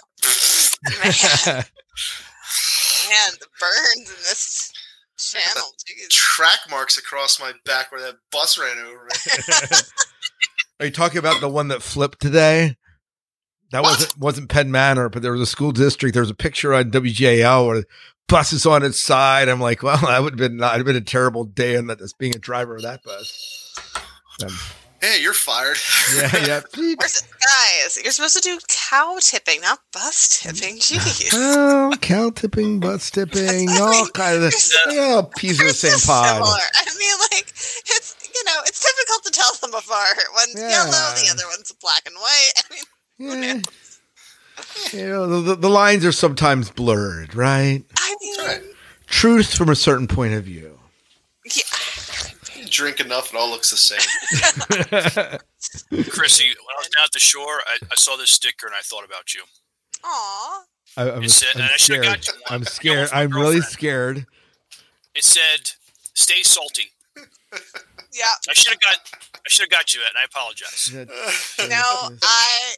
Man, 3.08 3.30
the 3.40 3.46
burns 3.58 4.08
in 4.10 4.16
this 4.22 4.72
channel. 5.18 5.68
Jeez. 5.84 6.08
Track 6.10 6.58
marks 6.70 6.96
across 6.98 7.40
my 7.40 7.52
back 7.64 7.90
where 7.92 8.00
that 8.02 8.16
bus 8.30 8.58
ran 8.58 8.78
over 8.78 9.04
me. 9.04 9.76
Are 10.80 10.86
you 10.86 10.90
talking 10.92 11.18
about 11.18 11.40
the 11.40 11.48
one 11.48 11.68
that 11.68 11.82
flipped 11.82 12.20
today? 12.20 12.76
That 13.72 13.82
What? 13.82 13.90
wasn't 13.98 14.18
wasn't 14.18 14.48
Penn 14.48 14.70
Manor, 14.70 15.08
but 15.08 15.22
there 15.22 15.32
was 15.32 15.40
a 15.42 15.46
school 15.46 15.72
district. 15.72 16.14
There 16.14 16.22
was 16.22 16.30
a 16.30 16.34
picture 16.34 16.74
on 16.74 16.90
WGAL 16.90 17.66
where 17.66 17.76
the 17.80 17.86
bus 18.28 18.52
is 18.52 18.66
on 18.66 18.82
its 18.82 18.98
side. 18.98 19.48
I'm 19.48 19.60
like, 19.60 19.82
well, 19.82 19.98
that 19.98 20.22
would 20.22 20.32
have 20.40 20.50
been 20.50 20.62
I'd 20.62 20.78
have 20.78 20.86
been 20.86 20.96
a 20.96 21.00
terrible 21.00 21.44
day 21.44 21.74
in 21.74 21.86
that 21.88 22.00
as 22.00 22.12
being 22.12 22.34
a 22.34 22.38
driver 22.38 22.76
of 22.76 22.82
that 22.82 23.02
bus. 23.04 23.74
Um, 24.42 24.48
hey, 25.02 25.20
you're 25.20 25.34
fired. 25.34 25.76
yeah, 26.16 26.46
yeah. 26.46 26.60
Where's 26.96 27.18
it- 27.22 27.26
Guys, 27.40 27.98
you're 28.02 28.12
supposed 28.12 28.36
to 28.36 28.42
do 28.42 28.58
cow 28.68 29.16
tipping, 29.20 29.60
not 29.62 29.78
bus 29.92 30.40
tipping. 30.42 30.76
Jeez. 30.78 31.30
Oh, 31.32 31.90
cow 32.00 32.30
tipping, 32.30 32.78
bus 32.80 33.10
tipping, 33.10 33.68
all 33.80 34.06
kind 34.08 34.42
of 34.44 34.54
all 34.98 35.22
pieces 35.24 35.58
of 35.60 35.66
the 35.66 35.72
They're 35.72 35.72
same 35.72 35.98
so 35.98 36.12
pod. 36.12 36.26
similar. 36.36 36.58
I 36.76 36.84
mean, 36.98 37.14
like 37.32 37.48
it's 37.50 38.16
you 38.34 38.44
know 38.44 38.60
it's 38.66 38.80
difficult 38.84 39.24
to 39.24 39.30
tell 39.30 39.52
them 39.70 39.80
apart. 39.86 40.18
One's 40.34 40.54
yellow, 40.54 40.90
the 40.90 41.28
other 41.30 41.44
one's 41.48 41.72
black 41.72 42.02
and 42.06 42.14
white. 42.16 42.52
I 43.20 43.22
mean, 43.40 43.42
Yeah. 43.42 43.60
You 44.92 45.08
know, 45.08 45.26
the, 45.26 45.40
the, 45.40 45.54
the 45.56 45.70
lines 45.70 46.04
are 46.04 46.12
sometimes 46.12 46.70
blurred, 46.70 47.34
right? 47.34 47.82
I 47.98 48.16
mean, 48.20 48.38
right. 48.46 48.62
Truth 49.06 49.56
from 49.56 49.70
a 49.70 49.74
certain 49.74 50.06
point 50.06 50.34
of 50.34 50.44
view. 50.44 50.78
yeah. 51.46 51.62
You 52.56 52.66
drink 52.66 53.00
enough, 53.00 53.32
it 53.32 53.36
all 53.38 53.48
looks 53.50 53.70
the 53.70 53.78
same. 53.78 54.00
Chrissy, 56.10 56.44
when 56.48 56.56
I 56.56 56.78
was 56.78 56.88
down 56.94 57.04
at 57.04 57.12
the 57.12 57.18
shore, 57.20 57.60
I, 57.66 57.78
I 57.90 57.94
saw 57.94 58.16
this 58.16 58.30
sticker 58.32 58.66
and 58.66 58.74
I 58.76 58.80
thought 58.82 59.04
about 59.04 59.32
you. 59.34 59.40
Aw. 60.04 60.62
I, 60.98 61.10
I'm, 61.10 61.22
It 61.22 61.30
said- 61.30 61.56
I'm 61.56 61.62
I 61.72 61.76
scared. 61.78 62.04
you. 62.04 62.10
I'm 62.10 62.16
I 62.16 62.16
got 62.18 62.50
one 62.50 62.64
scared. 62.66 63.08
I'm 63.14 63.30
really 63.30 63.60
scared. 63.62 64.26
It 65.14 65.24
said, 65.24 65.70
"Stay 66.14 66.42
salty." 66.42 66.92
Yeah. 68.12 68.24
I 68.48 68.52
should 68.54 68.72
have 68.72 68.80
got. 68.80 68.98
I 69.46 69.48
should 69.48 69.62
have 69.64 69.70
got 69.70 69.94
you 69.94 70.00
it, 70.02 70.08
and 70.10 70.18
I 70.18 70.24
apologize. 70.24 70.90
No, 71.68 72.16
I. 72.22 72.74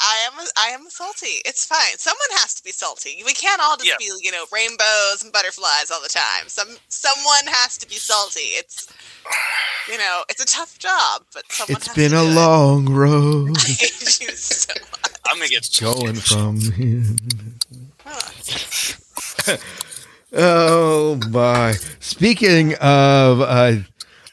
I 0.00 0.26
am 0.26 0.32
I 0.56 0.68
am 0.70 0.88
salty. 0.88 1.42
It's 1.44 1.66
fine. 1.66 1.98
Someone 1.98 2.18
has 2.40 2.54
to 2.54 2.64
be 2.64 2.72
salty. 2.72 3.22
We 3.26 3.34
can't 3.34 3.60
all 3.62 3.76
just 3.76 3.88
Yeah. 3.88 3.96
be, 3.98 4.10
you 4.22 4.32
know, 4.32 4.46
rainbows 4.50 5.22
and 5.22 5.30
butterflies 5.30 5.90
all 5.92 6.00
the 6.02 6.08
time. 6.08 6.48
Some 6.48 6.76
someone 6.88 7.46
has 7.46 7.76
to 7.78 7.86
be 7.86 7.96
salty. 7.96 8.56
It's 8.56 8.88
You 9.88 9.98
know, 9.98 10.24
it's 10.30 10.42
a 10.42 10.46
tough 10.46 10.78
job, 10.78 11.24
but 11.34 11.44
someone 11.52 11.76
It's 11.76 11.86
has 11.88 11.94
been 11.94 12.10
to 12.12 12.16
a 12.20 12.22
do 12.24 12.30
it. 12.30 12.34
long 12.34 12.86
road 12.92 13.56
I 13.58 13.60
hate 13.68 14.20
you 14.22 14.34
so 14.34 14.72
much. 14.80 15.12
I'm 15.30 15.36
gonna 15.36 15.48
get 15.48 15.68
going 15.80 16.14
from 16.16 16.58
here. 16.72 17.04
Oh 20.34 21.20
my! 21.30 21.74
Speaking 22.00 22.74
of, 22.76 23.40
uh, 23.42 23.74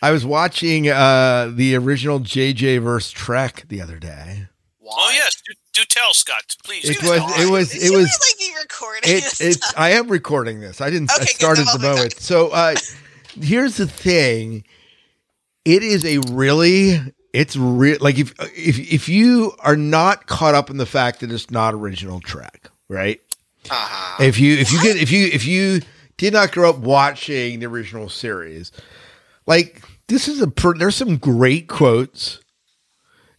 I 0.02 0.12
was 0.12 0.26
watching 0.26 0.88
uh, 0.89 1.52
the 1.54 1.76
original 1.76 2.20
JJ 2.20 2.82
verse 2.82 3.12
Trek 3.12 3.66
the 3.68 3.82
other 3.82 4.00
day. 4.00 4.47
Oh 4.91 5.12
yes, 5.14 5.41
do, 5.45 5.54
do 5.74 5.86
tell 5.86 6.14
Scott, 6.14 6.56
please. 6.64 6.89
It 6.89 7.00
do 7.00 7.08
was. 7.10 7.22
It 7.39 7.52
was. 7.52 7.72
Should 7.72 7.84
It 7.84 7.91
was. 7.95 8.08
like 8.08 8.39
be 8.39 8.54
recording 8.60 9.02
It, 9.04 9.22
this 9.24 9.41
it's. 9.41 9.58
stuff? 9.58 9.74
I 9.78 9.91
am 9.91 10.08
recording 10.08 10.62
this. 10.62 10.82
I 10.82 10.89
didn't. 10.89 11.12
Okay, 11.12 11.26
good. 11.26 11.30
started 11.30 11.66
the 11.74 11.80
my 11.80 11.89
moment. 11.93 12.20
So 12.20 12.50
uh, 12.50 12.76
here's 13.39 13.78
the 13.78 13.88
thing. 13.88 14.64
It 15.66 15.84
is 15.84 16.06
a 16.06 16.20
really. 16.32 17.00
It's 17.34 17.56
real. 17.56 17.97
Like 18.02 18.18
if 18.18 18.34
if 18.58 18.80
if 18.91 19.08
you 19.10 19.54
are 19.60 19.76
not 19.78 20.26
caught 20.26 20.56
up 20.56 20.72
in 20.72 20.78
the 20.78 20.88
fact 20.88 21.20
that 21.20 21.32
it's 21.32 21.52
not 21.52 21.76
original 21.76 22.20
Trek, 22.20 22.72
right? 22.88 23.22
Uh-huh. 23.70 24.24
If 24.24 24.39
you 24.39 24.58
if 24.58 24.72
you 24.72 24.82
get 24.82 24.97
if 24.97 25.12
you 25.12 25.28
if 25.28 25.45
you 25.45 25.82
did 26.18 26.34
not 26.34 26.52
grow 26.52 26.72
up 26.72 26.80
watching 26.80 27.60
the 27.60 27.68
original 27.68 28.10
series, 28.10 28.72
like 29.45 29.84
this 30.10 30.28
is 30.28 30.41
a 30.41 30.47
per, 30.47 30.74
there's 30.74 30.95
some 30.95 31.18
great 31.18 31.68
quotes. 31.68 32.39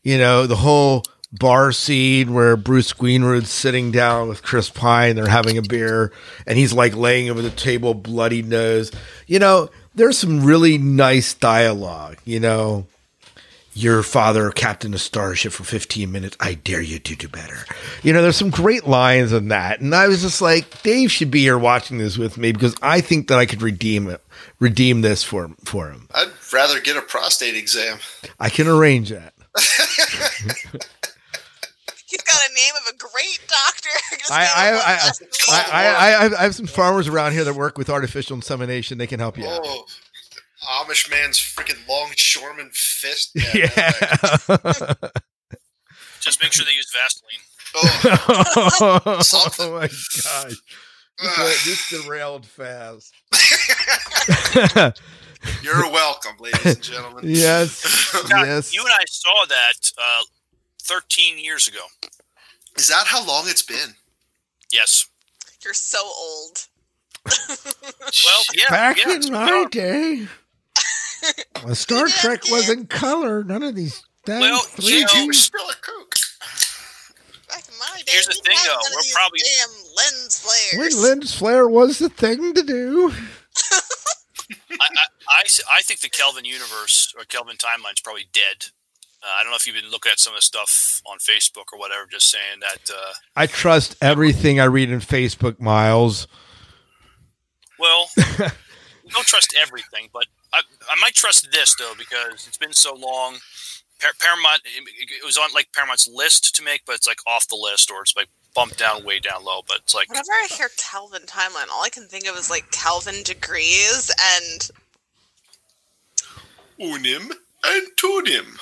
You 0.03 0.17
know 0.17 0.47
the 0.47 0.57
whole 0.57 1.05
bar 1.33 1.73
scene 1.73 2.33
where 2.35 2.57
Bruce 2.57 2.93
Greenwood's 2.93 3.51
sitting 3.51 3.93
down 3.93 4.29
with 4.29 4.43
Chris 4.43 4.71
Pine, 4.71 5.15
they're 5.15 5.29
having 5.29 5.59
a 5.59 5.63
beer, 5.63 6.13
and 6.47 6.59
he's 6.59 6.73
like 6.73 6.97
laying 6.97 7.31
over 7.31 7.43
the 7.43 7.51
table, 7.51 7.95
bloody 7.95 8.43
nose. 8.43 8.91
You 9.27 9.39
know, 9.39 9.69
there's 9.95 10.19
some 10.19 10.45
really 10.45 10.79
nice 10.79 11.35
dialogue. 11.35 12.19
You 12.25 12.41
know, 12.41 12.87
your 13.73 14.03
father 14.03 14.51
captained 14.51 14.95
a 14.95 14.99
starship 14.99 15.53
for 15.53 15.65
15 15.65 16.11
minutes. 16.11 16.37
I 16.41 16.55
dare 16.55 16.83
you 16.83 16.99
to 16.99 17.17
do 17.17 17.29
better. 17.29 17.59
You 18.03 18.13
know, 18.13 18.23
there's 18.23 18.37
some 18.37 18.51
great 18.51 18.87
lines 18.87 19.33
in 19.33 19.49
that. 19.49 19.81
And 19.81 19.95
I 19.95 20.09
was 20.09 20.23
just 20.23 20.43
like, 20.43 20.83
Dave 20.83 21.13
should 21.13 21.31
be 21.31 21.41
here 21.41 21.59
watching 21.59 21.99
this 21.99 22.19
with 22.19 22.37
me 22.37 22.53
because 22.53 22.75
I 22.83 23.01
think 23.01 23.29
that 23.29 23.39
I 23.39 23.47
could 23.47 23.63
redeem 23.63 24.09
it, 24.09 24.23
redeem 24.61 25.01
this 25.01 25.25
for, 25.25 25.51
for 25.65 25.91
him. 25.91 26.09
I'd 26.15 26.31
rather 26.53 26.81
get 26.81 26.97
a 26.97 27.03
prostate 27.03 27.57
exam. 27.57 27.99
I 28.39 28.49
can 28.49 28.69
arrange 28.69 29.09
that. 29.09 29.35
He's 32.07 32.23
got 32.23 32.41
a 32.43 32.55
name 32.55 32.73
of 32.77 32.93
a 32.95 32.97
great 32.97 33.41
doctor. 33.49 33.89
Just 34.19 34.33
I, 34.33 34.45
I, 34.45 34.71
I. 34.73 35.01
I, 35.49 35.65
I, 35.73 36.27
I, 36.27 36.39
I 36.39 36.43
have 36.43 36.55
some 36.55 36.67
farmers 36.67 37.09
around 37.09 37.33
here 37.33 37.45
that 37.45 37.55
work 37.55 37.79
with 37.79 37.89
artificial 37.89 38.37
insemination. 38.37 38.99
They 38.99 39.07
can 39.07 39.21
help 39.21 39.39
you 39.39 39.47
out. 39.47 39.61
Oh, 39.65 39.87
Amish 40.65 41.11
man's 41.11 41.39
freaking 41.39 41.87
longshoreman 41.89 42.71
fist. 42.73 43.31
Yeah. 43.55 43.71
Yeah. 43.77 44.95
Just 46.21 46.43
make 46.43 46.53
sure 46.53 46.67
they 46.67 46.73
use 46.73 46.93
Vaseline. 46.93 47.41
Oh, 47.75 49.25
oh 49.59 49.73
my 49.81 49.87
gosh. 49.89 50.55
Ugh. 51.23 51.53
This 51.65 51.89
derailed 51.91 52.47
fast. 52.47 53.13
you're 55.63 55.91
welcome, 55.91 56.33
ladies 56.41 56.65
and 56.67 56.83
gentlemen. 56.83 57.25
yes. 57.27 57.73
Scott, 57.73 58.47
yes. 58.47 58.75
You 58.75 58.81
and 58.83 58.91
I 58.93 59.05
saw 59.07 59.45
that 59.49 59.93
uh, 59.99 60.23
13 60.83 61.39
years 61.39 61.69
ago. 61.69 61.81
Is 62.77 62.89
that 62.89 63.07
how 63.07 63.25
long 63.27 63.45
it's 63.47 63.63
been? 63.63 63.95
Yes. 64.73 65.07
You're 65.65 65.75
so 65.75 65.99
old. 66.03 66.67
Well, 67.27 68.43
yeah. 68.55 68.71
Back 68.71 68.97
yeah, 69.05 69.15
in 69.17 69.33
my 69.33 69.47
been- 69.47 69.69
day, 69.69 70.27
when 71.63 71.75
Star 71.75 72.09
Yeah, 72.09 72.15
Trek 72.21 72.49
yeah. 72.49 72.55
was 72.55 72.71
in 72.71 72.87
color. 72.87 73.45
None 73.45 73.63
of 73.63 73.75
these 73.75 74.03
things. 74.25 74.41
Well, 74.41 74.61
three 74.61 74.95
you 74.95 75.01
know, 75.27 75.31
still 75.33 75.69
a 75.69 75.75
kook. 75.83 76.15
Back 77.49 77.65
in 77.69 77.75
my 77.79 77.99
day, 78.07 78.13
Here's 78.13 78.27
the 78.27 78.41
thing, 78.45 78.57
though, 78.65 78.79
we're 78.95 79.03
probably- 79.13 79.41
damn 79.41 79.69
lens 79.71 79.90
flares. 80.41 80.95
When 80.95 81.03
lens 81.03 81.35
flare 81.35 81.69
was 81.69 81.99
the 81.99 82.09
thing 82.09 82.55
to 82.55 82.63
do. 82.63 83.13
I 85.31 85.43
I 85.71 85.83
think 85.83 86.01
the 86.01 86.09
Kelvin 86.09 86.45
universe 86.45 87.15
or 87.17 87.25
Kelvin 87.25 87.57
timeline 87.57 87.95
is 87.95 88.01
probably 88.01 88.27
dead. 88.33 88.67
Uh, 89.23 89.27
I 89.39 89.43
don't 89.43 89.53
know 89.53 89.57
if 89.57 89.67
you've 89.67 89.77
been 89.77 89.91
looking 89.91 90.11
at 90.11 90.19
some 90.19 90.33
of 90.33 90.39
the 90.39 90.43
stuff 90.43 91.03
on 91.07 91.19
Facebook 91.19 91.73
or 91.73 91.79
whatever, 91.79 92.07
just 92.11 92.31
saying 92.31 92.61
that. 92.61 92.91
Uh, 92.91 93.13
I 93.37 93.47
trust 93.47 93.97
everything 94.01 94.61
I 94.61 94.65
read 94.65 94.91
in 94.91 95.01
Facebook, 95.01 95.61
Miles. 95.61 96.27
well, 97.79 98.09
don't 98.17 99.27
trust 99.27 99.55
everything, 99.61 100.09
but 100.13 100.25
I, 100.55 100.63
I 100.89 100.95
might 101.01 101.15
trust 101.15 101.53
this 101.53 101.75
though 101.77 101.93
because 101.99 102.47
it's 102.47 102.57
been 102.59 102.73
so 102.73 102.95
long. 102.95 103.37
Paramount, 104.01 104.63
it 104.65 105.11
it 105.23 105.25
was 105.27 105.37
on 105.37 105.51
like 105.55 105.69
Paramount's 105.75 106.09
list 106.09 106.57
to 106.57 106.63
make, 106.63 106.83
but 106.87 106.95
it's 106.95 107.07
like 107.07 107.21
off 107.27 107.47
the 107.49 107.57
list 107.57 107.91
or 107.91 108.01
it's 108.01 108.17
like 108.17 108.29
bumped 108.55 108.79
down 108.79 109.05
way 109.05 109.19
down 109.21 109.45
low. 109.45 109.61
But 109.67 109.79
it's 109.85 109.95
like 109.95 110.09
Whenever 110.09 110.31
I 110.31 110.49
hear 110.51 110.69
Kelvin 110.77 111.23
timeline, 111.23 111.69
all 111.73 111.83
I 111.85 111.89
can 111.91 112.07
think 112.07 112.27
of 112.27 112.37
is 112.37 112.51
like 112.51 112.71
Kelvin 112.71 113.23
degrees 113.25 114.11
and 114.37 114.71
Unim 116.81 117.31
and 117.65 117.87
tunim. 117.97 118.57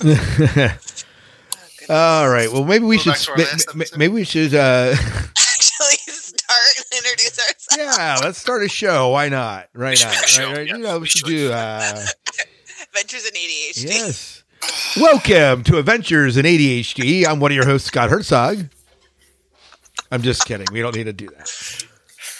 All 1.88 2.28
right. 2.28 2.50
Well, 2.52 2.64
maybe 2.64 2.84
we 2.84 2.96
Go 2.96 3.12
should. 3.12 3.12
back 3.12 3.36
ma- 3.38 3.42
last 3.44 3.66
ma- 3.74 3.80
episode. 3.82 3.98
maybe 3.98 4.14
we 4.14 4.24
should. 4.24 4.54
Uh, 4.54 4.94
actually 4.96 5.96
start 5.96 6.60
and 6.78 6.98
introduce 7.04 7.38
ourselves. 7.38 7.98
yeah, 7.98 8.16
let's 8.22 8.38
start 8.38 8.62
a 8.64 8.68
show. 8.68 9.10
Why 9.10 9.28
not? 9.28 9.68
Right 9.74 9.98
now. 10.00 10.10
make 10.10 10.18
Right, 10.38 10.56
right. 10.58 10.66
yeah, 10.68 10.74
you 10.76 10.82
know, 10.82 10.94
we 10.94 11.00
we 11.02 11.06
should 11.08 11.20
should. 11.20 11.26
do. 11.28 11.52
Uh, 11.52 12.04
Adventures 12.84 13.26
in 13.26 13.32
ADHD. 13.34 13.84
yes. 13.84 14.42
Welcome 14.96 15.64
to 15.64 15.78
Adventures 15.78 16.36
in 16.36 16.46
ADHD. 16.46 17.26
I'm 17.26 17.40
one 17.40 17.50
of 17.50 17.56
your 17.56 17.66
hosts, 17.66 17.88
Scott 17.88 18.10
Herzog. 18.10 18.68
I'm 20.12 20.20
just 20.20 20.44
kidding. 20.44 20.66
We 20.70 20.82
don't 20.82 20.94
need 20.94 21.04
to 21.04 21.12
do 21.14 21.26
that. 21.28 21.46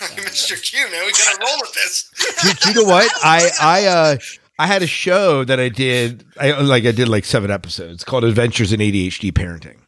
Mr. 0.03 0.63
Q, 0.63 0.79
man, 0.91 1.07
we 1.07 1.13
gotta 1.13 1.39
roll 1.41 1.57
with 1.61 1.73
this. 1.73 2.59
Do, 2.61 2.69
you 2.69 2.75
know 2.75 2.85
what? 2.85 3.11
I 3.25 3.51
I 3.61 3.87
uh 3.87 4.17
I 4.59 4.67
had 4.67 4.83
a 4.83 4.87
show 4.87 5.43
that 5.45 5.59
I 5.59 5.71
did. 5.71 6.25
I 6.39 6.61
like 6.61 6.85
I 6.85 6.93
did 6.93 7.09
like 7.09 7.25
seven 7.25 7.51
episodes 7.51 8.05
called 8.05 8.25
Adventures 8.25 8.75
in 8.75 8.81
ADHD 8.81 9.33
Parenting, 9.33 9.79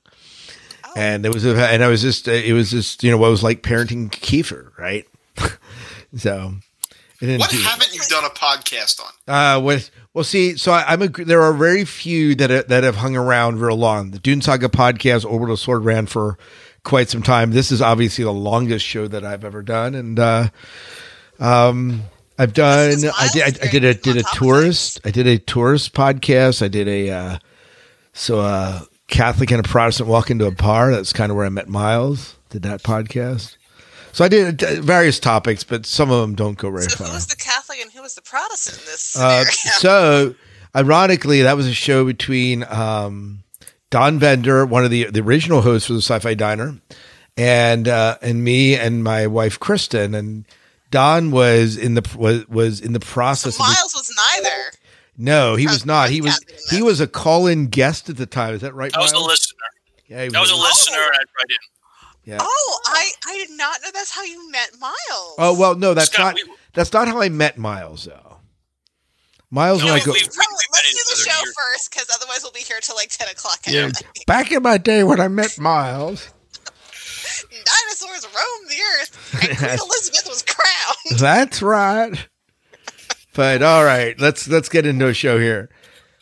and 0.96 1.26
it 1.26 1.34
was 1.34 1.44
a, 1.44 1.54
and 1.54 1.84
I 1.84 1.88
was 1.88 2.00
just 2.00 2.26
it 2.26 2.54
was 2.54 2.70
just 2.70 3.04
you 3.04 3.10
know 3.10 3.18
what 3.18 3.30
was 3.30 3.42
like 3.42 3.62
parenting 3.62 4.10
Kiefer, 4.10 4.76
right? 4.78 5.06
so. 6.16 6.54
What 7.20 7.52
haven't 7.52 7.94
you 7.94 8.02
done 8.10 8.24
a 8.24 8.28
podcast 8.28 9.00
on? 9.00 9.32
Uh, 9.34 9.58
what? 9.58 9.88
Well, 10.12 10.24
see, 10.24 10.58
so 10.58 10.72
I, 10.72 10.84
I'm 10.88 11.00
a, 11.00 11.08
there 11.08 11.42
are 11.42 11.54
very 11.54 11.86
few 11.86 12.34
that 12.34 12.68
that 12.68 12.84
have 12.84 12.96
hung 12.96 13.16
around 13.16 13.60
real 13.60 13.76
long. 13.76 14.10
The 14.10 14.18
Dune 14.18 14.42
Saga 14.42 14.68
podcast, 14.68 15.24
Orbital 15.24 15.56
Sword, 15.56 15.84
ran 15.84 16.04
for 16.04 16.36
quite 16.84 17.08
some 17.08 17.22
time. 17.22 17.50
This 17.50 17.72
is 17.72 17.82
obviously 17.82 18.24
the 18.24 18.32
longest 18.32 18.84
show 18.86 19.08
that 19.08 19.24
I've 19.24 19.44
ever 19.44 19.62
done, 19.62 19.94
and 19.94 20.18
uh, 20.18 20.48
um, 21.40 22.02
I've 22.38 22.52
done. 22.54 22.90
I 23.18 23.28
did. 23.32 23.42
I, 23.42 23.66
I 23.66 23.70
did 23.70 23.84
a 23.84 23.94
did 23.94 24.16
a 24.16 24.18
on 24.18 24.22
top 24.24 24.32
of 24.32 24.38
tourist. 24.38 25.00
I 25.04 25.10
did 25.10 25.26
a 25.26 25.38
tourist 25.38 25.92
podcast. 25.94 26.62
I 26.62 26.68
did 26.68 26.88
a 26.88 27.10
uh, 27.10 27.38
so 28.12 28.40
a 28.40 28.86
Catholic 29.08 29.50
and 29.50 29.64
a 29.64 29.68
Protestant 29.68 30.08
walk 30.08 30.30
into 30.30 30.46
a 30.46 30.50
bar. 30.50 30.90
That's 30.90 31.12
kind 31.12 31.30
of 31.30 31.36
where 31.36 31.46
I 31.46 31.50
met 31.50 31.68
Miles. 31.68 32.36
Did 32.50 32.62
that 32.62 32.82
podcast. 32.82 33.56
So 34.12 34.24
I 34.24 34.28
did 34.28 34.62
uh, 34.62 34.80
various 34.80 35.18
topics, 35.18 35.64
but 35.64 35.86
some 35.86 36.10
of 36.10 36.20
them 36.20 36.34
don't 36.36 36.56
go 36.56 36.70
very 36.70 36.84
So 36.84 36.98
far. 36.98 37.08
who 37.08 37.14
was 37.14 37.26
the 37.26 37.36
Catholic 37.36 37.80
and 37.80 37.90
who 37.92 38.00
was 38.02 38.14
the 38.14 38.22
Protestant 38.22 38.78
in 38.78 38.84
this 38.86 39.16
Uh, 39.16 39.44
so, 39.44 40.34
ironically, 40.76 41.42
that 41.42 41.56
was 41.56 41.66
a 41.66 41.74
show 41.74 42.04
between 42.04 42.62
um, 42.64 43.42
Don 43.94 44.18
Bender, 44.18 44.66
one 44.66 44.84
of 44.84 44.90
the 44.90 45.04
the 45.04 45.20
original 45.20 45.60
hosts 45.60 45.86
for 45.86 45.92
the 45.92 46.02
Sci-Fi 46.02 46.34
Diner, 46.34 46.74
and 47.36 47.86
uh, 47.86 48.18
and 48.22 48.42
me 48.42 48.74
and 48.74 49.04
my 49.04 49.28
wife 49.28 49.60
Kristen. 49.60 50.16
And 50.16 50.44
Don 50.90 51.30
was 51.30 51.76
in 51.76 51.94
the 51.94 52.02
was 52.18 52.44
was 52.48 52.80
in 52.80 52.92
the 52.92 52.98
process. 52.98 53.54
of 53.54 53.60
Miles 53.60 53.94
was 53.94 54.12
neither. 54.34 54.72
no, 55.16 55.54
he 55.54 55.68
was 55.68 55.86
not. 55.86 56.10
He 56.10 56.20
was 56.20 56.40
podcasting 56.40 56.76
he 56.76 56.82
was 56.82 57.00
a 57.00 57.06
call-in 57.06 57.68
guest 57.68 58.08
at 58.10 58.16
the 58.16 58.26
time. 58.26 58.54
Is 58.54 58.62
that 58.62 58.74
right? 58.74 58.92
I 58.96 58.98
was 58.98 59.12
a 59.12 59.18
listener. 59.20 59.58
Yeah, 60.08 60.24
he 60.24 60.28
That 60.30 60.40
was 60.40 60.50
a 60.50 60.56
listener, 60.56 60.98
and 60.98 61.14
I'd 61.14 61.30
write 61.38 61.50
in. 61.50 62.32
Yeah. 62.32 62.38
Oh, 62.40 62.80
I 62.86 63.12
I 63.28 63.38
did 63.46 63.56
not 63.56 63.78
know 63.80 63.90
that's 63.94 64.10
how 64.10 64.24
you 64.24 64.50
met 64.50 64.70
Miles. 64.80 65.34
Oh 65.38 65.56
well, 65.56 65.76
no, 65.76 65.94
that's 65.94 66.10
Scott, 66.10 66.34
not. 66.34 66.48
we- 66.48 66.54
That's 66.72 66.92
not 66.92 67.06
how 67.06 67.20
I 67.20 67.28
met 67.28 67.58
Miles, 67.58 68.06
though. 68.06 68.33
Miles 69.54 69.80
No, 69.82 69.86
and 69.86 69.92
I 69.92 69.98
we- 69.98 70.04
go. 70.04 70.12
we- 70.12 70.18
let's 70.18 70.30
do 70.32 71.14
the 71.24 71.30
show 71.30 71.40
first, 71.56 71.90
because 71.90 72.08
otherwise 72.12 72.40
we'll 72.42 72.50
be 72.52 72.58
here 72.60 72.80
till 72.82 72.96
like 72.96 73.08
ten 73.10 73.28
o'clock. 73.28 73.60
Yeah, 73.68 73.88
back 74.26 74.50
in 74.50 74.62
my 74.64 74.78
day 74.78 75.04
when 75.04 75.20
I 75.20 75.28
met 75.28 75.56
Miles. 75.58 76.28
Dinosaurs 77.50 78.26
roamed 78.34 78.68
the 78.68 78.76
earth, 79.00 79.38
and 79.48 79.56
Queen 79.58 79.70
Elizabeth 79.70 80.26
was 80.28 80.42
crowned. 80.42 81.18
That's 81.20 81.62
right. 81.62 82.26
But 83.34 83.62
all 83.62 83.84
right, 83.84 84.18
let's 84.20 84.48
let's 84.48 84.68
get 84.68 84.86
into 84.86 85.06
a 85.06 85.14
show 85.14 85.38
here. 85.38 85.70